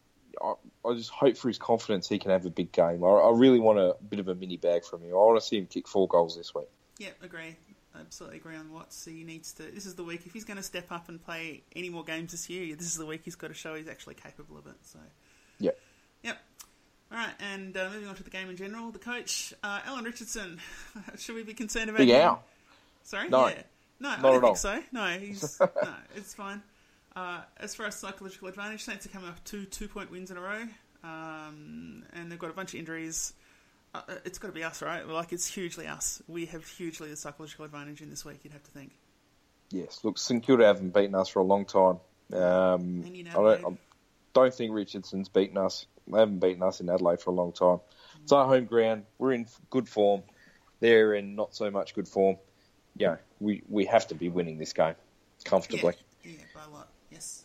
I, 0.42 0.54
I 0.84 0.94
just 0.94 1.10
hope 1.10 1.36
for 1.36 1.48
his 1.48 1.58
confidence 1.58 2.08
he 2.08 2.18
can 2.18 2.30
have 2.30 2.46
a 2.46 2.50
big 2.50 2.72
game. 2.72 3.04
I, 3.04 3.08
I 3.08 3.30
really 3.32 3.60
want 3.60 3.78
a 3.78 3.96
bit 4.08 4.20
of 4.20 4.28
a 4.28 4.34
mini 4.34 4.56
bag 4.56 4.84
from 4.84 5.02
him. 5.02 5.10
I 5.10 5.14
want 5.14 5.40
to 5.40 5.46
see 5.46 5.58
him 5.58 5.66
kick 5.66 5.88
four 5.88 6.08
goals 6.08 6.36
this 6.36 6.54
week. 6.54 6.68
yeah, 6.98 7.10
agree. 7.22 7.56
Absolutely 7.98 8.38
agree 8.38 8.56
on 8.56 8.72
Watts. 8.72 9.04
He 9.04 9.22
needs 9.22 9.52
to. 9.52 9.62
This 9.62 9.86
is 9.86 9.94
the 9.94 10.02
week 10.02 10.22
if 10.26 10.32
he's 10.32 10.44
going 10.44 10.56
to 10.56 10.64
step 10.64 10.90
up 10.90 11.08
and 11.08 11.24
play 11.24 11.62
any 11.76 11.90
more 11.90 12.02
games 12.02 12.32
this 12.32 12.50
year. 12.50 12.74
This 12.74 12.86
is 12.86 12.96
the 12.96 13.06
week 13.06 13.20
he's 13.24 13.36
got 13.36 13.48
to 13.48 13.54
show 13.54 13.76
he's 13.76 13.86
actually 13.86 14.16
capable 14.16 14.58
of 14.58 14.66
it. 14.66 14.74
So. 14.82 14.98
Yeah. 15.60 15.70
All 17.14 17.20
right, 17.20 17.34
and 17.52 17.76
uh, 17.76 17.90
moving 17.92 18.08
on 18.08 18.16
to 18.16 18.24
the 18.24 18.30
game 18.30 18.50
in 18.50 18.56
general, 18.56 18.90
the 18.90 18.98
coach, 18.98 19.54
uh, 19.62 19.80
Alan 19.86 20.04
Richardson. 20.04 20.58
Should 21.16 21.36
we 21.36 21.44
be 21.44 21.54
concerned 21.54 21.88
about 21.88 21.98
Big 21.98 22.08
him? 22.08 22.16
Al. 22.20 22.42
Sorry, 23.04 23.28
No. 23.28 23.46
yeah, 23.46 23.62
no, 24.00 24.08
I 24.08 24.16
don't 24.20 24.32
think 24.32 24.44
all. 24.44 24.56
so. 24.56 24.82
No, 24.90 25.06
he's 25.06 25.60
no, 25.60 25.68
it's 26.16 26.34
fine. 26.34 26.60
Uh, 27.14 27.42
as 27.58 27.76
far 27.76 27.86
as 27.86 27.94
psychological 27.94 28.48
advantage, 28.48 28.82
Saints 28.82 29.06
are 29.06 29.10
coming 29.10 29.28
off 29.28 29.44
two 29.44 29.64
two-point 29.64 30.10
wins 30.10 30.32
in 30.32 30.36
a 30.36 30.40
row, 30.40 30.62
um, 31.04 32.02
and 32.14 32.32
they've 32.32 32.38
got 32.38 32.50
a 32.50 32.54
bunch 32.54 32.74
of 32.74 32.80
injuries. 32.80 33.32
Uh, 33.94 34.00
uh, 34.08 34.14
it's 34.24 34.38
got 34.38 34.48
to 34.48 34.54
be 34.54 34.64
us, 34.64 34.82
right? 34.82 35.06
Like 35.06 35.32
it's 35.32 35.46
hugely 35.46 35.86
us. 35.86 36.20
We 36.26 36.46
have 36.46 36.66
hugely 36.66 37.10
the 37.10 37.16
psychological 37.16 37.64
advantage 37.64 38.00
in 38.02 38.10
this 38.10 38.24
week. 38.24 38.40
You'd 38.42 38.54
have 38.54 38.64
to 38.64 38.70
think. 38.72 38.90
Yes, 39.70 40.00
look, 40.02 40.18
St 40.18 40.42
Kilda 40.44 40.66
haven't 40.66 40.92
beaten 40.92 41.14
us 41.14 41.28
for 41.28 41.38
a 41.38 41.44
long 41.44 41.64
time. 41.64 42.00
Um, 42.32 43.04
And 43.06 43.14
in 43.14 43.28
I, 43.28 43.32
don't, 43.34 43.64
I 43.64 43.76
don't 44.32 44.52
think 44.54 44.72
Richardson's 44.72 45.28
beaten 45.28 45.56
us. 45.58 45.86
They 46.08 46.18
haven't 46.18 46.38
beaten 46.38 46.62
us 46.62 46.80
in 46.80 46.88
Adelaide 46.88 47.20
for 47.20 47.30
a 47.30 47.34
long 47.34 47.52
time. 47.52 47.80
It's 48.22 48.32
our 48.32 48.46
home 48.46 48.66
ground. 48.66 49.04
We're 49.18 49.32
in 49.32 49.46
good 49.70 49.88
form. 49.88 50.22
They're 50.80 51.14
in 51.14 51.34
not 51.34 51.54
so 51.54 51.70
much 51.70 51.94
good 51.94 52.08
form. 52.08 52.36
Yeah, 52.96 53.16
we, 53.40 53.62
we 53.68 53.86
have 53.86 54.06
to 54.08 54.14
be 54.14 54.28
winning 54.28 54.58
this 54.58 54.72
game 54.72 54.94
comfortably. 55.44 55.94
Yeah, 56.22 56.32
yeah, 56.32 56.44
by 56.54 56.64
a 56.64 56.70
lot. 56.70 56.88
Yes. 57.10 57.44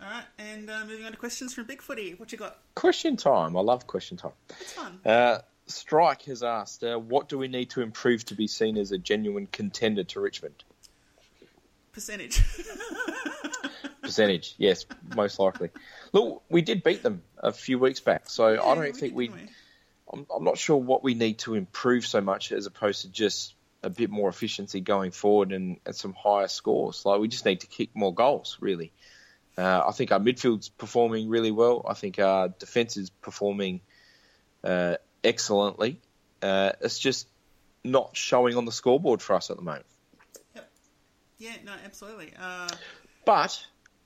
All 0.00 0.08
right, 0.10 0.24
and 0.38 0.68
uh, 0.68 0.84
moving 0.86 1.06
on 1.06 1.12
to 1.12 1.18
questions 1.18 1.54
from 1.54 1.64
Big 1.64 1.80
Footy. 1.80 2.14
What 2.14 2.30
you 2.32 2.38
got? 2.38 2.58
Question 2.74 3.16
time. 3.16 3.56
I 3.56 3.60
love 3.60 3.86
question 3.86 4.16
time. 4.16 4.32
It's 4.60 4.72
fun. 4.72 5.00
Uh, 5.04 5.38
Strike 5.66 6.22
has 6.22 6.42
asked, 6.42 6.84
uh, 6.84 6.98
what 6.98 7.28
do 7.28 7.38
we 7.38 7.48
need 7.48 7.70
to 7.70 7.82
improve 7.82 8.24
to 8.26 8.34
be 8.34 8.46
seen 8.46 8.76
as 8.76 8.92
a 8.92 8.98
genuine 8.98 9.48
contender 9.50 10.04
to 10.04 10.20
Richmond? 10.20 10.62
Percentage. 11.92 12.42
Percentage, 14.06 14.54
yes, 14.58 14.86
most 15.14 15.38
likely. 15.38 15.70
Look, 16.12 16.42
we 16.48 16.62
did 16.62 16.82
beat 16.82 17.02
them 17.02 17.22
a 17.38 17.52
few 17.52 17.78
weeks 17.78 18.00
back, 18.00 18.28
so 18.28 18.52
Yeah, 18.52 18.62
I 18.62 18.74
don't 18.74 18.84
we 18.84 18.92
think 18.92 19.14
we. 19.14 19.28
didn't 19.28 19.50
I'm, 20.12 20.24
I'm 20.34 20.44
not 20.44 20.56
sure 20.56 20.76
what 20.76 21.02
we 21.02 21.14
need 21.14 21.38
to 21.40 21.54
improve 21.54 22.06
so 22.06 22.20
much 22.20 22.52
as 22.52 22.66
opposed 22.66 23.02
to 23.02 23.08
just 23.08 23.54
a 23.82 23.90
bit 23.90 24.08
more 24.08 24.28
efficiency 24.28 24.80
going 24.80 25.10
forward 25.10 25.52
and, 25.52 25.78
and 25.84 25.96
some 25.96 26.14
higher 26.14 26.46
scores. 26.48 27.04
Like 27.04 27.20
we 27.20 27.26
just 27.28 27.44
need 27.44 27.60
to 27.60 27.66
kick 27.66 27.90
more 27.94 28.14
goals, 28.14 28.56
really. 28.60 28.92
Uh, 29.58 29.82
I 29.86 29.90
think 29.92 30.12
our 30.12 30.20
midfield's 30.20 30.68
performing 30.68 31.28
really 31.28 31.50
well. 31.50 31.84
I 31.88 31.94
think 31.94 32.20
our 32.20 32.48
defence 32.48 32.96
is 32.96 33.10
performing 33.10 33.80
uh, 34.62 34.96
excellently. 35.24 36.00
Uh, 36.40 36.72
it's 36.80 36.98
just 37.00 37.26
not 37.82 38.16
showing 38.16 38.56
on 38.56 38.64
the 38.64 38.72
scoreboard 38.72 39.22
for 39.22 39.34
us 39.34 39.50
at 39.50 39.56
the 39.56 39.62
moment. 39.62 39.86
Yep. 40.54 40.70
Yeah, 41.38 41.52
no, 41.64 41.72
absolutely. 41.84 42.32
Uh, 42.38 42.68
But 43.24 43.64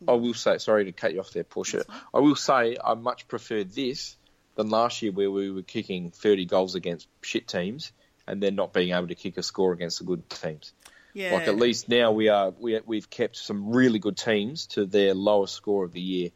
I 0.08 0.12
will 0.12 0.34
say, 0.34 0.58
sorry 0.58 0.86
to 0.86 0.92
cut 0.92 1.12
you 1.12 1.20
off 1.20 1.30
there, 1.30 1.44
Portia. 1.44 1.84
I 2.14 2.20
will 2.20 2.36
say 2.36 2.76
I 2.82 2.94
much 2.94 3.28
prefer 3.28 3.64
this 3.64 4.16
than 4.54 4.70
last 4.70 5.02
year 5.02 5.12
where 5.12 5.30
we 5.30 5.50
were 5.50 5.62
kicking 5.62 6.10
30 6.10 6.46
goals 6.46 6.74
against 6.74 7.08
shit 7.22 7.46
teams 7.46 7.92
and 8.26 8.42
then 8.42 8.54
not 8.54 8.72
being 8.72 8.92
able 8.94 9.08
to 9.08 9.14
kick 9.14 9.36
a 9.36 9.42
score 9.42 9.72
against 9.72 9.98
the 9.98 10.04
good 10.04 10.28
teams. 10.30 10.72
yeah, 11.14 11.34
Like 11.34 11.48
at 11.48 11.56
least 11.56 11.88
now 11.88 12.12
we 12.12 12.28
are 12.28 12.52
we 12.58 12.78
we've 12.86 13.10
kept 13.10 13.36
some 13.36 13.72
really 13.72 13.98
good 13.98 14.16
teams 14.16 14.66
to 14.68 14.86
their 14.86 15.14
lowest 15.14 15.54
score 15.54 15.84
of 15.84 15.92
the 15.92 16.00
year. 16.00 16.30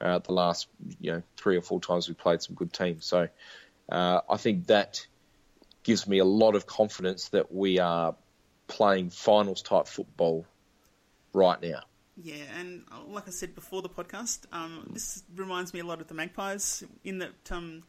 Uh, 0.00 0.18
the 0.18 0.32
last 0.32 0.66
you 1.00 1.12
know 1.12 1.22
three 1.36 1.56
or 1.56 1.62
four 1.62 1.80
times 1.80 2.08
we 2.08 2.14
played 2.14 2.42
some 2.42 2.56
good 2.56 2.72
teams, 2.72 3.04
so 3.04 3.28
uh, 3.88 4.20
I 4.28 4.36
think 4.36 4.66
that 4.66 5.06
gives 5.84 6.06
me 6.06 6.18
a 6.18 6.24
lot 6.24 6.54
of 6.54 6.66
confidence 6.66 7.28
that 7.30 7.52
we 7.52 7.78
are 7.78 8.16
playing 8.66 9.10
finals 9.10 9.62
type 9.62 9.86
football 9.86 10.44
right 11.32 11.60
now. 11.60 11.82
Yeah, 12.16 12.44
and 12.58 12.84
uh, 12.92 13.00
like 13.08 13.26
I 13.26 13.30
said 13.30 13.54
before 13.54 13.80
the 13.80 13.88
podcast, 13.88 14.40
um, 14.52 14.90
this 14.92 15.22
reminds 15.34 15.72
me 15.72 15.80
a 15.80 15.84
lot 15.84 16.00
of 16.00 16.08
the 16.08 16.14
Magpies 16.14 16.84
in 17.04 17.18
that 17.18 17.50
um, 17.50 17.84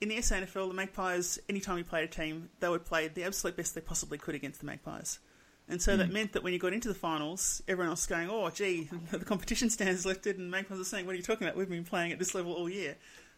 in 0.00 0.10
the 0.10 0.16
SANFL, 0.16 0.68
the 0.68 0.74
Magpies, 0.74 1.38
anytime 1.48 1.76
we 1.76 1.82
played 1.82 2.04
a 2.04 2.08
team, 2.08 2.50
they 2.60 2.68
would 2.68 2.84
play 2.84 3.08
the 3.08 3.24
absolute 3.24 3.56
best 3.56 3.74
they 3.74 3.80
possibly 3.80 4.18
could 4.18 4.34
against 4.34 4.60
the 4.60 4.66
Magpies. 4.66 5.20
And 5.68 5.82
so 5.82 5.96
that 5.96 6.12
meant 6.12 6.32
that 6.34 6.44
when 6.44 6.52
you 6.52 6.60
got 6.60 6.72
into 6.72 6.86
the 6.86 6.94
finals, 6.94 7.60
everyone 7.66 7.90
else 7.90 8.02
was 8.02 8.06
going, 8.06 8.30
oh, 8.30 8.48
gee, 8.50 8.88
the 9.10 9.24
competition 9.24 9.68
stands 9.68 10.06
lifted, 10.06 10.38
and 10.38 10.50
Magpies 10.50 10.78
are 10.78 10.84
saying, 10.84 11.06
what 11.06 11.12
are 11.12 11.16
you 11.16 11.24
talking 11.24 11.46
about? 11.46 11.56
We've 11.56 11.68
been 11.68 11.84
playing 11.84 12.12
at 12.12 12.18
this 12.18 12.34
level 12.34 12.52
all 12.52 12.68
year. 12.68 12.96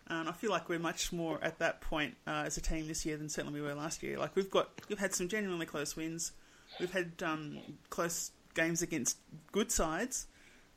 And 0.08 0.28
I 0.28 0.32
feel 0.32 0.50
like 0.50 0.68
we're 0.68 0.78
much 0.78 1.12
more 1.12 1.38
at 1.42 1.58
that 1.58 1.80
point 1.80 2.16
uh, 2.26 2.44
as 2.46 2.56
a 2.56 2.60
team 2.60 2.88
this 2.88 3.04
year 3.06 3.16
than 3.16 3.28
certainly 3.28 3.60
we 3.60 3.66
were 3.66 3.74
last 3.74 4.02
year. 4.02 4.18
Like 4.18 4.34
we've 4.36 4.50
got, 4.50 4.70
we've 4.88 4.98
had 4.98 5.14
some 5.14 5.28
genuinely 5.28 5.66
close 5.66 5.96
wins. 5.96 6.32
We've 6.80 6.92
had 6.92 7.12
um, 7.22 7.58
close 7.90 8.30
games 8.58 8.82
against 8.82 9.16
good 9.52 9.70
sides, 9.70 10.26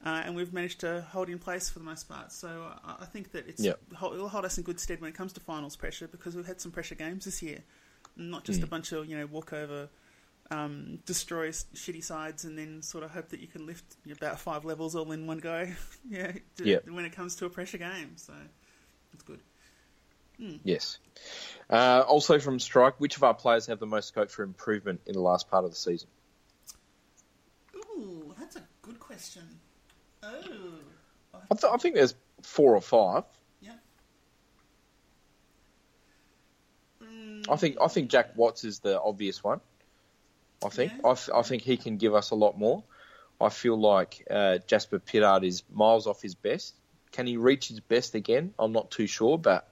uh, 0.05 0.21
and 0.25 0.35
we've 0.35 0.53
managed 0.53 0.79
to 0.81 1.01
hold 1.11 1.27
in 1.29 1.39
place 1.39 1.69
for 1.69 1.79
the 1.79 1.85
most 1.85 2.07
part. 2.07 2.31
So 2.31 2.47
uh, 2.87 2.95
I 3.01 3.05
think 3.05 3.31
that 3.33 3.47
it's 3.47 3.63
Yep. 3.63 3.79
it'll 4.13 4.29
hold 4.29 4.45
us 4.45 4.57
in 4.57 4.63
good 4.63 4.79
stead 4.79 5.01
when 5.01 5.09
it 5.09 5.15
comes 5.15 5.33
to 5.33 5.39
finals 5.39 5.75
pressure 5.75 6.07
because 6.07 6.35
we've 6.35 6.45
had 6.47 6.61
some 6.61 6.71
pressure 6.71 6.95
games 6.95 7.25
this 7.25 7.41
year, 7.41 7.59
not 8.15 8.43
just 8.43 8.63
a 8.63 8.67
bunch 8.67 8.91
of 8.91 9.05
you 9.07 9.17
know 9.17 9.25
walkover, 9.25 9.89
um, 10.51 10.99
destroy 11.05 11.49
shitty 11.49 12.03
sides 12.03 12.45
and 12.45 12.57
then 12.57 12.81
sort 12.81 13.03
of 13.03 13.11
hope 13.11 13.29
that 13.29 13.39
you 13.39 13.47
can 13.47 13.65
lift 13.65 13.85
about 14.11 14.39
five 14.39 14.63
levels 14.65 14.95
all 14.95 15.11
in 15.11 15.27
one 15.27 15.37
go. 15.39 15.67
yeah, 16.09 16.31
d- 16.57 16.63
Yep. 16.71 16.89
when 16.89 17.05
it 17.05 17.13
comes 17.13 17.35
to 17.37 17.45
a 17.45 17.49
pressure 17.49 17.77
game, 17.79 18.13
so 18.17 18.33
it's 19.13 19.23
good. 19.23 19.39
Yes. 20.63 20.97
Uh, 21.69 22.03
also 22.07 22.39
from 22.39 22.57
Strike, 22.59 22.95
which 22.99 23.15
of 23.15 23.21
our 23.23 23.35
players 23.35 23.67
have 23.67 23.77
the 23.79 23.85
most 23.85 24.07
scope 24.07 24.31
for 24.31 24.41
improvement 24.41 24.99
in 25.05 25.13
the 25.13 25.21
last 25.21 25.47
part 25.51 25.65
of 25.65 25.69
the 25.69 25.75
season? 25.77 26.09
Ooh, 27.75 28.33
that's 28.39 28.55
a 28.55 28.63
good 28.81 28.99
question. 29.21 29.43
Oh, 30.23 30.33
I, 31.51 31.55
th- 31.55 31.71
I 31.71 31.77
think 31.77 31.93
there's 31.93 32.15
four 32.41 32.75
or 32.75 32.81
five. 32.81 33.23
yeah. 33.61 33.73
I 37.47 37.55
think 37.55 37.77
I 37.79 37.87
think 37.87 38.09
Jack 38.09 38.35
Watts 38.35 38.63
is 38.63 38.79
the 38.79 38.99
obvious 38.99 39.43
one. 39.43 39.61
I 40.65 40.69
think 40.69 40.91
Yeah. 41.03 41.15
I, 41.33 41.41
think 41.43 41.61
he 41.61 41.77
can 41.77 41.97
give 41.97 42.15
us 42.15 42.31
a 42.31 42.35
lot 42.35 42.57
more. 42.57 42.83
I 43.39 43.49
feel 43.49 43.79
like 43.79 44.25
uh, 44.29 44.59
Jasper 44.65 44.99
Pittard 44.99 45.43
is 45.43 45.63
miles 45.71 46.07
off 46.07 46.21
his 46.21 46.35
best. 46.35 46.75
Can 47.11 47.27
he 47.27 47.37
reach 47.37 47.67
his 47.67 47.79
best 47.79 48.15
again? 48.15 48.53
I'm 48.57 48.71
not 48.71 48.89
too 48.89 49.07
sure, 49.07 49.37
but 49.37 49.67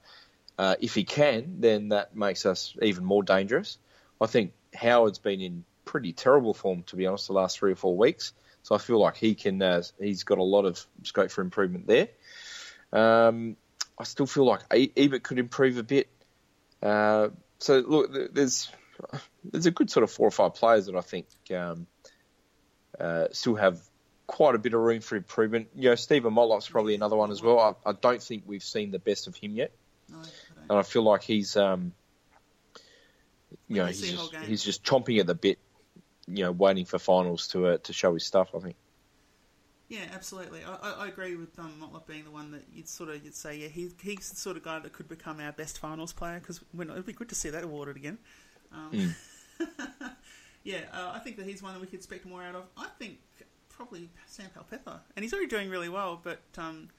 uh, 0.58 0.76
if 0.80 0.94
he 0.96 1.04
can, 1.04 1.62
then 1.62 1.90
that 1.90 2.16
makes 2.16 2.46
us 2.46 2.76
even 2.82 3.04
more 3.06 3.24
dangerous. 3.24 3.78
I 4.20 4.26
think 4.28 4.54
Howard's 4.76 5.20
been 5.20 5.42
in 5.42 5.64
pretty 5.86 6.14
terrible 6.14 6.54
form, 6.54 6.84
to 6.88 6.96
be 6.96 7.08
honest, 7.08 7.28
the 7.28 7.34
last 7.34 7.58
three 7.60 7.72
or 7.72 7.76
four 7.76 7.96
weeks. 7.96 8.34
So 8.64 8.76
I 8.76 8.78
feel 8.78 9.00
like 9.00 9.18
he 9.18 9.36
can. 9.36 9.62
Uh, 9.62 9.84
he's 10.00 10.24
got 10.24 10.38
a 10.38 10.44
lot 10.44 10.66
of 10.66 10.86
scope 11.04 11.32
for 11.32 11.42
improvement 11.42 11.88
there. 11.88 12.10
Um, 12.92 13.56
I 13.98 14.04
still 14.04 14.26
feel 14.26 14.46
like 14.46 14.62
Ebert 14.72 15.24
could 15.24 15.40
improve 15.40 15.78
a 15.78 15.84
bit. 15.84 16.08
Uh, 16.82 17.30
so 17.60 17.80
look, 17.80 18.34
there's 18.34 18.72
there's 19.44 19.66
a 19.66 19.72
good 19.72 19.90
sort 19.90 20.04
of 20.04 20.12
four 20.12 20.28
or 20.28 20.32
five 20.32 20.56
players 20.56 20.86
that 20.86 20.96
I 20.96 21.02
think 21.02 21.28
um, 21.56 21.88
uh, 23.00 23.28
still 23.32 23.56
have 23.56 23.80
quite 24.28 24.56
a 24.56 24.60
bit 24.60 24.74
of 24.74 24.80
room 24.80 25.02
for 25.02 25.16
improvement. 25.16 25.70
You 25.76 25.90
know, 25.90 25.96
Steven 25.96 26.34
Motlop's 26.34 26.70
probably 26.70 26.96
another 26.96 27.16
one 27.16 27.32
as 27.32 27.42
well. 27.42 27.60
I, 27.60 27.90
I 27.90 27.94
don't 27.94 28.22
think 28.22 28.44
we've 28.46 28.64
seen 28.64 28.92
the 28.92 29.00
best 29.00 29.28
of 29.28 29.36
him 29.36 29.56
yet, 29.56 29.72
No, 30.10 30.22
and 30.70 30.80
I 30.80 30.84
feel 30.84 31.04
like 31.04 31.24
he's 31.24 31.58
um, 31.58 31.94
you 33.68 33.78
know 33.78 33.88
he's 33.88 34.00
see 34.00 34.12
the 34.12 34.18
whole 34.18 34.30
just, 34.30 34.46
he's 34.46 34.64
just 34.64 34.84
chomping 34.84 35.20
at 35.20 35.28
the 35.28 35.36
bit, 35.36 35.60
you 36.30 36.44
know, 36.44 36.52
waiting 36.52 36.86
for 36.86 37.00
finals 37.00 37.48
to 37.50 37.68
uh, 37.68 37.78
to 37.80 37.94
show 37.94 38.14
his 38.14 38.26
stuff. 38.26 38.50
I 38.56 38.60
think. 38.60 38.76
Yeah, 39.90 40.06
absolutely. 40.14 40.62
I, 40.64 41.06
I, 41.06 41.08
agree 41.08 41.36
with 41.36 41.58
um, 41.58 41.82
Motlop 41.82 42.06
being 42.06 42.24
the 42.24 42.30
one 42.30 42.52
that 42.52 42.64
you'd 42.72 42.88
sort 42.88 43.10
of 43.10 43.26
you'd 43.26 43.34
say, 43.34 43.58
yeah, 43.58 43.70
he, 43.70 43.90
he's 44.04 44.30
the 44.30 44.36
sort 44.36 44.56
of 44.56 44.64
guy 44.64 44.78
that 44.78 44.94
could 44.94 45.10
become 45.10 45.40
our 45.40 45.52
best 45.52 45.80
finals 45.80 46.14
player 46.14 46.40
because 46.40 46.62
it'd 46.80 47.06
be 47.08 47.14
good 47.14 47.30
to 47.30 47.36
see 47.36 47.50
that 47.50 47.64
awarded 47.64 47.98
again. 47.98 48.20
Um, 48.72 49.16
yeah, 50.64 50.82
uh, 50.94 51.14
I 51.16 51.20
think 51.20 51.38
that 51.38 51.48
he's 51.48 51.64
one 51.64 51.74
that 51.74 51.80
we 51.80 51.88
could 51.88 51.96
expect 51.96 52.28
more 52.28 52.44
out 52.44 52.54
of. 52.54 52.66
I 52.78 52.86
think 53.00 53.18
probably 53.68 54.12
Sam 54.28 54.46
Powell-Pepper, 54.54 55.00
and 55.16 55.24
he's 55.24 55.34
already 55.34 55.48
doing 55.48 55.72
really 55.72 55.90
well, 55.90 56.22
but 56.24 56.42
um, 56.60 56.90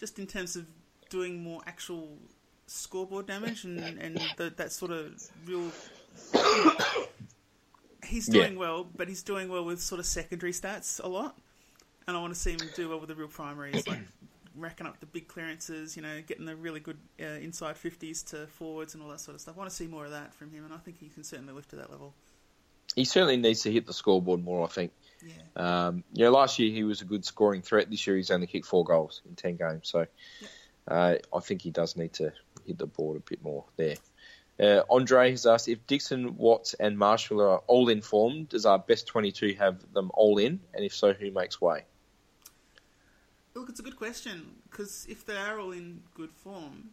just 0.00 0.18
in 0.18 0.26
terms 0.26 0.56
of 0.56 0.66
doing 1.10 1.44
more 1.44 1.60
actual 1.68 2.18
scoreboard 2.66 3.26
damage 3.26 3.62
and 3.62 3.78
and 3.78 4.20
the, 4.36 4.52
that 4.56 4.72
sort 4.72 4.90
of 4.90 5.14
real. 5.46 5.70
He's 8.12 8.28
Yeah. 8.28 8.42
doing 8.42 8.58
well, 8.58 8.84
but 8.84 9.08
he's 9.08 9.22
doing 9.22 9.48
well 9.48 9.64
with 9.64 9.80
sort 9.80 9.98
of 9.98 10.06
secondary 10.06 10.52
stats 10.52 11.02
a 11.02 11.08
lot, 11.08 11.38
and 12.06 12.16
I 12.16 12.20
want 12.20 12.34
to 12.34 12.38
see 12.38 12.52
him 12.52 12.58
do 12.76 12.90
well 12.90 13.00
with 13.00 13.08
the 13.08 13.14
real 13.14 13.28
primaries, 13.28 13.86
like 13.86 14.00
racking 14.54 14.86
up 14.86 15.00
the 15.00 15.06
big 15.06 15.28
clearances, 15.28 15.96
you 15.96 16.02
know, 16.02 16.20
getting 16.20 16.44
the 16.44 16.54
really 16.54 16.80
good 16.80 16.98
uh, 17.18 17.24
inside 17.24 17.76
fifties 17.78 18.22
to 18.24 18.46
forwards 18.48 18.92
and 18.94 19.02
all 19.02 19.08
that 19.08 19.20
sort 19.20 19.34
of 19.34 19.40
stuff. 19.40 19.54
I 19.56 19.58
want 19.58 19.70
to 19.70 19.76
see 19.76 19.86
more 19.86 20.04
of 20.04 20.10
that 20.10 20.34
from 20.34 20.50
him, 20.50 20.64
and 20.64 20.74
I 20.74 20.76
think 20.76 20.98
he 21.00 21.08
can 21.08 21.24
certainly 21.24 21.54
lift 21.54 21.70
to 21.70 21.76
that 21.76 21.90
level. 21.90 22.14
He 22.94 23.06
certainly 23.06 23.38
needs 23.38 23.62
to 23.62 23.72
hit 23.72 23.86
the 23.86 23.94
scoreboard 23.94 24.44
more. 24.44 24.64
I 24.64 24.68
think. 24.68 24.92
Yeah. 25.24 25.86
Um, 25.86 26.04
you 26.12 26.24
know, 26.24 26.32
last 26.32 26.58
year 26.58 26.70
he 26.70 26.84
was 26.84 27.00
a 27.00 27.06
good 27.06 27.24
scoring 27.24 27.62
threat. 27.62 27.88
This 27.88 28.06
year 28.06 28.16
he's 28.16 28.30
only 28.30 28.46
kicked 28.46 28.66
four 28.66 28.84
goals 28.84 29.22
in 29.26 29.34
ten 29.36 29.56
games, 29.56 29.88
so 29.88 30.06
uh, 30.88 31.14
I 31.34 31.40
think 31.40 31.62
he 31.62 31.70
does 31.70 31.96
need 31.96 32.12
to 32.14 32.32
hit 32.66 32.76
the 32.76 32.86
board 32.86 33.16
a 33.16 33.20
bit 33.20 33.42
more 33.42 33.64
there. 33.76 33.96
Uh, 34.60 34.82
Andre 34.90 35.30
has 35.30 35.46
asked 35.46 35.68
if 35.68 35.86
Dixon, 35.86 36.36
Watts, 36.36 36.74
and 36.74 36.98
Marshall 36.98 37.40
are 37.40 37.58
all 37.66 37.88
informed. 37.88 38.50
Does 38.50 38.66
our 38.66 38.78
best 38.78 39.06
twenty-two 39.06 39.54
have 39.58 39.92
them 39.92 40.10
all 40.14 40.38
in? 40.38 40.60
And 40.74 40.84
if 40.84 40.94
so, 40.94 41.12
who 41.12 41.30
makes 41.30 41.60
way? 41.60 41.84
Look, 43.54 43.68
it's 43.68 43.80
a 43.80 43.82
good 43.82 43.96
question 43.96 44.56
because 44.70 45.06
if 45.08 45.26
they 45.26 45.36
are 45.36 45.58
all 45.58 45.72
in 45.72 46.02
good 46.14 46.32
form, 46.32 46.90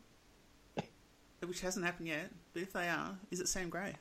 which 1.46 1.62
hasn't 1.62 1.86
happened 1.86 2.08
yet, 2.08 2.30
but 2.54 2.62
if 2.62 2.74
they 2.74 2.88
are, 2.90 3.18
is 3.32 3.40
it 3.40 3.48
Sam 3.48 3.70
Gray? 3.70 3.96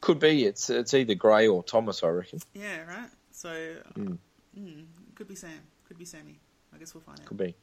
Could 0.00 0.18
be. 0.20 0.44
It's 0.44 0.68
it's 0.70 0.92
either 0.94 1.14
Gray 1.14 1.48
or 1.48 1.62
Thomas, 1.62 2.02
I 2.02 2.08
reckon. 2.08 2.40
Yeah, 2.54 2.84
right. 2.86 3.10
So, 3.32 3.76
Mm. 3.94 4.18
mm, 4.58 4.84
could 5.14 5.28
be 5.28 5.34
Sam, 5.34 5.58
could 5.86 5.98
be 5.98 6.04
Sammy. 6.04 6.38
I 6.74 6.78
guess 6.78 6.94
we'll 6.94 7.02
find 7.02 7.18
out. 7.20 7.26
Could 7.26 7.38
be. 7.38 7.54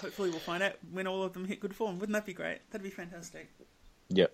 Hopefully, 0.00 0.30
we'll 0.30 0.40
find 0.40 0.62
out 0.62 0.74
when 0.90 1.06
all 1.06 1.22
of 1.22 1.32
them 1.32 1.44
hit 1.44 1.60
good 1.60 1.74
form. 1.74 1.98
Wouldn't 1.98 2.14
that 2.14 2.26
be 2.26 2.32
great? 2.32 2.58
That'd 2.70 2.82
be 2.82 2.90
fantastic. 2.90 3.48
Yep. 4.08 4.32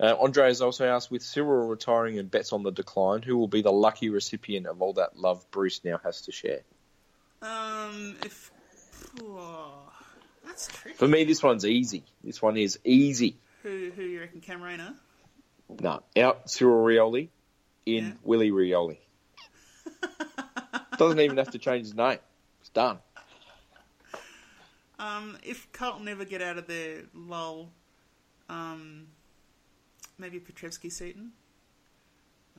Uh, 0.00 0.16
Andre 0.20 0.46
has 0.46 0.60
also 0.60 0.86
asked, 0.88 1.10
with 1.10 1.22
Cyril 1.22 1.68
retiring 1.68 2.18
and 2.18 2.30
Betts 2.30 2.52
on 2.52 2.62
the 2.62 2.72
decline, 2.72 3.22
who 3.22 3.36
will 3.36 3.48
be 3.48 3.62
the 3.62 3.72
lucky 3.72 4.10
recipient 4.10 4.66
of 4.66 4.82
all 4.82 4.94
that 4.94 5.16
love 5.16 5.48
Bruce 5.50 5.84
now 5.84 6.00
has 6.02 6.22
to 6.22 6.32
share? 6.32 6.60
Um, 7.42 8.16
if 8.24 8.50
oh, 9.22 9.92
that's 10.44 10.66
tricky. 10.68 10.96
For 10.96 11.06
me, 11.06 11.24
this 11.24 11.42
one's 11.42 11.64
easy. 11.64 12.02
This 12.24 12.42
one 12.42 12.56
is 12.56 12.78
easy. 12.84 13.36
Who 13.62 13.90
who 13.94 14.02
you 14.02 14.20
reckon, 14.20 14.40
Camarena? 14.40 14.94
No, 15.80 16.02
out 16.16 16.50
Cyril 16.50 16.82
Rioli, 16.84 17.28
in 17.86 18.04
Yeah. 18.04 18.12
Willie 18.22 18.50
Rioli. 18.50 18.98
Doesn't 20.98 21.20
even 21.20 21.36
have 21.36 21.50
to 21.52 21.58
change 21.58 21.86
his 21.86 21.94
name. 21.94 22.18
It's 22.60 22.70
done. 22.70 22.98
Um, 24.98 25.38
if 25.42 25.70
Carlton 25.72 26.04
never 26.04 26.24
get 26.24 26.42
out 26.42 26.58
of 26.58 26.66
their 26.66 27.02
lull, 27.14 27.70
um, 28.48 29.06
maybe 30.18 30.40
Petrevski-Seton. 30.40 31.30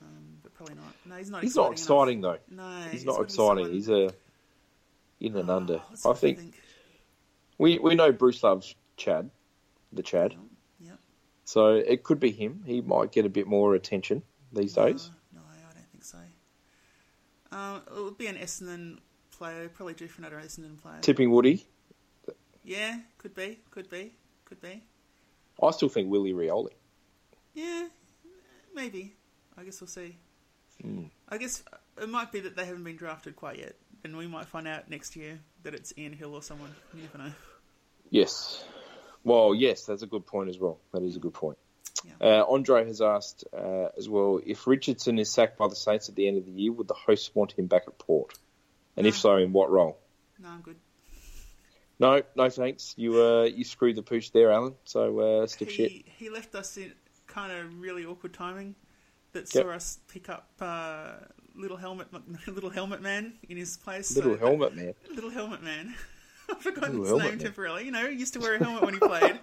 Um, 0.02 0.38
but 0.42 0.54
probably 0.54 0.76
not. 0.76 0.94
No, 1.04 1.16
he's 1.16 1.30
not. 1.30 1.42
He's 1.42 1.54
not 1.56 1.72
exciting 1.72 2.20
exciting 2.20 2.20
though. 2.22 2.38
No, 2.50 2.80
He's 2.90 2.94
it's 2.94 3.04
not 3.04 3.20
exciting. 3.20 3.64
someone- 3.64 3.72
He's 3.72 3.88
a 3.90 4.14
in 5.20 5.36
and 5.36 5.50
Oh, 5.50 5.56
under. 5.56 5.82
I 6.04 6.08
have 6.08 6.18
think 6.18 6.54
we 7.58 7.78
we 7.78 7.94
know 7.94 8.10
Bruce 8.10 8.42
loves 8.42 8.74
Chad, 8.96 9.30
the 9.92 10.02
Chad. 10.02 10.34
Yep. 10.80 10.98
So 11.44 11.74
it 11.74 12.02
could 12.04 12.18
be 12.20 12.30
him. 12.30 12.62
He 12.64 12.80
might 12.80 13.12
get 13.12 13.26
a 13.26 13.28
bit 13.28 13.46
more 13.46 13.74
attention 13.74 14.22
these 14.50 14.72
days. 14.72 15.10
No, 15.34 15.40
no, 15.40 15.46
I 15.68 15.74
don't 15.74 15.86
think 15.92 16.04
so. 16.04 16.18
Um, 17.52 17.82
it 17.94 18.02
would 18.02 18.16
be 18.16 18.28
an 18.28 18.36
Essendon 18.36 19.00
player, 19.32 19.68
probably 19.68 19.92
due 19.92 20.08
for 20.08 20.22
another 20.22 20.36
Essendon 20.40 20.80
player. 20.80 21.00
Tipping 21.02 21.30
Woody. 21.30 21.66
Yeah, 22.64 22.98
could 23.18 23.34
be, 23.34 23.58
could 23.70 23.88
be, 23.88 24.12
could 24.44 24.60
be. 24.60 24.82
I 25.62 25.70
still 25.70 25.88
think 25.88 26.10
Willie 26.10 26.32
Rioli. 26.32 26.72
Yeah, 27.54 27.88
maybe. 28.74 29.14
I 29.56 29.64
guess 29.64 29.80
we'll 29.80 29.88
see. 29.88 30.16
Hmm. 30.80 31.04
I 31.28 31.38
guess 31.38 31.62
it 32.00 32.08
might 32.08 32.32
be 32.32 32.40
that 32.40 32.56
they 32.56 32.64
haven't 32.64 32.84
been 32.84 32.96
drafted 32.96 33.36
quite 33.36 33.58
yet, 33.58 33.74
and 34.04 34.16
we 34.16 34.26
might 34.26 34.46
find 34.46 34.66
out 34.66 34.88
next 34.88 35.16
year 35.16 35.38
that 35.62 35.74
it's 35.74 35.92
Ian 35.98 36.12
Hill 36.12 36.34
or 36.34 36.42
someone. 36.42 36.74
You 36.94 37.02
never 37.02 37.18
know. 37.18 37.34
Yes. 38.10 38.64
Well, 39.22 39.54
yes, 39.54 39.84
that's 39.84 40.02
a 40.02 40.06
good 40.06 40.26
point 40.26 40.48
as 40.48 40.58
well. 40.58 40.78
That 40.92 41.02
is 41.02 41.16
a 41.16 41.18
good 41.18 41.34
point. 41.34 41.58
Yeah. 42.04 42.40
Uh, 42.40 42.44
Andre 42.48 42.86
has 42.86 43.00
asked 43.02 43.44
uh, 43.52 43.88
as 43.98 44.08
well 44.08 44.40
if 44.44 44.66
Richardson 44.66 45.18
is 45.18 45.30
sacked 45.30 45.58
by 45.58 45.68
the 45.68 45.76
Saints 45.76 46.08
at 46.08 46.14
the 46.14 46.26
end 46.26 46.38
of 46.38 46.46
the 46.46 46.52
year, 46.52 46.72
would 46.72 46.88
the 46.88 46.94
hosts 46.94 47.30
want 47.34 47.52
him 47.52 47.66
back 47.66 47.82
at 47.86 47.98
Port? 47.98 48.34
And 48.96 49.06
if 49.06 49.16
so, 49.16 49.36
in 49.36 49.52
what 49.52 49.70
role? 49.70 49.98
No, 50.38 50.48
I'm 50.48 50.60
good. 50.60 50.76
No, 52.00 52.22
no 52.34 52.48
thanks. 52.48 52.94
You 52.96 53.22
uh, 53.22 53.42
you 53.44 53.62
screwed 53.62 53.94
the 53.96 54.02
pooch 54.02 54.32
there, 54.32 54.50
Alan. 54.50 54.74
So 54.84 55.20
uh, 55.20 55.46
stiff 55.46 55.68
he, 55.68 55.74
shit. 55.74 55.92
he 56.06 56.30
left 56.30 56.54
us 56.54 56.76
in 56.78 56.92
kind 57.26 57.52
of 57.52 57.80
really 57.80 58.04
awkward 58.06 58.32
timing 58.32 58.74
that 59.32 59.54
Yep. 59.54 59.64
saw 59.64 59.70
us 59.70 59.98
pick 60.08 60.28
up 60.28 60.48
uh, 60.60 61.12
little 61.54 61.76
helmet 61.76 62.08
little 62.48 62.70
helmet 62.70 63.02
man 63.02 63.34
in 63.48 63.56
his 63.56 63.76
place. 63.76 64.16
Little 64.16 64.34
So- 64.34 64.38
helmet 64.46 64.74
man. 64.74 64.94
Little 65.14 65.30
helmet 65.30 65.62
man. 65.62 65.94
I've 66.50 66.58
forgotten 66.62 67.00
Little 67.00 67.18
his 67.18 67.28
name 67.28 67.36
man. 67.36 67.44
temporarily. 67.44 67.84
You 67.84 67.92
know, 67.92 68.08
he 68.10 68.16
used 68.16 68.32
to 68.32 68.40
wear 68.40 68.54
a 68.54 68.58
helmet 68.58 68.82
when 68.82 68.94
he 68.94 68.98
played. 68.98 69.38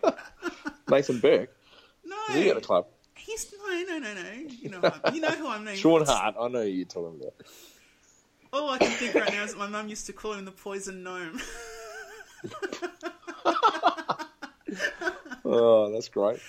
Nathan 0.90 1.20
Burke. 1.20 1.56
No, 2.04 2.16
Is 2.30 2.36
he 2.36 2.50
at 2.50 2.56
the 2.56 2.62
club? 2.62 2.88
he's 3.16 3.54
no, 3.66 3.84
no, 3.88 4.00
no, 4.00 4.14
no. 4.14 4.32
You 4.62 4.70
know, 4.70 4.80
who 4.80 4.88
I'm- 4.88 5.16
you 5.16 5.22
know 5.22 5.30
who 5.30 5.48
I 5.48 5.60
mean. 5.60 5.76
Sean 5.76 6.06
Hart. 6.06 6.36
I 6.40 6.48
know 6.50 6.62
you're 6.64 6.86
talking 6.86 7.20
about. 7.22 7.34
All 8.52 8.70
I 8.72 8.78
can 8.78 8.92
think 8.92 9.14
right 9.16 9.32
now 9.32 9.44
is 9.44 9.52
that 9.54 9.60
my 9.60 9.68
mum 9.68 9.88
used 9.90 10.06
to 10.08 10.14
call 10.14 10.34
him 10.34 10.44
the 10.46 10.52
poison 10.52 11.04
gnome. 11.04 11.40
Oh, 15.50 15.92
that's 15.94 16.10
great. 16.10 16.40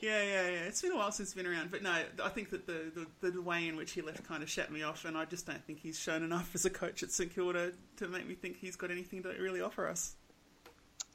yeah, 0.00 0.22
yeah, 0.22 0.42
yeah. 0.48 0.60
It's 0.68 0.80
been 0.80 0.92
a 0.92 0.96
while 0.96 1.10
since 1.10 1.32
he's 1.32 1.42
been 1.42 1.50
around, 1.52 1.72
but 1.72 1.82
no, 1.82 1.90
I 2.22 2.28
think 2.28 2.50
that 2.50 2.66
the, 2.66 3.06
the 3.20 3.30
the 3.32 3.42
way 3.42 3.66
in 3.66 3.76
which 3.76 3.92
he 3.92 4.00
left 4.00 4.22
kind 4.28 4.42
of 4.44 4.50
shut 4.50 4.70
me 4.70 4.82
off, 4.84 5.04
and 5.04 5.16
I 5.18 5.24
just 5.24 5.44
don't 5.46 5.62
think 5.64 5.80
he's 5.80 5.98
shown 5.98 6.22
enough 6.22 6.54
as 6.54 6.64
a 6.64 6.70
coach 6.70 7.02
at 7.02 7.10
St 7.10 7.34
Kilda 7.34 7.72
to 7.96 8.08
make 8.08 8.28
me 8.28 8.34
think 8.34 8.58
he's 8.58 8.76
got 8.76 8.92
anything 8.92 9.24
to 9.24 9.30
really 9.30 9.60
offer 9.60 9.88
us. 9.88 10.14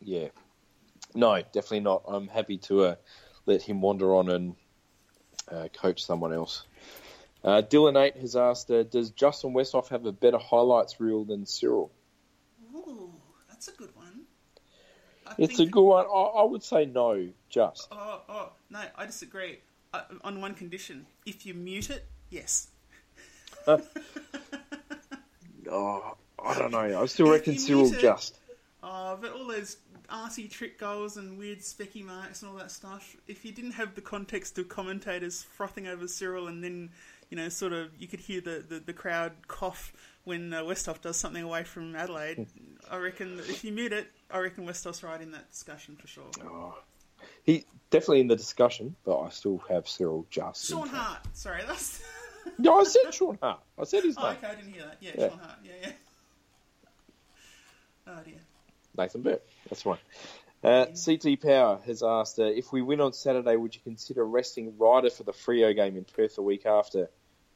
Yeah. 0.01 0.27
No, 1.15 1.41
definitely 1.41 1.79
not. 1.81 2.03
I'm 2.07 2.27
happy 2.27 2.57
to 2.57 2.83
uh, 2.83 2.95
let 3.45 3.61
him 3.61 3.81
wander 3.81 4.15
on 4.15 4.29
and 4.29 4.55
uh, 5.49 5.67
coach 5.73 6.03
someone 6.03 6.33
else. 6.33 6.65
Uh, 7.43 7.61
Dylan 7.61 7.95
Eight 8.01 8.17
has 8.17 8.35
asked, 8.35 8.69
uh, 8.69 8.83
does 8.83 9.11
Justin 9.11 9.53
Westhoff 9.53 9.87
have 9.89 10.05
a 10.05 10.11
better 10.11 10.37
highlights 10.37 10.99
reel 10.99 11.23
than 11.23 11.45
Cyril? 11.45 11.89
Ooh, 12.75 13.13
that's 13.47 13.69
a 13.69 13.71
good 13.71 13.95
one. 13.95 13.98
I 15.29 15.35
It's 15.37 15.59
a 15.59 15.65
good 15.65 15.83
one. 15.83 16.05
I, 16.05 16.41
I 16.41 16.43
would 16.43 16.63
say 16.63 16.85
no, 16.85 17.27
just. 17.49 17.87
Oh, 17.91 18.21
oh, 18.27 18.51
no, 18.69 18.81
I 18.95 19.05
disagree. 19.05 19.59
Uh, 19.93 20.01
on 20.23 20.41
one 20.41 20.53
condition: 20.53 21.05
if 21.25 21.45
you 21.45 21.53
mute 21.53 21.89
it, 21.89 22.05
yes. 22.29 22.67
Oh, 25.71 26.15
I 26.43 26.57
don't 26.57 26.71
know. 26.71 27.01
I 27.01 27.05
still 27.05 27.29
reckon 27.29 27.57
Cyril 27.57 27.93
it- 27.93 27.99
just. 27.99 28.39
Oh, 28.81 29.17
but 29.21 29.33
all 29.33 29.45
those 29.45 29.77
arsey 30.09 30.49
trick 30.49 30.79
goals 30.79 31.17
and 31.17 31.37
weird 31.37 31.59
specky 31.59 32.03
marks 32.03 32.41
and 32.41 32.49
all 32.49 32.57
that 32.57 32.71
stuff. 32.71 33.15
If 33.27 33.45
you 33.45 33.51
didn't 33.51 33.73
have 33.73 33.93
the 33.93 34.01
context 34.01 34.57
of 34.57 34.67
commentators 34.67 35.43
frothing 35.43 35.85
over 35.87 36.07
Cyril, 36.07 36.47
and 36.47 36.63
then 36.63 36.89
you 37.29 37.37
know, 37.37 37.49
sort 37.49 37.73
of, 37.73 37.89
you 37.99 38.07
could 38.07 38.19
hear 38.19 38.41
the, 38.41 38.63
the, 38.67 38.79
the 38.79 38.93
crowd 38.93 39.33
cough 39.47 39.93
when 40.23 40.53
uh, 40.53 40.63
Westhoff 40.63 41.01
does 41.01 41.17
something 41.17 41.43
away 41.43 41.63
from 41.63 41.95
Adelaide. 41.95 42.47
I 42.91 42.97
reckon 42.97 43.37
that 43.37 43.49
if 43.49 43.63
you 43.63 43.71
mute 43.71 43.93
it, 43.93 44.11
I 44.31 44.39
reckon 44.39 44.65
Westhoff's 44.65 45.03
right 45.03 45.19
in 45.19 45.31
that 45.31 45.51
discussion 45.51 45.95
for 45.95 46.07
sure. 46.07 46.29
Oh. 46.43 46.77
He 47.43 47.65
definitely 47.89 48.21
in 48.21 48.27
the 48.27 48.35
discussion, 48.35 48.95
but 49.03 49.19
I 49.19 49.29
still 49.29 49.61
have 49.69 49.87
Cyril 49.87 50.25
just. 50.29 50.67
Sean. 50.67 50.87
Hart, 50.87 51.19
sorry, 51.33 51.61
that's. 51.67 52.03
No, 52.57 52.79
I 52.79 52.83
said 52.83 53.13
Sean 53.13 53.37
Hart. 53.41 53.59
I 53.77 53.83
said 53.83 54.03
his 54.03 54.17
oh, 54.17 54.23
name. 54.23 54.37
okay, 54.37 54.47
I 54.47 54.55
didn't 54.55 54.73
hear 54.73 54.83
that. 54.83 54.97
Yeah, 55.01 55.11
Yeah. 55.17 55.29
Sean 55.29 55.39
Hart. 55.39 55.57
Yeah, 55.63 55.71
yeah. 55.81 55.91
Oh 58.07 58.19
dear. 58.25 58.39
Nathan 58.97 59.21
Burke. 59.21 59.47
That's 59.69 59.85
right. 59.85 59.99
Uh, 60.63 60.87
CT 60.87 61.41
Power 61.41 61.79
has 61.85 62.01
asked 62.01 62.39
uh, 62.39 62.43
if 62.43 62.71
we 62.73 62.81
win 62.81 63.01
on 63.01 63.13
Saturday, 63.13 63.55
would 63.55 63.75
you 63.75 63.81
consider 63.83 64.25
resting 64.25 64.77
Ryder 64.77 65.09
for 65.09 65.23
the 65.23 65.31
Freo 65.31 65.75
game 65.75 65.95
in 65.95 66.05
Perth 66.05 66.35
the 66.35 66.41
week 66.41 66.65
after? 66.65 67.09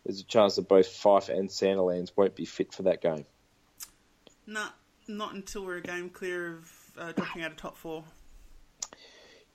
There's 0.06 0.20
a 0.20 0.26
chance 0.26 0.56
that 0.56 0.68
both 0.68 0.88
Fyfe 0.88 1.30
and 1.30 1.50
Sandilands 1.50 2.12
won't 2.16 2.36
be 2.36 2.46
fit 2.46 2.74
for 2.74 2.84
that 2.84 3.02
game. 3.02 3.26
Nah, 4.46 4.70
not 5.08 5.34
until 5.34 5.66
we're 5.66 5.78
a 5.78 5.82
game 5.82 6.10
clear 6.10 6.58
of 6.58 6.72
uh, 6.98 7.12
dropping 7.12 7.44
out 7.44 7.52
of 7.52 7.58
top 7.58 7.78
four. 7.78 8.04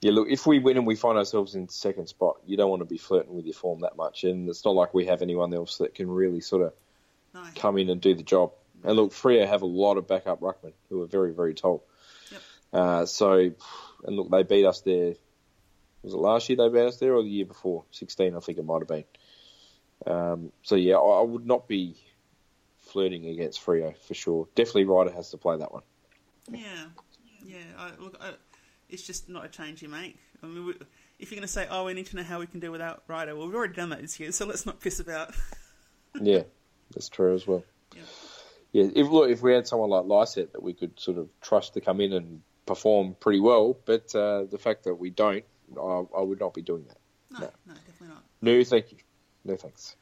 Yeah, 0.01 0.13
look, 0.13 0.29
if 0.31 0.47
we 0.47 0.61
win 0.61 0.77
and 0.77 0.87
we 0.87 0.95
find 0.95 1.19
ourselves 1.19 1.57
in 1.57 1.69
second 1.69 2.07
spot, 2.07 2.37
you 2.47 2.57
don't 2.57 2.71
want 2.71 2.81
to 2.81 2.87
be 2.87 2.99
flirting 2.99 3.35
with 3.35 3.47
your 3.47 3.55
form 3.55 3.81
that 3.81 3.97
much, 3.97 4.23
and 4.25 4.49
it's 4.49 4.65
not 4.65 4.75
like 4.75 4.95
we 4.95 5.07
have 5.07 5.23
anyone 5.23 5.53
else 5.53 5.79
that 5.79 5.95
can 5.95 6.09
really 6.09 6.41
sort 6.41 6.63
of 6.63 6.73
No. 7.35 7.43
come 7.57 7.79
in 7.79 7.91
and 7.91 8.01
do 8.01 8.15
the 8.15 8.23
job. 8.23 8.53
And 8.85 8.95
look, 8.95 9.11
Freo 9.11 9.45
have 9.47 9.63
a 9.63 9.67
lot 9.67 9.97
of 9.97 10.07
backup 10.07 10.41
ruckmen 10.41 10.73
who 10.89 11.03
are 11.03 11.07
very, 11.07 11.33
very 11.33 11.53
tall. 11.55 11.85
Yep. 12.31 12.41
Uh, 12.73 13.07
so, 13.07 13.51
and 14.05 14.17
look, 14.17 14.31
they 14.31 14.45
beat 14.45 14.65
us 14.65 14.83
there. 14.83 15.15
Was 16.03 16.15
it 16.15 16.19
last 16.19 16.49
year 16.49 16.57
they 16.57 16.69
beat 16.69 16.87
us 16.87 16.99
there 16.99 17.15
or 17.15 17.25
the 17.25 17.29
year 17.29 17.45
before? 17.47 17.85
16, 17.91 18.37
I 18.37 18.39
think 18.39 18.59
it 18.59 18.65
might 18.65 18.79
have 18.81 18.89
been. 18.89 19.05
Um, 20.07 20.53
so, 20.63 20.77
yeah, 20.77 20.95
I, 20.95 21.19
I 21.19 21.23
would 21.23 21.45
not 21.45 21.67
be 21.67 21.97
flirting 22.89 23.27
against 23.27 23.65
Freo 23.65 23.97
for 23.97 24.15
sure. 24.15 24.49
Definitely 24.55 24.85
Ryder 24.85 25.13
has 25.13 25.31
to 25.31 25.37
play 25.37 25.57
that 25.57 25.73
one. 25.73 25.83
Yeah, 26.51 26.87
yeah. 27.45 27.57
I, 27.77 27.91
look, 28.01 28.17
I, 28.21 28.33
it's 28.89 29.03
just 29.03 29.29
not 29.29 29.45
a 29.45 29.49
change 29.49 29.83
you 29.83 29.89
make. 29.89 30.19
I 30.43 30.47
mean, 30.47 30.67
we, 30.67 30.73
if 31.19 31.31
you're 31.31 31.37
going 31.37 31.47
to 31.47 31.53
say, 31.53 31.67
"Oh, 31.71 31.85
we 31.85 31.95
need 31.95 32.07
to 32.07 32.17
know 32.17 32.23
how 32.23 32.39
we 32.41 32.47
can 32.47 32.61
do 32.61 32.71
without 32.71 33.03
Ryder," 33.09 33.37
well, 33.37 33.47
we've 33.47 33.55
already 33.57 33.75
done 33.75 33.91
that 33.91 34.01
this 34.01 34.19
year, 34.19 34.33
so 34.33 34.47
let's 34.47 34.65
not 34.67 34.81
piss 34.81 35.01
about. 35.01 35.35
yeah, 36.21 36.43
that's 36.95 37.09
true 37.09 37.35
as 37.35 37.47
well. 37.47 37.65
Yeah. 37.95 38.03
Yeah, 38.73 38.91
if 38.95 39.09
look, 39.09 39.31
if 39.31 39.41
we 39.43 39.53
had 39.53 39.67
someone 39.67 39.91
like 39.91 40.05
Lycett 40.05 40.53
that 40.53 40.63
we 40.63 40.75
could 40.75 40.99
sort 41.01 41.17
of 41.19 41.29
trust 41.41 41.75
to 41.75 41.81
come 41.81 42.01
in 42.01 42.13
and 42.13 42.43
perform 42.67 43.17
pretty 43.19 43.41
well, 43.41 43.77
but 43.87 44.15
uh, 44.15 44.45
the 44.45 44.59
fact 44.59 44.85
that 44.85 44.95
we 44.95 45.09
don't, 45.11 45.45
I, 45.77 46.05
I 46.17 46.21
would 46.21 46.39
not 46.39 46.53
be 46.53 46.61
doing 46.63 46.85
that. 46.89 46.99
No, 47.31 47.41
No. 47.41 47.51
no, 47.67 47.75
definitely 47.75 48.09
not. 48.09 48.25
No, 48.43 48.65
thank 48.65 48.93
you. 48.93 48.99
No 49.45 49.57
thanks. 49.57 49.97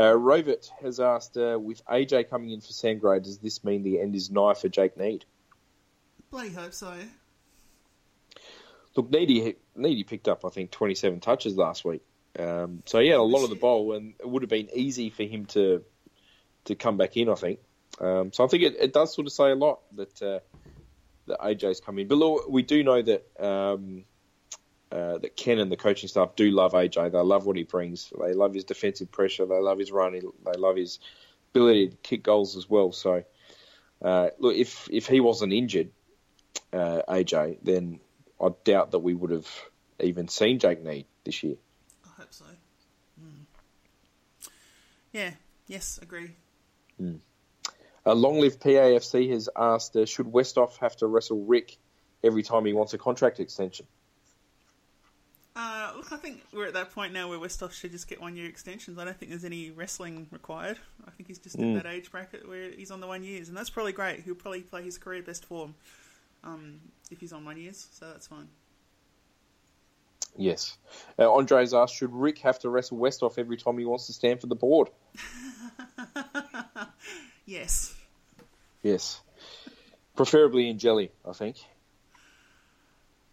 Uh, 0.00 0.14
Rovit 0.14 0.70
has 0.80 0.98
asked, 0.98 1.36
uh, 1.36 1.58
with 1.60 1.84
AJ 1.84 2.30
coming 2.30 2.52
in 2.52 2.62
for 2.62 2.72
Sangray, 2.72 3.22
does 3.22 3.36
this 3.36 3.62
mean 3.62 3.82
the 3.82 4.00
end 4.00 4.16
is 4.16 4.30
nigh 4.30 4.54
for 4.54 4.70
Jake 4.70 4.96
Neade? 4.96 5.24
Bloody 6.30 6.52
hope 6.52 6.72
so. 6.72 6.94
Look, 8.96 9.10
Needy, 9.10 9.56
Needy 9.76 10.04
picked 10.04 10.26
up, 10.26 10.46
I 10.46 10.48
think, 10.48 10.70
27 10.70 11.20
touches 11.20 11.54
last 11.54 11.84
week. 11.84 12.00
Um, 12.38 12.82
so 12.86 12.98
he 12.98 13.08
had 13.08 13.18
a 13.18 13.22
lot 13.22 13.44
of 13.44 13.50
the 13.50 13.56
ball, 13.56 13.92
and 13.92 14.14
it 14.18 14.26
would 14.26 14.40
have 14.40 14.48
been 14.48 14.70
easy 14.72 15.10
for 15.10 15.24
him 15.24 15.44
to 15.46 15.84
to 16.64 16.74
come 16.74 16.96
back 16.96 17.18
in, 17.18 17.28
I 17.28 17.34
think. 17.34 17.58
Um, 18.00 18.32
so 18.32 18.42
I 18.42 18.46
think 18.46 18.62
it, 18.62 18.76
it 18.80 18.92
does 18.94 19.14
sort 19.14 19.26
of 19.26 19.34
say 19.34 19.50
a 19.50 19.54
lot 19.54 19.80
that 19.96 20.22
uh, 20.22 20.38
that 21.26 21.40
AJ's 21.40 21.80
come 21.80 21.98
in. 21.98 22.08
But 22.08 22.16
look, 22.16 22.48
we 22.48 22.62
do 22.62 22.82
know 22.82 23.02
that 23.02 23.26
um, 23.38 24.04
uh, 24.92 25.18
that 25.18 25.36
Ken 25.36 25.58
and 25.58 25.70
the 25.70 25.76
coaching 25.76 26.08
staff 26.08 26.34
do 26.36 26.50
love 26.50 26.72
AJ. 26.72 27.12
They 27.12 27.18
love 27.18 27.46
what 27.46 27.56
he 27.56 27.62
brings. 27.62 28.12
They 28.20 28.32
love 28.32 28.54
his 28.54 28.64
defensive 28.64 29.10
pressure. 29.10 29.46
They 29.46 29.58
love 29.58 29.78
his 29.78 29.92
run. 29.92 30.12
They 30.12 30.58
love 30.58 30.76
his 30.76 30.98
ability 31.52 31.88
to 31.88 31.96
kick 31.96 32.22
goals 32.22 32.56
as 32.56 32.68
well. 32.68 32.92
So 32.92 33.24
uh, 34.02 34.30
look, 34.38 34.56
if 34.56 34.88
if 34.90 35.06
he 35.06 35.20
wasn't 35.20 35.52
injured, 35.52 35.90
uh, 36.72 37.02
AJ, 37.08 37.58
then 37.62 38.00
I 38.40 38.48
doubt 38.64 38.92
that 38.92 39.00
we 39.00 39.14
would 39.14 39.30
have 39.30 39.48
even 40.00 40.28
seen 40.28 40.58
Jake 40.58 40.82
Neade 40.82 41.06
this 41.24 41.42
year. 41.42 41.56
I 42.04 42.20
hope 42.20 42.32
so. 42.32 42.44
Mm. 43.22 43.44
Yeah. 45.12 45.30
Yes. 45.66 45.98
Agree. 46.02 46.30
Uh, 48.06 48.14
Long 48.14 48.40
Live 48.40 48.58
PAFC 48.58 49.30
has 49.30 49.48
asked, 49.54 49.96
uh, 49.96 50.06
should 50.06 50.26
Westhoff 50.26 50.78
have 50.78 50.96
to 50.96 51.06
wrestle 51.06 51.44
Rick 51.44 51.76
every 52.24 52.42
time 52.42 52.64
he 52.64 52.72
wants 52.72 52.94
a 52.94 52.98
contract 52.98 53.40
extension? 53.40 53.86
Look, 56.00 56.12
I 56.12 56.16
think 56.16 56.42
we're 56.50 56.66
at 56.66 56.72
that 56.72 56.94
point 56.94 57.12
now 57.12 57.28
where 57.28 57.38
Westhoff 57.38 57.72
should 57.72 57.92
just 57.92 58.08
get 58.08 58.22
one 58.22 58.34
year 58.34 58.46
extensions. 58.46 58.98
I 58.98 59.04
don't 59.04 59.14
think 59.18 59.30
there's 59.30 59.44
any 59.44 59.70
wrestling 59.70 60.28
required. 60.30 60.78
I 61.06 61.10
think 61.10 61.28
he's 61.28 61.38
just 61.38 61.56
in 61.56 61.74
that 61.74 61.84
age 61.84 62.10
bracket 62.10 62.48
where 62.48 62.70
he's 62.70 62.90
on 62.90 63.00
the 63.00 63.06
one 63.06 63.22
years, 63.22 63.48
and 63.48 63.56
that's 63.56 63.68
probably 63.68 63.92
great. 63.92 64.20
He'll 64.20 64.34
probably 64.34 64.62
play 64.62 64.82
his 64.82 64.96
career 64.96 65.22
best 65.22 65.44
form 65.44 65.74
um, 66.42 66.80
if 67.10 67.20
he's 67.20 67.34
on 67.34 67.44
one 67.44 67.58
years, 67.58 67.86
so 67.92 68.06
that's 68.06 68.26
fine. 68.26 68.48
Yes. 70.38 70.78
Uh, 71.18 71.30
Andre's 71.30 71.74
asked, 71.74 71.96
should 71.96 72.14
Rick 72.14 72.38
have 72.38 72.58
to 72.60 72.70
wrestle 72.70 72.96
Westhoff 72.96 73.36
every 73.36 73.58
time 73.58 73.76
he 73.76 73.84
wants 73.84 74.06
to 74.06 74.14
stand 74.14 74.40
for 74.40 74.46
the 74.46 74.54
board? 74.54 74.88
Yes. 77.50 77.92
Yes. 78.80 79.20
Preferably 80.14 80.70
in 80.70 80.78
jelly, 80.78 81.10
I 81.28 81.32
think. 81.32 81.56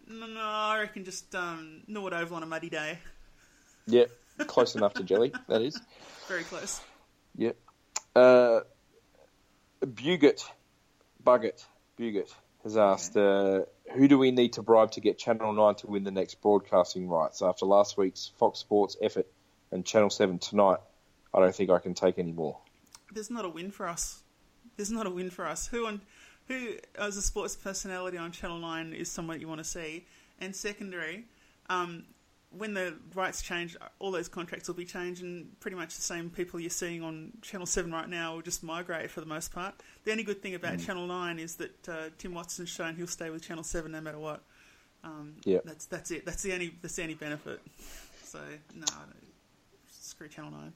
No, 0.08 0.26
no, 0.26 0.40
I 0.40 0.80
reckon 0.80 1.04
just 1.04 1.34
um, 1.34 1.82
Norwood 1.86 2.14
Oval 2.14 2.36
on 2.38 2.42
a 2.42 2.46
muddy 2.46 2.70
day. 2.70 2.98
Yep. 3.86 4.10
Close 4.46 4.74
enough 4.74 4.94
to 4.94 5.02
jelly, 5.02 5.32
that 5.48 5.60
is. 5.62 5.78
Very 6.28 6.44
close. 6.44 6.80
Yep. 7.36 7.56
Uh, 8.14 8.60
Buget, 9.84 10.44
Buget, 11.24 11.64
Buget 11.98 12.32
has 12.62 12.76
asked, 12.76 13.16
uh, 13.16 13.62
who 13.94 14.08
do 14.08 14.18
we 14.18 14.30
need 14.30 14.52
to 14.54 14.62
bribe 14.62 14.92
to 14.92 15.00
get 15.00 15.18
Channel 15.18 15.52
9 15.52 15.74
to 15.76 15.86
win 15.88 16.04
the 16.04 16.10
next 16.10 16.40
broadcasting 16.40 17.08
rights? 17.08 17.42
After 17.42 17.66
last 17.66 17.96
week's 17.96 18.30
Fox 18.38 18.60
Sports 18.60 18.96
effort 19.02 19.26
and 19.72 19.84
Channel 19.84 20.10
7 20.10 20.38
tonight, 20.38 20.78
I 21.34 21.40
don't 21.40 21.54
think 21.54 21.70
I 21.70 21.78
can 21.78 21.94
take 21.94 22.18
any 22.18 22.32
more. 22.32 22.58
There's 23.12 23.30
not 23.30 23.44
a 23.44 23.48
win 23.48 23.70
for 23.70 23.88
us. 23.88 24.22
There's 24.76 24.90
not 24.90 25.06
a 25.06 25.10
win 25.10 25.30
for 25.30 25.46
us. 25.46 25.66
Who 25.66 25.86
on 25.86 26.00
who 26.48 26.72
as 26.98 27.16
a 27.16 27.22
sports 27.22 27.54
personality 27.56 28.16
on 28.16 28.32
Channel 28.32 28.58
Nine 28.58 28.92
is 28.92 29.10
someone 29.10 29.40
you 29.40 29.48
want 29.48 29.58
to 29.60 29.64
see? 29.64 30.06
And 30.40 30.54
secondary, 30.54 31.24
um, 31.68 32.04
when 32.56 32.72
the 32.74 32.94
rights 33.14 33.42
change, 33.42 33.76
all 33.98 34.10
those 34.10 34.28
contracts 34.28 34.68
will 34.68 34.74
be 34.74 34.84
changed, 34.84 35.22
and 35.22 35.58
pretty 35.60 35.76
much 35.76 35.94
the 35.96 36.02
same 36.02 36.30
people 36.30 36.58
you're 36.58 36.70
seeing 36.70 37.02
on 37.02 37.32
Channel 37.42 37.66
Seven 37.66 37.92
right 37.92 38.08
now 38.08 38.34
will 38.34 38.42
just 38.42 38.62
migrate 38.62 39.10
for 39.10 39.20
the 39.20 39.26
most 39.26 39.52
part. 39.52 39.74
The 40.04 40.12
only 40.12 40.22
good 40.24 40.40
thing 40.40 40.54
about 40.54 40.78
Channel 40.78 41.06
Nine 41.06 41.38
is 41.38 41.56
that 41.56 41.88
uh, 41.88 42.08
Tim 42.16 42.32
Watson's 42.34 42.70
shown 42.70 42.96
he'll 42.96 43.06
stay 43.06 43.30
with 43.30 43.42
Channel 43.42 43.64
Seven 43.64 43.92
no 43.92 44.00
matter 44.00 44.18
what. 44.18 44.42
Um, 45.04 45.36
Yeah. 45.44 45.58
that's 45.64 45.84
that's 45.86 46.10
it. 46.10 46.24
That's 46.24 46.42
the 46.42 46.52
only 46.54 46.74
that's 46.80 46.96
the 46.96 47.02
only 47.02 47.14
benefit. 47.14 47.60
So 48.24 48.40
no, 48.74 48.86
screw 49.90 50.28
Channel 50.28 50.50
Nine. 50.52 50.72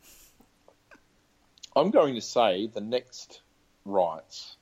I'm 1.75 1.91
going 1.91 2.15
to 2.15 2.21
say 2.21 2.67
the 2.73 2.81
next 2.83 3.41
rights, 3.87 4.57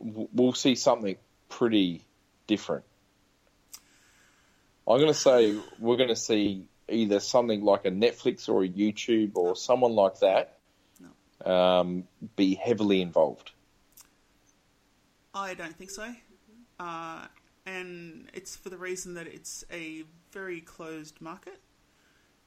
we'll 0.00 0.52
see 0.52 0.74
something 0.74 1.16
pretty 1.48 2.04
different. 2.46 2.84
I'm 4.88 4.98
going 4.98 5.12
to 5.12 5.14
say 5.14 5.56
we're 5.78 5.96
going 5.96 6.08
to 6.08 6.16
see 6.16 6.66
either 6.88 7.20
something 7.20 7.62
like 7.62 7.84
a 7.84 7.90
Netflix 7.90 8.48
or 8.48 8.64
a 8.64 8.68
YouTube 8.68 9.36
or 9.36 9.54
someone 9.54 9.92
like 9.92 10.18
that 10.20 10.58
um, 11.44 12.04
be 12.36 12.54
heavily 12.54 13.00
involved. 13.00 13.52
I 15.34 15.54
don't 15.54 15.76
think 15.76 15.90
so. 15.90 16.12
Uh, 16.78 17.26
and 17.66 18.28
it's 18.34 18.56
for 18.56 18.70
the 18.70 18.76
reason 18.76 19.14
that 19.14 19.26
it's 19.26 19.64
a 19.72 20.04
very 20.32 20.60
closed 20.60 21.20
market, 21.20 21.60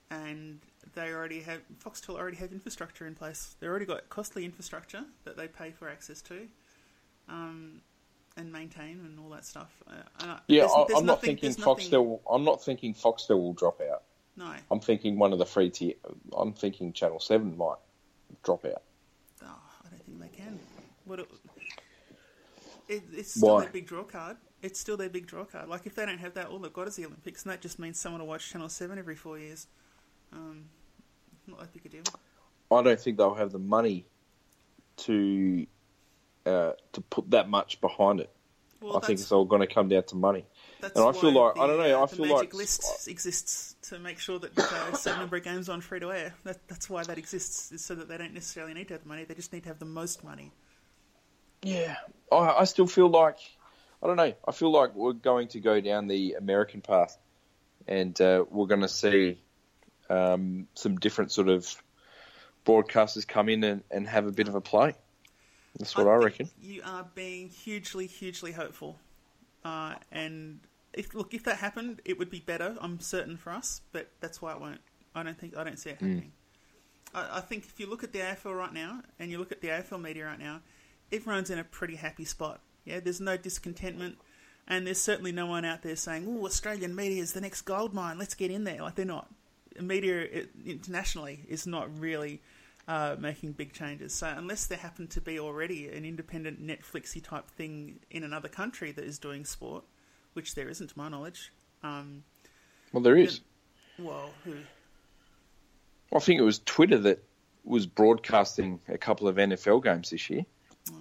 and 0.10 0.60
they 0.96 1.14
already 1.14 1.42
have 1.42 1.62
Foxtel 1.84 2.16
already 2.16 2.38
have 2.38 2.52
infrastructure 2.52 3.08
in 3.08 3.16
place. 3.16 3.56
They 3.60 3.68
already 3.68 3.86
got 3.86 4.10
costly 4.10 4.44
infrastructure 4.44 5.06
that 5.24 5.38
they 5.38 5.48
pay 5.48 5.72
for 5.72 5.88
access 5.90 6.22
to, 6.24 6.48
um, 7.30 7.82
and 8.38 8.52
maintain 8.52 9.00
and 9.06 9.20
all 9.20 9.30
that 9.30 9.46
stuff. 9.46 9.72
Uh, 9.88 9.94
I- 10.20 10.40
Yeah, 10.48 10.62
there's- 10.62 10.72
I, 10.76 10.86
there's 10.88 11.00
I'm 11.00 11.06
not 11.06 11.22
thinking 11.22 11.42
there's 11.50 11.60
nothing- 11.60 11.90
Foxtel. 11.90 12.20
I'm 12.30 12.44
not 12.44 12.64
thinking 12.64 12.94
Foxtel 12.94 13.38
will 13.40 13.54
drop 13.54 13.82
out. 13.82 14.04
No, 14.36 14.52
I'm 14.72 14.80
thinking 14.80 15.20
one 15.20 15.32
of 15.32 15.38
the 15.40 15.46
free 15.46 15.70
tier. 15.70 15.94
I'm 16.36 16.54
thinking 16.54 16.92
Channel 16.94 17.20
Seven 17.20 17.56
might 17.56 17.78
drop 18.44 18.66
out. 18.66 18.82
oh, 19.44 19.60
I 19.86 19.90
don't 19.90 20.04
think 20.06 20.20
they 20.20 20.28
can. 20.36 20.60
What? 21.06 21.20
It, 21.20 21.28
it, 22.88 23.04
it's 23.14 23.36
still 23.36 23.54
Why? 23.56 23.62
their 23.62 23.70
big 23.72 23.86
draw 23.86 24.04
card. 24.04 24.38
It's 24.64 24.80
still 24.80 24.98
their 24.98 25.10
big 25.10 25.28
draw 25.28 25.44
card. 25.46 25.68
Like 25.70 25.86
if 25.86 25.94
they 25.94 26.06
don't 26.06 26.18
have 26.18 26.34
that, 26.34 26.48
all 26.48 26.58
they've 26.58 26.74
got 26.74 26.88
is 26.88 26.96
the 26.96 27.06
Olympics, 27.06 27.44
and 27.44 27.52
that 27.52 27.62
just 27.62 27.78
means 27.78 28.00
someone 28.00 28.22
will 28.22 28.28
watch 28.28 28.50
Channel 28.50 28.70
Seven 28.70 28.98
every 28.98 29.16
four 29.16 29.38
years. 29.38 29.68
Um, 30.32 30.66
not 31.46 31.60
that 31.60 31.72
big 31.74 31.86
a 31.86 31.90
deal. 31.90 32.04
I 32.72 32.82
don't 32.82 33.00
think 33.00 33.18
they'll 33.18 33.36
have 33.36 33.52
the 33.52 33.60
money 33.60 34.08
to 34.98 35.68
uh, 36.46 36.74
to 36.94 37.02
put 37.02 37.32
that 37.32 37.50
much 37.50 37.82
behind 37.82 38.20
it. 38.20 38.30
Well, 38.82 38.98
I 38.98 39.00
think 39.00 39.20
it's 39.20 39.32
all 39.32 39.46
going 39.46 39.62
to 39.62 39.74
come 39.74 39.88
down 39.88 40.04
to 40.04 40.16
money. 40.16 40.46
that's 40.82 40.94
and 40.98 41.06
I 41.08 41.14
feel 41.14 41.32
like- 41.32 41.58
I 41.58 41.68
don't 41.68 41.78
know, 41.78 42.00
uh, 42.00 42.04
I 42.04 42.06
the 42.06 42.16
feel 42.18 42.26
magic 42.26 42.54
like- 42.54 42.54
list 42.54 43.08
exists 43.08 43.76
to 43.90 43.98
make 43.98 44.20
sure 44.20 44.40
that 44.40 44.58
uh, 44.60 44.90
a 44.94 44.96
certain 44.98 45.22
number 45.22 45.38
of 45.38 45.44
games 45.44 45.70
on 45.70 45.80
free 45.80 46.02
to 46.02 46.12
air. 46.12 46.34
That, 46.44 46.68
that's 46.68 46.90
why 46.90 47.04
that 47.04 47.18
exists, 47.18 47.72
is 47.72 47.84
so 47.84 47.96
that 47.96 48.10
they 48.10 48.18
don't 48.18 48.34
necessarily 48.34 48.74
need 48.74 48.90
to 48.90 48.96
have 48.96 49.04
the 49.04 49.08
money. 49.10 49.24
They 49.24 49.36
just 49.36 49.54
need 49.54 49.64
to 49.64 49.70
have 49.70 49.80
the 49.80 49.86
most 49.86 50.24
money. 50.24 50.52
Yeah, 51.62 51.96
I, 52.30 52.36
I 52.60 52.64
still 52.66 52.88
feel 52.88 53.08
like 53.10 53.38
I 54.02 54.08
don't 54.08 54.18
know. 54.18 54.34
I 54.46 54.52
feel 54.52 54.70
like 54.70 54.94
we're 54.96 55.14
going 55.14 55.48
to 55.50 55.62
go 55.62 55.80
down 55.80 56.08
the 56.08 56.34
American 56.34 56.82
path, 56.82 57.18
and 57.88 58.20
uh, 58.20 58.44
we're 58.50 58.68
going 58.68 58.82
to 58.82 58.90
see 58.90 59.42
um, 60.10 60.68
some 60.74 60.98
different 60.98 61.32
sort 61.32 61.48
of 61.48 61.74
broadcasters 62.66 63.26
come 63.26 63.48
in 63.48 63.64
and, 63.64 63.84
and 63.90 64.08
have 64.10 64.28
a 64.28 64.32
bit 64.32 64.50
of 64.50 64.56
a 64.56 64.62
play. 64.62 64.96
That's 65.80 65.96
what 65.96 66.08
I, 66.08 66.12
think 66.12 66.24
reckon. 66.24 66.50
You 66.62 66.82
are 66.86 67.08
being 67.16 67.50
hugely, 67.50 68.06
hugely 68.06 68.52
hopeful. 68.52 69.00
Uh, 69.66 69.96
and 70.12 70.60
if 70.94 71.16
look, 71.16 71.34
if 71.34 71.44
that 71.46 71.58
happened, 71.58 72.02
it 72.06 72.20
would 72.20 72.30
be 72.30 72.40
better. 72.40 72.76
I'm 72.80 73.00
certain 73.00 73.38
for 73.38 73.52
us, 73.52 73.82
but 73.92 74.10
that's 74.20 74.42
why 74.42 74.54
it 74.54 74.62
won't. 74.62 74.82
I 75.16 75.24
don't 75.24 75.38
think 75.38 75.58
I 75.58 75.64
don't 75.64 75.80
see 75.80 75.92
it 75.92 75.94
happening. 75.94 76.32
I, 77.14 77.38
I 77.38 77.42
think 77.42 77.66
if 77.66 77.80
you 77.80 77.90
look 77.90 78.04
at 78.04 78.14
the 78.14 78.20
AFL 78.20 78.56
right 78.58 78.74
now 78.74 79.02
and 79.20 79.32
you 79.32 79.40
look 79.40 79.52
at 79.52 79.62
the 79.62 79.70
AFL 79.70 80.02
media 80.02 80.26
right 80.26 80.40
now, 80.40 80.62
everyone's 81.12 81.50
in 81.50 81.60
a 81.60 81.64
pretty 81.64 81.96
happy 81.96 82.26
spot. 82.26 82.62
Yeah, 82.86 83.00
there's 83.00 83.22
no 83.22 83.38
discontentment, 83.38 84.18
and 84.68 84.86
there's 84.86 85.02
certainly 85.02 85.32
no 85.32 85.46
one 85.46 85.66
out 85.66 85.82
there 85.82 85.96
saying, 85.96 86.26
"Oh, 86.28 86.46
Australian 86.46 86.96
media 86.96 87.22
is 87.22 87.34
the 87.34 87.42
next 87.42 87.62
gold 87.64 87.94
mine. 87.94 88.20
Let's 88.20 88.36
get 88.36 88.52
in 88.52 88.64
there." 88.64 88.82
Like 88.82 88.96
they're 88.96 89.06
not. 89.06 89.28
Media 89.80 90.46
internationally 90.66 91.46
is 91.48 91.66
not 91.66 91.98
really 92.00 92.42
uh, 92.88 93.16
making 93.20 93.54
big 93.54 93.74
changes. 93.74 94.14
So 94.14 94.28
unless 94.28 94.66
there 94.66 94.78
happen 94.78 95.08
to 95.08 95.22
be 95.22 95.40
already 95.40 95.88
an 95.90 96.06
independent 96.06 96.66
Netflixy 96.66 97.24
type 97.24 97.50
thing 97.50 98.00
in 98.12 98.24
another 98.24 98.50
country 98.50 98.92
that 98.92 99.04
is 99.04 99.20
doing 99.20 99.46
sport, 99.46 99.84
which 100.34 100.56
there 100.56 100.70
isn't 100.70 100.88
to 100.88 100.98
my 100.98 101.10
knowledge. 101.10 101.52
Um, 101.82 102.24
Well, 102.92 103.04
there 103.04 103.16
is. 103.18 103.42
well, 103.98 104.32
who? 104.44 104.56
I 106.14 106.20
think 106.20 106.40
it 106.40 106.44
was 106.44 106.60
Twitter 106.60 106.98
that 107.00 107.24
was 107.64 107.86
broadcasting 107.86 108.80
a 108.88 108.98
couple 108.98 109.28
of 109.28 109.38
NFL 109.38 109.84
games 109.84 110.10
this 110.10 110.30
year. 110.30 110.46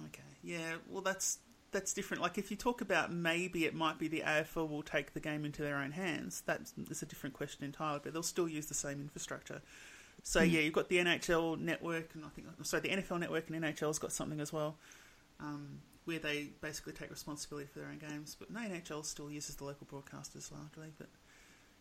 Okay, 0.05 0.23
yeah. 0.41 0.75
Well, 0.89 1.01
that's 1.01 1.39
that's 1.71 1.93
different. 1.93 2.21
Like 2.21 2.37
if 2.37 2.49
you 2.51 2.57
talk 2.57 2.81
about 2.81 3.11
maybe 3.11 3.65
it 3.65 3.73
might 3.73 3.99
be 3.99 4.07
the 4.07 4.21
AFL 4.21 4.69
will 4.69 4.83
take 4.83 5.13
the 5.13 5.19
game 5.19 5.43
into 5.43 5.61
their 5.61 5.77
own 5.77 5.91
hands. 5.91 6.43
That's, 6.45 6.73
that's 6.77 7.01
a 7.01 7.05
different 7.05 7.35
question 7.35 7.65
entirely. 7.65 7.99
But 8.03 8.13
they'll 8.13 8.23
still 8.23 8.47
use 8.47 8.67
the 8.67 8.73
same 8.75 9.01
infrastructure. 9.01 9.61
So 10.21 10.41
yeah, 10.41 10.61
you've 10.61 10.73
got 10.73 10.89
the 10.89 10.97
NHL 10.97 11.59
network, 11.59 12.15
and 12.15 12.23
I 12.23 12.29
think 12.29 12.47
sorry, 12.63 12.81
the 12.81 12.89
NFL 12.89 13.19
network 13.19 13.49
and 13.49 13.63
NHL's 13.63 13.99
got 13.99 14.11
something 14.11 14.39
as 14.39 14.53
well, 14.53 14.77
um, 15.39 15.79
where 16.05 16.19
they 16.19 16.49
basically 16.61 16.93
take 16.93 17.09
responsibility 17.09 17.67
for 17.71 17.79
their 17.79 17.89
own 17.89 17.97
games. 17.97 18.35
But 18.39 18.51
no, 18.51 18.61
NHL 18.61 19.05
still 19.05 19.29
uses 19.29 19.55
the 19.55 19.65
local 19.65 19.87
broadcasters 19.87 20.51
largely. 20.51 20.93
But 20.97 21.07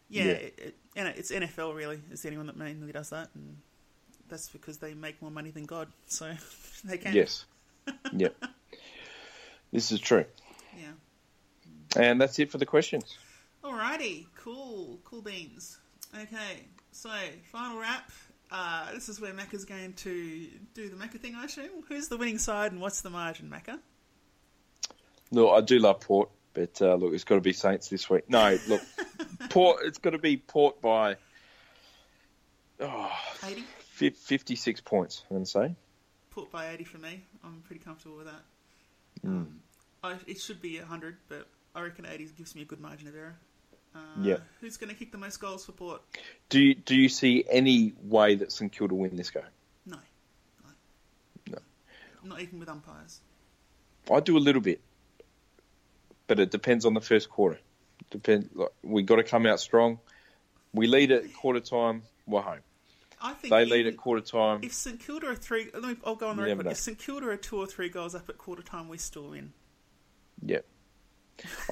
yeah, 0.09 0.25
Yeah. 0.25 0.31
It, 0.33 0.59
it, 0.59 0.77
and 0.97 1.09
it's 1.09 1.31
NFL 1.31 1.75
really 1.75 2.01
is 2.11 2.23
the 2.23 2.29
only 2.29 2.39
one 2.39 2.47
that 2.47 2.57
mainly 2.57 2.93
does 2.93 3.11
that, 3.11 3.29
and 3.35 3.59
that's 4.29 4.49
because 4.49 4.79
they 4.79 4.95
make 4.95 5.21
more 5.23 5.31
money 5.31 5.51
than 5.51 5.65
God, 5.65 5.89
so 6.07 6.33
they 6.85 6.99
can. 6.99 7.15
Yes. 7.15 7.45
yep. 8.13 8.35
This 9.73 9.93
is 9.93 10.01
true. 10.01 10.25
Yeah. 10.77 10.93
And 11.97 12.21
that's 12.21 12.39
it 12.39 12.51
for 12.51 12.59
the 12.59 12.67
questions. 12.67 13.17
Alrighty, 13.63 14.27
cool, 14.37 14.99
cool 15.05 15.23
beans. 15.23 15.79
Okay, 16.15 16.65
so 16.93 17.11
final 17.51 17.81
wrap. 17.81 18.11
Uh, 18.51 18.93
this 18.93 19.09
is 19.09 19.21
where 19.21 19.33
Macca's 19.33 19.65
going 19.65 19.95
to 19.95 20.47
do 20.75 20.89
the 20.91 20.97
Macca 20.97 21.19
thing, 21.19 21.35
I 21.35 21.45
assume. 21.45 21.71
Who's 21.89 22.09
the 22.09 22.19
winning 22.19 22.39
side 22.39 22.73
and 22.73 22.81
what's 22.81 23.01
the 23.01 23.09
margin, 23.09 23.51
Macca? 23.51 23.79
Look, 25.31 25.51
I 25.51 25.63
do 25.63 25.79
love 25.79 26.01
Port, 26.01 26.29
but 26.53 26.81
uh, 26.83 26.95
look, 26.97 27.15
it's 27.15 27.25
got 27.25 27.37
to 27.37 27.41
be 27.41 27.55
Saints 27.55 27.89
this 27.89 28.11
week. 28.11 28.29
No, 28.29 28.59
look, 28.69 28.83
Port. 29.49 29.81
It's 29.87 29.97
got 29.97 30.11
to 30.11 30.19
be 30.19 30.37
Port 30.37 30.83
by 30.83 31.17
oh, 32.79 33.11
80? 33.43 33.65
fif- 33.79 34.19
56 34.19 34.83
points. 34.83 35.25
I'm 35.31 35.37
going 35.37 35.45
to 35.45 35.51
say. 35.51 35.75
Port 36.31 36.53
by 36.53 36.69
80 36.69 36.85
for 36.85 36.99
me. 36.99 37.25
I'm 37.43 37.63
pretty 37.67 37.83
comfortable 37.83 38.19
with 38.19 38.27
that. 38.27 38.43
Hmm. 39.23 39.29
Um, 39.29 39.61
I, 40.05 40.17
it 40.27 40.41
should 40.41 40.61
be 40.61 40.79
100, 40.79 41.17
but 41.29 41.47
I 41.75 41.81
reckon 41.81 42.05
80 42.05 42.29
gives 42.37 42.55
me 42.55 42.63
a 42.63 42.67
good 42.67 42.81
margin 42.81 43.09
of 43.09 43.15
error. 43.15 43.37
Uh, 43.95 43.99
Yeah. 44.21 44.37
Who's 44.61 44.77
going 44.77 44.91
to 44.91 44.97
kick 44.97 45.13
the 45.13 45.19
most 45.19 45.39
goals 45.41 45.67
for 45.67 45.73
Port? 45.73 46.03
Do 46.49 46.61
you, 46.61 46.75
do 46.75 46.95
you 46.95 47.09
see 47.09 47.45
any 47.51 47.93
way 48.03 48.35
that 48.37 48.53
St 48.53 48.73
Kilda 48.73 48.95
win 48.95 49.17
this 49.17 49.31
game? 49.31 49.43
No. 49.87 49.99
No. 51.51 51.59
Not 52.25 52.41
even 52.41 52.59
with 52.59 52.69
umpires. 52.69 53.21
I 54.11 54.21
do 54.21 54.37
a 54.37 54.41
little 54.41 54.63
bit, 54.63 54.81
but 56.27 56.41
it 56.41 56.51
depends 56.51 56.85
on 56.85 56.95
the 56.95 57.01
first 57.01 57.31
quarter. 57.31 57.59
Depend. 58.11 58.51
Like, 58.55 58.71
we 58.83 59.03
got 59.03 59.17
to 59.17 59.25
come 59.25 59.47
out 59.47 59.61
strong. 59.61 59.99
We 60.75 60.87
lead 60.87 61.13
at 61.13 61.33
quarter 61.35 61.61
time. 61.61 62.03
We're 62.27 62.41
home. 62.43 62.59
I 63.21 63.35
think 63.35 63.53
They 63.53 63.65
lead 63.65 63.87
at 63.87 63.97
quarter 63.97 64.21
time. 64.23 64.61
If 64.63 64.73
St 64.73 64.99
Kilda 64.99 65.29
are 65.29 65.35
three, 65.37 65.71
let 65.73 65.83
me, 65.83 65.97
I'll 66.05 66.17
go 66.17 66.29
on 66.29 66.37
the 66.37 66.43
record. 66.43 66.67
If 66.67 66.79
St 66.79 66.99
Kilda 66.99 67.29
are 67.29 67.37
two 67.37 67.57
or 67.59 67.67
three 67.67 67.89
goals 67.89 68.15
up 68.17 68.29
at 68.29 68.37
quarter 68.39 68.63
time, 68.63 68.89
we 68.89 68.99
still 68.99 69.29
win. 69.31 69.53
Yep. 70.45 70.65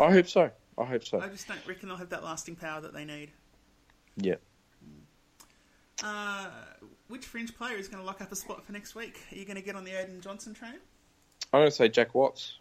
I 0.00 0.12
hope 0.12 0.28
so. 0.28 0.50
I 0.80 0.84
hope 0.84 1.04
so. 1.04 1.20
I 1.20 1.28
just 1.28 1.46
don't 1.46 1.64
reckon 1.66 1.88
they'll 1.88 1.98
have 1.98 2.10
that 2.10 2.24
lasting 2.24 2.56
power 2.56 2.80
that 2.80 2.94
they 2.94 3.04
need. 3.04 3.30
Yeah. 4.16 4.36
Uh, 6.02 6.46
which 7.08 7.26
fringe 7.26 7.54
player 7.56 7.76
is 7.76 7.88
going 7.88 8.02
to 8.02 8.06
lock 8.06 8.20
up 8.22 8.32
a 8.32 8.36
spot 8.36 8.64
for 8.64 8.72
next 8.72 8.94
week? 8.94 9.20
Are 9.30 9.36
you 9.36 9.44
going 9.44 9.56
to 9.56 9.62
get 9.62 9.76
on 9.76 9.84
the 9.84 9.90
Aidyn 9.90 10.20
Johnson 10.20 10.54
train? 10.54 10.74
I'm 11.52 11.60
going 11.60 11.66
to 11.66 11.70
say 11.70 11.88
Jack 11.88 12.14
Watts 12.14 12.54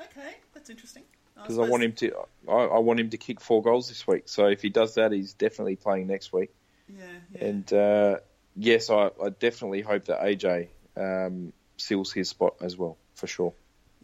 Okay, 0.00 0.34
that's 0.52 0.70
interesting. 0.70 1.02
because 1.34 1.58
I 1.58 1.68
want 1.68 1.82
him 1.82 1.92
to. 1.92 2.12
I, 2.48 2.52
I 2.52 2.78
want 2.78 3.00
him 3.00 3.10
to 3.10 3.16
kick 3.16 3.40
four 3.40 3.62
goals 3.62 3.88
this 3.88 4.06
week. 4.06 4.24
So 4.26 4.46
if 4.46 4.60
he 4.62 4.68
does 4.68 4.94
that, 4.94 5.12
he's 5.12 5.34
definitely 5.34 5.76
playing 5.76 6.06
next 6.06 6.32
week. 6.32 6.50
Yeah, 6.88 7.04
yeah. 7.34 7.44
And 7.44 7.72
uh, 7.72 8.16
yes, 8.56 8.90
I, 8.90 9.10
I 9.22 9.30
definitely 9.30 9.82
hope 9.82 10.06
that 10.06 10.20
AJ 10.20 10.68
um, 10.96 11.52
seals 11.76 12.12
his 12.12 12.28
spot 12.28 12.56
as 12.60 12.76
well 12.76 12.96
for 13.14 13.26
sure. 13.26 13.54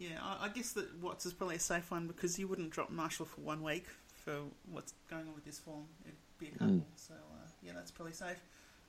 Yeah, 0.01 0.17
I, 0.19 0.45
I 0.45 0.49
guess 0.49 0.71
that 0.71 0.99
Watts 0.99 1.27
is 1.27 1.33
probably 1.33 1.57
a 1.57 1.59
safe 1.59 1.91
one 1.91 2.07
because 2.07 2.39
you 2.39 2.47
wouldn't 2.47 2.71
drop 2.71 2.89
Marshall 2.89 3.27
for 3.27 3.41
one 3.41 3.61
week 3.61 3.85
for 4.25 4.33
what's 4.71 4.93
going 5.11 5.27
on 5.27 5.35
with 5.35 5.45
this 5.45 5.59
form. 5.59 5.85
It'd 6.05 6.15
be 6.39 6.47
a 6.47 6.57
couple, 6.57 6.81
so 6.95 7.13
uh, 7.13 7.47
yeah, 7.61 7.73
that's 7.75 7.91
probably 7.91 8.13
safe. 8.13 8.37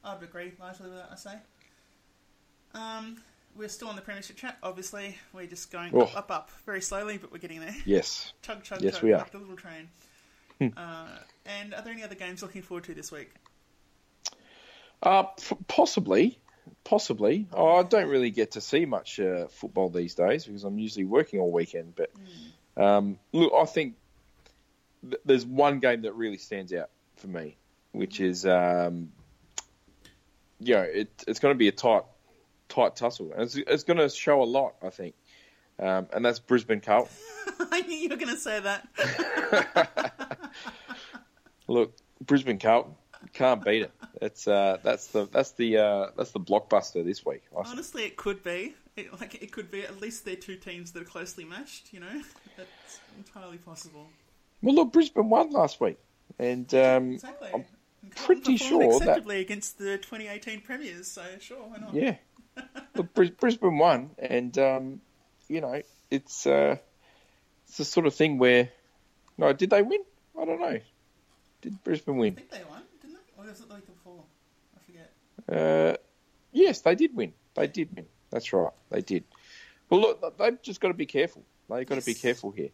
I 0.02 0.14
would 0.14 0.22
agree 0.22 0.52
largely 0.58 0.88
with 0.88 0.96
that. 0.98 1.08
I 1.12 1.16
say. 1.16 1.34
Um, 2.74 3.22
we're 3.54 3.68
still 3.68 3.88
on 3.88 3.96
the 3.96 4.00
Premiership 4.02 4.36
chat. 4.36 4.56
Obviously, 4.62 5.18
we're 5.34 5.46
just 5.46 5.70
going 5.70 5.92
Oh. 5.94 6.00
up, 6.04 6.16
up, 6.16 6.30
up, 6.30 6.50
very 6.64 6.80
slowly, 6.80 7.18
but 7.18 7.30
we're 7.30 7.38
getting 7.38 7.60
there. 7.60 7.76
Yes. 7.84 8.32
Chug, 8.42 8.62
chug, 8.62 8.80
Yes, 8.80 8.94
chug, 8.94 9.02
we 9.02 9.12
are. 9.12 9.18
like 9.18 9.32
the 9.32 9.38
little 9.38 9.56
train. 9.56 9.90
uh, 10.76 11.06
and 11.44 11.74
are 11.74 11.82
there 11.82 11.92
any 11.92 12.02
other 12.02 12.14
games 12.14 12.40
looking 12.40 12.62
forward 12.62 12.84
to 12.84 12.94
this 12.94 13.12
week? 13.12 13.30
Uh, 15.02 15.24
p- 15.24 15.56
possibly, 15.68 16.38
possibly. 16.84 17.48
Oh, 17.52 17.76
I 17.76 17.82
don't 17.82 18.08
really 18.08 18.30
get 18.30 18.52
to 18.52 18.60
see 18.60 18.86
much 18.86 19.20
uh, 19.20 19.48
football 19.48 19.88
these 19.88 20.14
days 20.14 20.44
because 20.44 20.64
I'm 20.64 20.78
usually 20.78 21.04
working 21.04 21.40
all 21.40 21.50
weekend. 21.50 21.94
But 21.94 22.10
um, 22.76 23.18
look, 23.32 23.52
I 23.54 23.64
think 23.64 23.94
th- 25.02 25.22
there's 25.24 25.46
one 25.46 25.80
game 25.80 26.02
that 26.02 26.14
really 26.14 26.38
stands 26.38 26.72
out 26.72 26.90
for 27.16 27.28
me, 27.28 27.56
which 27.92 28.20
is, 28.20 28.46
um, 28.46 29.12
you 30.60 30.74
know, 30.74 30.82
it, 30.82 31.10
it's 31.26 31.40
going 31.40 31.54
to 31.54 31.58
be 31.58 31.68
a 31.68 31.72
tight, 31.72 32.04
tight 32.68 32.96
tussle, 32.96 33.32
and 33.32 33.42
it's, 33.42 33.56
it's 33.56 33.84
going 33.84 33.98
to 33.98 34.08
show 34.08 34.42
a 34.42 34.44
lot, 34.44 34.74
I 34.82 34.90
think. 34.90 35.14
Um, 35.78 36.08
and 36.12 36.24
that's 36.24 36.38
Brisbane 36.38 36.80
Carlton. 36.80 37.12
I 37.70 37.80
knew 37.88 37.96
you 37.96 38.08
were 38.08 38.16
going 38.16 38.34
to 38.34 38.40
say 38.40 38.60
that. 38.60 38.86
Look, 41.68 41.96
Brisbane 42.20 42.58
Carlton 42.58 42.94
can't 43.32 43.64
beat 43.64 43.82
it. 43.82 43.92
That's 44.20 44.46
uh, 44.46 44.78
that's 44.82 45.08
the 45.08 45.26
that's 45.26 45.52
the 45.52 45.78
uh, 45.78 46.06
that's 46.16 46.32
the 46.32 46.40
blockbuster 46.40 47.04
this 47.04 47.24
week. 47.24 47.42
I. 47.56 47.62
Honestly, 47.68 48.04
it 48.04 48.16
could 48.16 48.42
be. 48.44 48.74
It, 48.96 49.18
like 49.20 49.42
it 49.42 49.52
could 49.52 49.70
be. 49.70 49.82
At 49.82 50.00
least 50.00 50.24
they're 50.24 50.36
two 50.36 50.56
teams 50.56 50.92
that 50.92 51.02
are 51.02 51.06
closely 51.06 51.44
matched. 51.44 51.92
You 51.92 52.00
know, 52.00 52.22
that's 52.56 53.00
entirely 53.16 53.56
possible. 53.58 54.08
Well, 54.60 54.74
look, 54.74 54.92
Brisbane 54.92 55.28
won 55.30 55.50
last 55.50 55.80
week, 55.80 55.98
and 56.38 56.72
um, 56.74 57.12
Exactly. 57.14 57.48
I'm 57.54 57.64
And 58.02 58.14
pretty 58.14 58.56
sure 58.58 58.80
that- 58.80 58.96
acceptably 59.08 59.40
against 59.40 59.78
the 59.78 59.96
2018 59.98 60.60
premiers. 60.60 61.08
So 61.08 61.22
sure, 61.40 61.56
why 61.58 61.78
not? 61.78 61.94
yeah, 61.94 62.16
look, 62.94 63.14
Brisbane 63.14 63.78
won, 63.78 64.10
and 64.18 64.56
um, 64.58 65.00
you 65.48 65.62
know, 65.62 65.80
it's 66.10 66.46
uh, 66.46 66.76
it's 67.66 67.78
the 67.78 67.84
sort 67.86 68.06
of 68.06 68.14
thing 68.14 68.36
where, 68.38 68.68
no, 69.38 69.52
did 69.54 69.70
they 69.70 69.80
win? 69.82 70.00
I 70.38 70.44
don't 70.44 70.60
know. 70.60 70.78
Did 71.62 71.82
Brisbane 71.82 72.16
I 72.16 72.18
win? 72.18 72.34
think 72.34 72.50
they 72.50 72.62
won? 72.68 72.81
Or 73.42 73.48
was 73.48 73.60
it 73.60 73.68
the 73.68 73.74
week 73.74 73.86
before? 73.86 74.24
I 74.76 74.80
forget. 74.84 75.12
Uh, 75.50 75.96
yes, 76.52 76.80
they 76.80 76.94
did 76.94 77.16
win. 77.16 77.32
They 77.54 77.66
did 77.66 77.94
win. 77.94 78.06
That's 78.30 78.52
right. 78.52 78.72
They 78.90 79.00
did. 79.00 79.24
Well, 79.90 80.00
look, 80.00 80.38
they've 80.38 80.60
just 80.62 80.80
got 80.80 80.88
to 80.88 80.94
be 80.94 81.06
careful. 81.06 81.42
They've 81.68 81.86
got 81.86 81.98
to 81.98 82.06
be 82.06 82.14
careful 82.14 82.50
here. 82.50 82.70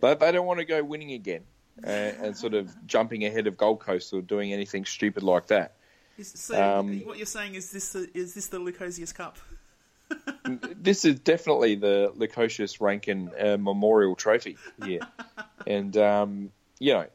They, 0.00 0.14
they 0.14 0.32
don't 0.32 0.46
want 0.46 0.60
to 0.60 0.64
go 0.64 0.82
winning 0.82 1.12
again 1.12 1.42
uh, 1.84 1.86
and 1.90 2.36
sort 2.36 2.54
of 2.54 2.70
jumping 2.86 3.24
ahead 3.24 3.46
of 3.46 3.56
Gold 3.56 3.80
Coast 3.80 4.12
or 4.12 4.20
doing 4.20 4.52
anything 4.52 4.84
stupid 4.84 5.22
like 5.22 5.46
that. 5.48 5.74
Is, 6.18 6.32
so 6.36 6.78
Um, 6.80 7.00
what 7.00 7.16
you're 7.16 7.26
saying 7.26 7.54
is 7.54 7.70
this 7.70 7.92
the, 7.92 8.10
is 8.14 8.34
this 8.34 8.48
the 8.48 8.58
Lukosius 8.58 9.14
Cup? 9.14 9.38
this 10.76 11.04
is 11.04 11.20
definitely 11.20 11.76
the 11.76 12.12
Lukosius 12.16 12.80
Rankine 12.80 13.30
uh, 13.38 13.56
Memorial 13.58 14.16
Trophy 14.16 14.58
here, 14.84 15.00
and 15.66 15.96
um, 15.96 16.52
you 16.80 16.94
know, 16.94 17.06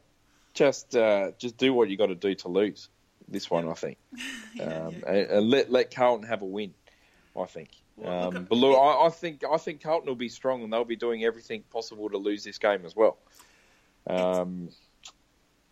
just 0.53 0.95
uh, 0.95 1.31
just 1.37 1.57
do 1.57 1.73
what 1.73 1.89
you 1.89 1.97
got 1.97 2.07
to 2.07 2.15
do 2.15 2.33
to 2.35 2.47
lose 2.47 2.87
this 3.27 3.49
one. 3.49 3.67
I 3.69 3.73
think, 3.73 3.97
Yeah, 4.55 4.63
um, 4.87 5.03
and, 5.07 5.17
and 5.29 5.49
let 5.49 5.71
let 5.71 5.93
Carlton 5.93 6.27
have 6.27 6.41
a 6.41 6.45
win. 6.45 6.73
I 7.37 7.45
think. 7.45 7.69
Well, 7.97 8.27
Um, 8.27 8.45
but 8.49 8.55
look, 8.57 8.77
I, 8.77 9.05
I 9.07 9.09
think 9.09 9.43
I 9.49 9.57
think 9.57 9.81
Carlton 9.81 10.07
will 10.07 10.15
be 10.15 10.29
strong, 10.29 10.63
and 10.63 10.71
they'll 10.71 10.85
be 10.85 10.95
doing 10.95 11.23
everything 11.23 11.63
possible 11.71 12.09
to 12.09 12.17
lose 12.17 12.43
this 12.43 12.57
game 12.57 12.85
as 12.85 12.95
well. 12.95 13.17
Um, 14.07 14.69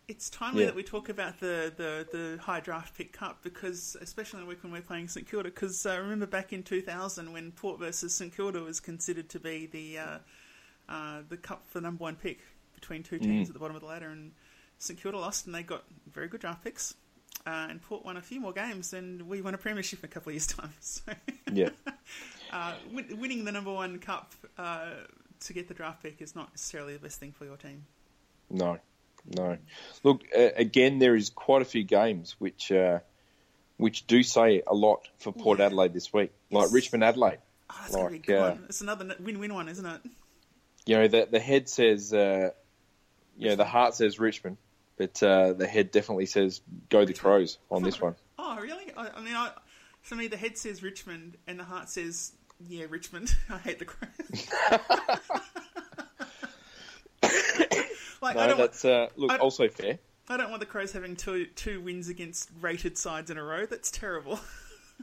It's 0.08 0.30
timely 0.30 0.62
Yeah. 0.62 0.66
that 0.68 0.76
we 0.76 0.84
talk 0.84 1.08
about 1.08 1.40
the, 1.40 1.72
the, 1.76 2.06
the 2.12 2.38
high 2.42 2.60
draft 2.60 2.96
pick 2.98 3.14
cup 3.14 3.42
because, 3.42 3.96
especially 4.02 4.40
in 4.42 4.46
the 4.46 4.50
week 4.50 4.62
when 4.64 4.72
we're 4.74 4.82
playing 4.82 5.08
St 5.08 5.26
Kilda, 5.30 5.50
because 5.50 5.86
uh, 5.86 5.98
remember 6.00 6.26
back 6.28 6.52
in 6.52 6.62
2000 6.64 7.32
when 7.32 7.52
Port 7.54 7.80
versus 7.80 8.14
St 8.14 8.36
Kilda 8.36 8.62
was 8.62 8.80
considered 8.82 9.30
to 9.30 9.40
be 9.40 9.66
the 9.66 10.00
uh, 10.00 10.18
uh, 10.90 11.22
the 11.30 11.38
cup 11.38 11.66
for 11.68 11.80
number 11.80 12.02
one 12.04 12.16
pick 12.18 12.40
between 12.76 13.02
two 13.04 13.18
teams 13.18 13.48
at 13.50 13.54
the 13.54 13.60
bottom 13.60 13.76
of 13.78 13.82
the 13.82 13.88
ladder, 13.88 14.10
and 14.10 14.34
St 14.78 15.00
Kilda 15.02 15.18
lost, 15.18 15.46
and 15.46 15.56
they 15.56 15.64
got 15.64 15.86
very 16.12 16.28
good 16.28 16.42
draft 16.42 16.64
picks, 16.66 16.96
uh, 17.46 17.68
and 17.70 17.82
Port 17.82 18.06
won 18.06 18.18
a 18.18 18.22
few 18.22 18.40
more 18.40 18.54
games, 18.54 18.94
and 18.94 19.24
we 19.24 19.42
won 19.42 19.54
a 19.54 19.58
premiership 19.58 20.00
in 20.00 20.06
a 20.06 20.08
couple 20.08 20.30
of 20.30 20.34
years' 20.36 20.48
time. 20.48 20.74
So, 20.82 21.12
yeah, 21.52 21.70
uh, 22.52 22.74
win- 22.92 23.20
winning 23.20 23.46
the 23.46 23.52
number 23.52 23.72
one 23.74 24.00
cup 24.00 24.34
uh, 24.58 24.92
to 25.42 25.54
get 25.54 25.68
the 25.68 25.74
draft 25.74 26.02
pick 26.04 26.22
is 26.22 26.36
not 26.36 26.52
necessarily 26.52 26.94
the 26.94 27.00
best 27.00 27.20
thing 27.20 27.32
for 27.32 27.46
your 27.46 27.58
team. 27.58 27.86
no, 28.50 28.78
no. 29.38 29.58
Look, 30.04 30.24
uh, 30.38 30.50
again, 30.56 31.00
there 31.00 31.16
is 31.16 31.30
quite 31.30 31.62
a 31.62 31.66
few 31.66 31.84
games 31.84 32.36
which 32.40 32.72
uh, 32.72 33.00
which 33.78 34.06
do 34.08 34.22
say 34.24 34.62
a 34.68 34.74
lot 34.74 35.08
for 35.20 35.32
Port 35.34 35.60
Yeah. 35.60 35.66
Adelaide 35.68 35.94
this 35.94 36.12
week, 36.14 36.32
like 36.52 36.66
Yes. 36.66 36.74
Richmond 36.74 37.04
Adelaide. 37.04 37.40
Oh, 37.70 37.76
that's 37.82 37.96
gonna 37.96 38.10
be 38.10 38.20
good 38.20 38.38
uh, 38.38 38.50
one. 38.52 38.66
It's 38.70 38.82
another 38.82 39.16
win-win 39.20 39.54
one, 39.54 39.68
isn't 39.70 39.86
it? 39.86 40.02
You 40.86 40.98
know, 40.98 41.08
the 41.08 41.28
the 41.32 41.40
head 41.40 41.70
says, 41.70 42.14
uh, 42.14 42.52
you 43.38 43.50
know, 43.50 43.56
the 43.56 43.66
heart 43.66 43.96
says 43.96 44.20
Richmond, 44.20 44.58
but 45.04 45.24
uh, 45.24 45.54
the 45.54 45.68
head 45.68 45.92
definitely 45.92 46.26
says 46.26 46.62
go 46.90 47.04
the 47.06 47.14
Crows 47.14 47.58
on 47.70 47.84
this 47.84 48.00
one. 48.00 48.16
Oh, 48.40 48.58
really? 48.62 48.92
I, 48.96 49.10
I 49.16 49.22
mean, 49.22 49.36
I, 49.36 49.52
for 50.02 50.16
me, 50.16 50.28
the 50.28 50.38
head 50.38 50.58
says 50.58 50.82
Richmond, 50.84 51.38
and 51.48 51.60
the 51.60 51.64
heart 51.64 51.90
says, 51.90 52.32
"Yeah, 52.60 52.86
Richmond." 52.90 53.36
I 53.50 53.58
hate 53.58 53.80
the 53.80 53.86
Crows. 53.86 54.48
like, 58.22 58.36
I 58.36 58.42
No, 58.42 58.48
don't, 58.48 58.60
want, 58.60 58.72
that's 58.72 58.86
uh, 58.86 59.08
look 59.16 59.32
I- 59.32 59.38
also 59.38 59.68
fair. 59.68 60.00
I 60.30 60.38
don't 60.38 60.50
want 60.50 60.62
the 60.62 60.66
Crows 60.66 60.94
having 60.94 61.18
two 61.18 61.48
two 61.48 61.82
wins 61.82 62.08
against 62.08 62.50
rated 62.62 62.98
sides 62.98 63.30
in 63.30 63.38
a 63.38 63.44
row. 63.44 63.66
That's 63.66 63.92
terrible. 63.92 64.40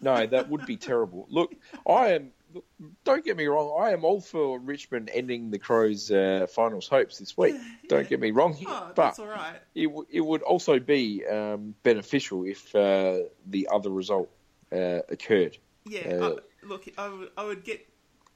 No, 0.00 0.24
that 0.24 0.48
would 0.48 0.64
be 0.64 0.76
terrible. 0.78 1.26
Look, 1.28 1.52
I 1.86 2.12
am. 2.12 2.30
Look, 2.52 2.64
don't 3.04 3.24
get 3.24 3.36
me 3.36 3.46
wrong. 3.46 3.76
I 3.80 3.90
am 3.92 4.04
all 4.04 4.20
for 4.20 4.58
Richmond 4.58 5.10
ending 5.12 5.50
the 5.50 5.58
Crows' 5.58 6.10
uh, 6.10 6.46
finals 6.52 6.88
hopes 6.88 7.18
this 7.18 7.36
week. 7.36 7.54
Don't 7.88 8.08
get 8.08 8.18
me 8.20 8.30
wrong 8.32 8.54
here, 8.54 8.68
Oh, 8.70 8.92
but 8.94 9.04
that's 9.06 9.18
all 9.20 9.26
right. 9.26 9.56
it, 9.74 9.84
w- 9.86 10.06
it 10.10 10.20
would 10.20 10.42
also 10.42 10.78
be 10.80 11.24
um, 11.26 11.74
beneficial 11.82 12.44
if 12.44 12.74
uh, 12.74 13.18
the 13.46 13.68
other 13.72 13.90
result 13.90 14.30
uh, 14.72 15.00
occurred. 15.08 15.58
Yeah, 15.84 16.08
Uh, 16.08 16.36
I, 16.62 16.66
look, 16.66 16.86
I 16.98 17.44
would, 17.44 17.62
get, 17.64 17.86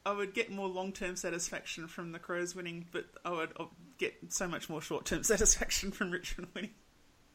I 0.06 0.12
would 0.12 0.32
get 0.34 0.50
more 0.50 0.68
long 0.68 0.92
term 0.92 1.16
satisfaction 1.16 1.88
from 1.88 2.12
the 2.12 2.18
Crows 2.18 2.54
winning, 2.54 2.86
but 2.92 3.06
I 3.24 3.30
would 3.32 3.52
uh, 3.58 3.64
get 3.98 4.14
so 4.28 4.46
much 4.46 4.68
more 4.68 4.80
short 4.80 5.04
term 5.06 5.22
satisfaction 5.34 5.90
from 5.90 6.10
Richmond 6.10 6.48
winning. 6.54 6.70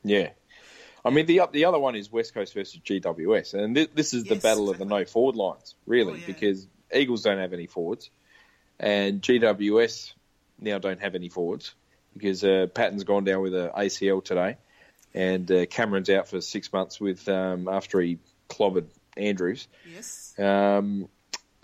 Yeah. 0.04 0.30
I 1.04 1.10
mean, 1.12 1.26
the 1.26 1.42
the 1.52 1.66
other 1.66 1.80
one 1.80 1.96
is 1.96 2.12
West 2.12 2.34
Coast 2.34 2.54
versus 2.54 2.80
GWS, 2.84 3.54
and 3.54 3.76
this, 3.76 3.88
this 3.94 4.14
is 4.14 4.24
the 4.26 4.36
Yes, 4.36 4.44
battle 4.44 4.70
of 4.70 4.78
the 4.78 4.86
no 4.86 5.06
forward 5.06 5.36
lines, 5.36 5.76
really, 5.86 6.14
Oh, 6.14 6.16
yeah. 6.18 6.26
because 6.28 6.68
Eagles 6.94 7.22
don't 7.24 7.38
have 7.38 7.54
any 7.54 7.68
forwards, 7.68 8.10
and 8.80 9.22
GWS 9.22 10.14
now 10.60 10.78
don't 10.80 11.00
have 11.02 11.16
any 11.16 11.30
forwards 11.30 11.74
because 12.14 12.44
uh, 12.44 12.68
Patton's 12.74 13.04
gone 13.04 13.24
down 13.24 13.42
with 13.42 13.54
a 13.54 13.72
ACL 13.78 14.24
today, 14.24 14.58
and 15.14 15.50
uh, 15.52 15.66
Cameron's 15.68 16.10
out 16.10 16.28
for 16.28 16.42
six 16.42 16.72
months 16.74 17.00
with 17.00 17.28
um, 17.30 17.68
after 17.70 18.02
he 18.02 18.20
clobbered 18.50 18.88
Andrews. 19.16 19.68
Yes. 19.94 20.34
Um, 20.38 21.08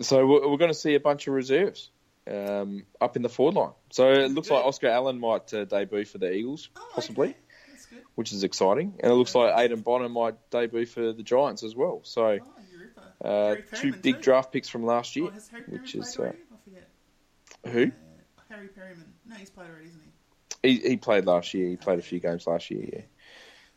so 0.00 0.26
we're, 0.26 0.48
we're 0.48 0.56
going 0.58 0.70
to 0.70 0.74
see 0.74 0.94
a 0.94 1.00
bunch 1.00 1.26
of 1.26 1.34
reserves 1.34 1.90
um, 2.30 2.84
up 3.00 3.16
in 3.16 3.22
the 3.22 3.28
forward 3.28 3.54
line. 3.54 3.72
So 3.90 4.10
it 4.12 4.30
looks 4.30 4.50
like 4.50 4.64
Oscar 4.64 4.88
Allen 4.88 5.18
might 5.18 5.52
uh, 5.52 5.64
debut 5.64 6.04
for 6.04 6.18
the 6.18 6.32
Eagles, 6.32 6.68
Oh, 6.76 6.88
possibly 6.94 7.28
okay. 7.30 7.36
Which 8.14 8.32
is 8.32 8.44
exciting. 8.44 8.94
And 9.00 9.12
it 9.12 9.14
looks 9.14 9.34
like 9.34 9.54
Aiden 9.54 9.84
Bonar 9.84 10.08
might 10.08 10.34
debut 10.50 10.86
for 10.86 11.12
the 11.12 11.22
Giants 11.22 11.62
as 11.62 11.74
well. 11.74 12.00
So 12.04 12.38
Oh, 13.22 13.28
uh, 13.28 13.56
two 13.74 13.92
big 13.92 14.20
draft 14.20 14.52
picks 14.52 14.68
from 14.68 14.84
last 14.84 15.16
year. 15.16 15.30
Oh, 15.32 15.62
which 15.66 15.94
is, 15.94 16.18
uh. 16.18 16.32
I 16.32 16.56
forget. 16.64 16.88
Who? 17.66 17.82
Uh, 17.84 18.42
Harry 18.48 18.68
Perryman. 18.68 19.04
No, 19.28 19.36
he's 19.36 19.50
played 19.50 19.68
already, 19.70 19.88
isn't 19.88 20.00
he? 20.62 20.68
He, 20.68 20.88
he 20.90 20.96
played 20.96 21.26
last 21.26 21.54
year. 21.54 21.68
He 21.68 21.76
played 21.76 21.98
a 21.98 22.02
few 22.02 22.20
games 22.20 22.46
last 22.46 22.70
year. 22.70 22.88
Yeah. 22.92 23.00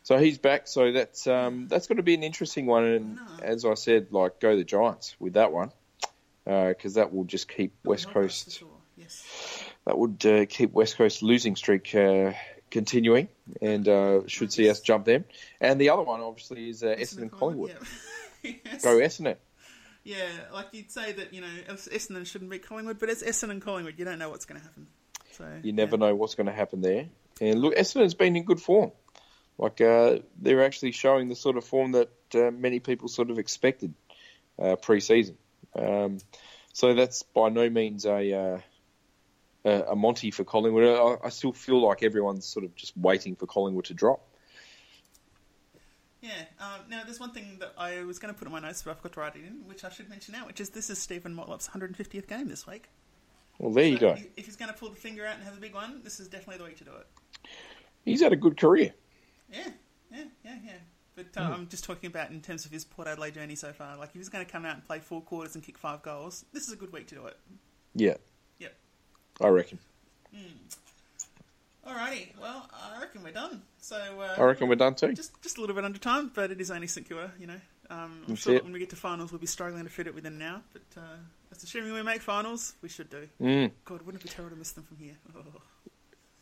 So 0.02 0.18
he's 0.18 0.38
back. 0.38 0.66
So 0.66 0.92
that's 0.92 1.26
um, 1.26 1.68
that's 1.68 1.86
going 1.86 1.98
to 1.98 2.02
be 2.02 2.14
an 2.14 2.22
interesting 2.22 2.66
one. 2.66 2.84
And 2.84 3.18
as 3.42 3.64
I 3.64 3.74
said, 3.74 4.08
like 4.12 4.40
go 4.40 4.56
the 4.56 4.64
Giants 4.64 5.14
with 5.18 5.34
that 5.34 5.52
one 5.52 5.72
because 6.44 6.94
that 6.94 7.12
will 7.12 7.24
just 7.24 7.48
keep 7.48 7.74
West 7.84 8.06
Not 8.06 8.10
us, 8.10 8.14
for 8.14 8.22
Coast. 8.22 8.58
sure. 8.58 8.68
Yes. 8.96 9.64
That 9.86 9.98
would 9.98 10.24
uh, 10.26 10.46
keep 10.46 10.72
West 10.72 10.96
Coast 10.96 11.22
losing 11.22 11.54
streak 11.56 11.94
uh, 11.94 12.32
continuing, 12.70 13.28
and 13.60 13.86
uh, 13.88 14.26
should 14.26 14.52
see 14.52 14.68
us 14.70 14.80
jump 14.80 15.04
them. 15.04 15.24
And 15.60 15.80
the 15.80 15.90
other 15.90 16.02
one, 16.02 16.20
obviously, 16.20 16.70
is 16.70 16.82
uh, 16.82 16.94
Essendon 16.98 17.30
Collingwood. 17.30 17.76
Yeah. 18.42 18.52
yes. 18.64 18.82
Go 18.82 18.96
Essendon. 18.98 19.36
Yeah, 20.02 20.28
like 20.52 20.68
you'd 20.72 20.90
say 20.90 21.12
that 21.12 21.34
you 21.34 21.42
know 21.42 21.48
Essendon 21.68 22.26
shouldn't 22.26 22.50
beat 22.50 22.66
Collingwood, 22.66 22.98
but 22.98 23.10
it's 23.10 23.22
Essendon 23.22 23.60
Collingwood. 23.60 23.98
You 23.98 24.04
don't 24.04 24.18
know 24.18 24.30
what's 24.30 24.46
going 24.46 24.60
to 24.60 24.66
happen. 24.66 24.86
So 25.32 25.46
You 25.62 25.72
never 25.72 25.96
yeah. 25.96 26.06
know 26.06 26.14
what's 26.14 26.34
going 26.34 26.46
to 26.46 26.52
happen 26.52 26.80
there. 26.80 27.06
And 27.40 27.60
look, 27.60 27.74
Essendon's 27.74 28.14
been 28.14 28.36
in 28.36 28.44
good 28.44 28.60
form. 28.60 28.92
Like 29.58 29.80
uh, 29.80 30.20
they're 30.40 30.64
actually 30.64 30.92
showing 30.92 31.28
the 31.28 31.36
sort 31.36 31.58
of 31.58 31.64
form 31.64 31.92
that 31.92 32.10
uh, 32.34 32.50
many 32.50 32.80
people 32.80 33.08
sort 33.08 33.30
of 33.30 33.38
expected 33.38 33.92
uh, 34.58 34.76
pre-season. 34.76 35.36
Um, 35.74 36.18
so 36.72 36.94
that's 36.94 37.22
by 37.22 37.50
no 37.50 37.68
means 37.68 38.06
a 38.06 38.62
uh, 39.64 39.82
a 39.88 39.96
Monty 39.96 40.30
for 40.30 40.44
Collingwood. 40.44 40.84
I, 40.84 41.26
I 41.26 41.28
still 41.30 41.52
feel 41.52 41.82
like 41.86 42.02
everyone's 42.02 42.46
sort 42.46 42.64
of 42.64 42.74
just 42.74 42.96
waiting 42.96 43.36
for 43.36 43.46
Collingwood 43.46 43.86
to 43.86 43.94
drop. 43.94 44.26
Yeah. 46.20 46.30
Um, 46.58 46.80
now, 46.90 47.02
there's 47.04 47.20
one 47.20 47.32
thing 47.32 47.56
that 47.60 47.72
I 47.78 48.02
was 48.02 48.18
going 48.18 48.32
to 48.32 48.38
put 48.38 48.46
in 48.46 48.52
my 48.52 48.60
notes, 48.60 48.82
but 48.82 48.90
I 48.90 48.94
forgot 48.94 49.12
to 49.14 49.20
write 49.20 49.36
it 49.36 49.44
in, 49.46 49.66
which 49.66 49.84
I 49.84 49.90
should 49.90 50.08
mention 50.10 50.32
now, 50.32 50.46
which 50.46 50.60
is 50.60 50.70
this 50.70 50.90
is 50.90 50.98
Steven 50.98 51.34
Motlop's 51.34 51.68
150th 51.68 52.26
game 52.28 52.48
this 52.48 52.66
week. 52.66 52.88
Well, 53.58 53.72
there 53.72 53.86
you 53.86 53.98
go. 53.98 54.16
If 54.36 54.46
he's 54.46 54.56
going 54.56 54.72
to 54.72 54.78
pull 54.78 54.90
the 54.90 54.96
finger 54.96 55.26
out 55.26 55.34
and 55.36 55.44
have 55.44 55.56
a 55.56 55.60
big 55.60 55.74
one, 55.74 56.00
this 56.02 56.20
is 56.20 56.28
definitely 56.28 56.58
the 56.58 56.64
week 56.64 56.78
to 56.78 56.84
do 56.84 56.92
it. 56.92 57.06
He's 58.04 58.22
had 58.22 58.32
a 58.32 58.36
good 58.36 58.58
career. 58.58 58.94
Yeah, 59.52 59.68
yeah, 60.10 60.24
yeah, 60.44 60.56
yeah. 60.64 60.72
But 61.14 61.26
uh, 61.36 61.46
Hmm. 61.46 61.52
I'm 61.52 61.68
just 61.68 61.84
talking 61.84 62.06
about 62.08 62.30
in 62.30 62.40
terms 62.40 62.64
of 62.64 62.70
his 62.70 62.84
Port 62.84 63.08
Adelaide 63.08 63.34
journey 63.34 63.54
so 63.54 63.72
far. 63.72 63.96
Like, 63.96 64.10
if 64.10 64.14
he's 64.14 64.28
going 64.30 64.44
to 64.44 64.50
come 64.50 64.64
out 64.64 64.76
and 64.76 64.84
play 64.86 64.98
four 65.00 65.20
quarters 65.20 65.54
and 65.54 65.64
kick 65.64 65.76
five 65.76 66.02
goals, 66.02 66.44
this 66.52 66.66
is 66.66 66.72
a 66.72 66.76
good 66.76 66.92
week 66.92 67.06
to 67.08 67.14
do 67.14 67.26
it. 67.26 67.36
Yeah. 67.94 68.16
I 69.40 69.48
reckon. 69.48 69.78
Alrighty, 71.86 72.28
well, 72.40 72.68
I 72.72 73.00
reckon 73.00 73.22
we're 73.24 73.32
done. 73.32 73.62
So 73.80 73.96
uh, 73.96 74.34
I 74.38 74.44
reckon 74.44 74.68
we're 74.68 74.74
done 74.76 74.94
too. 74.94 75.12
just 75.12 75.40
just 75.42 75.56
a 75.58 75.60
little 75.60 75.74
bit 75.74 75.84
under 75.84 75.98
time, 75.98 76.30
but 76.34 76.50
it 76.50 76.60
is 76.60 76.70
only 76.70 76.86
St 76.86 77.08
Kilda, 77.08 77.32
you 77.40 77.46
know. 77.46 77.60
Um, 77.88 78.22
I'm 78.28 78.36
sure 78.36 78.60
when 78.62 78.72
we 78.72 78.78
get 78.78 78.90
to 78.90 78.96
finals, 78.96 79.32
we'll 79.32 79.40
be 79.40 79.46
struggling 79.48 79.82
to 79.82 79.90
fit 79.90 80.06
it 80.06 80.14
within 80.14 80.34
an 80.34 80.42
hour. 80.42 80.60
But 80.72 80.82
uh, 81.00 81.16
that's 81.50 81.64
assuming 81.64 81.92
we 81.92 82.02
make 82.02 82.20
finals, 82.22 82.74
we 82.82 82.88
should 82.88 83.10
do. 83.10 83.26
Mm, 83.40 83.72
God, 83.84 84.02
wouldn't 84.02 84.22
it 84.22 84.28
be 84.28 84.32
terrible 84.32 84.54
to 84.54 84.58
miss 84.58 84.70
them 84.72 84.84
from 84.84 84.98
here? 84.98 85.16
Oh. 85.36 85.40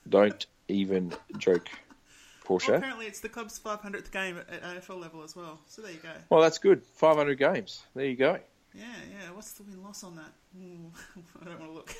don't 0.08 0.44
even 0.66 1.14
joke, 1.38 1.68
Well, 2.48 2.58
Porsche. 2.58 2.76
apparently, 2.76 3.06
it's 3.06 3.20
the 3.20 3.30
club's 3.30 3.58
500th 3.58 4.10
game 4.10 4.36
at 4.38 4.62
AFL 4.62 5.00
level 5.00 5.22
as 5.22 5.34
well. 5.34 5.60
So 5.66 5.80
there 5.80 5.92
you 5.92 5.98
go. 5.98 6.10
Well, 6.28 6.42
that's 6.42 6.58
good. 6.58 6.82
500 6.96 7.38
games. 7.38 7.82
There 7.94 8.04
you 8.04 8.16
go. 8.16 8.38
Yeah, 8.78 8.84
yeah. 9.10 9.30
What's 9.34 9.52
the 9.52 9.64
win 9.64 9.82
loss 9.82 10.04
on 10.04 10.16
that? 10.16 10.32
Ooh, 10.60 10.92
I 11.42 11.44
don't 11.46 11.60
want 11.60 11.70
to 11.72 11.74
look. 11.74 11.94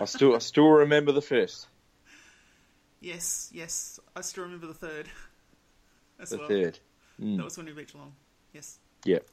I 0.00 0.04
still, 0.06 0.34
I 0.34 0.38
still 0.38 0.68
remember 0.68 1.12
the 1.12 1.20
first, 1.22 1.66
yes, 3.00 3.50
yes. 3.52 4.00
I 4.16 4.20
still 4.22 4.44
remember 4.44 4.66
the 4.68 4.74
third. 4.74 5.08
As 6.20 6.30
the 6.30 6.38
well. 6.38 6.48
third. 6.48 6.78
That 7.18 7.24
Mm. 7.24 7.44
was 7.44 7.56
when 7.58 7.66
we 7.66 7.72
beat 7.72 7.92
Geelong. 7.92 8.14
Yes. 8.54 8.78
Yep. 9.04 9.26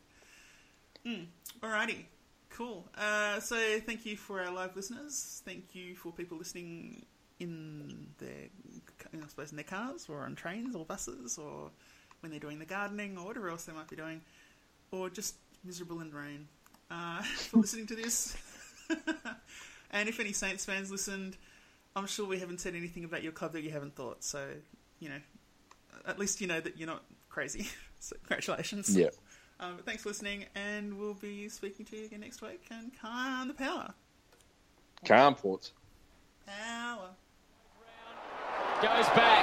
Alrighty, 1.64 2.04
cool. 2.50 2.86
Uh, 2.98 3.40
so 3.40 3.56
thank 3.80 4.06
you 4.06 4.18
for 4.18 4.42
our 4.42 4.52
live 4.52 4.76
listeners. 4.76 5.42
Thank 5.46 5.74
you 5.74 5.96
for 5.96 6.12
people 6.12 6.38
listening 6.38 7.06
in 7.40 8.08
their, 8.18 8.50
I 9.14 9.28
suppose, 9.30 9.52
in 9.52 9.56
their 9.56 9.64
cars 9.64 10.08
or 10.10 10.24
on 10.26 10.36
trains 10.36 10.76
or 10.76 10.84
buses 10.84 11.38
or 11.38 11.72
when 12.20 12.30
they're 12.32 12.42
doing 12.42 12.60
the 12.60 12.66
gardening 12.66 13.18
or 13.18 13.26
whatever 13.28 13.50
else 13.50 13.64
they 13.66 13.72
might 13.74 13.88
be 13.90 13.96
doing, 13.96 14.20
or 14.92 15.10
just 15.10 15.36
miserable 15.64 16.02
in 16.02 16.10
the 16.10 16.18
rain. 16.18 16.48
Uh, 16.90 17.22
for 17.50 17.58
listening 17.58 17.88
to 17.88 17.96
this. 17.96 18.36
and 19.92 20.10
if 20.10 20.20
any 20.20 20.34
Saints 20.34 20.66
fans 20.66 20.92
listened, 20.92 21.38
I'm 21.96 22.08
sure 22.08 22.26
we 22.26 22.40
haven't 22.40 22.62
said 22.62 22.76
anything 22.76 23.04
about 23.04 23.24
your 23.24 23.32
club 23.32 23.54
that 23.54 23.64
you 23.64 23.72
haven't 23.72 23.96
thought. 23.96 24.24
So 24.24 24.48
you 25.00 25.10
know, 25.10 25.20
at 26.06 26.20
least 26.20 26.42
you 26.42 26.48
know 26.48 26.60
that 26.60 26.78
you're 26.78 26.88
not 26.88 27.04
crazy. 27.30 27.68
so 28.00 28.16
congratulations. 28.18 28.96
Yep. 28.96 29.16
Um, 29.60 29.78
thanks 29.86 30.04
for 30.04 30.10
listening, 30.10 30.46
and 30.56 31.00
we'll 31.00 31.16
be 31.16 31.50
speaking 31.50 31.86
to 31.88 31.98
you 31.98 32.06
again 32.06 32.20
next 32.20 32.42
week. 32.42 32.64
And 32.70 32.92
calm 33.02 33.48
the 33.48 33.56
power. 33.56 33.94
Calm 35.06 35.36
ports. 35.36 35.72
Power. 36.46 37.10
Goes 38.82 39.10
back. 39.18 39.42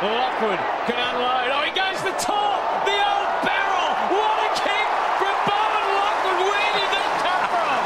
Lockwood 0.00 0.56
can 0.88 0.96
unload. 0.96 1.52
Oh, 1.52 1.60
he 1.68 1.72
goes 1.76 2.00
to 2.00 2.08
the 2.08 2.16
top. 2.16 2.88
The 2.88 2.96
old 2.96 3.28
barrel. 3.44 3.92
What 4.08 4.36
a 4.40 4.50
kick 4.56 4.88
from 5.20 5.36
Bowen 5.44 5.86
Lockwood. 6.00 6.40
Where 6.48 6.72
did 6.72 6.88
that 6.88 7.12
come 7.20 7.44
from? 7.52 7.80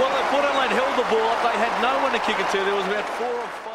Well, 0.00 0.08
Port 0.32 0.48
Adelaide 0.48 0.72
held 0.72 0.89
the 1.00 1.08
ball 1.08 1.28
up. 1.30 1.42
They 1.42 1.56
had 1.56 1.72
no 1.80 2.02
one 2.02 2.12
to 2.12 2.18
kick 2.20 2.38
it 2.38 2.50
to. 2.50 2.58
There 2.64 2.74
was 2.74 2.86
about 2.86 3.08
four 3.16 3.28
or 3.28 3.48
five. 3.64 3.69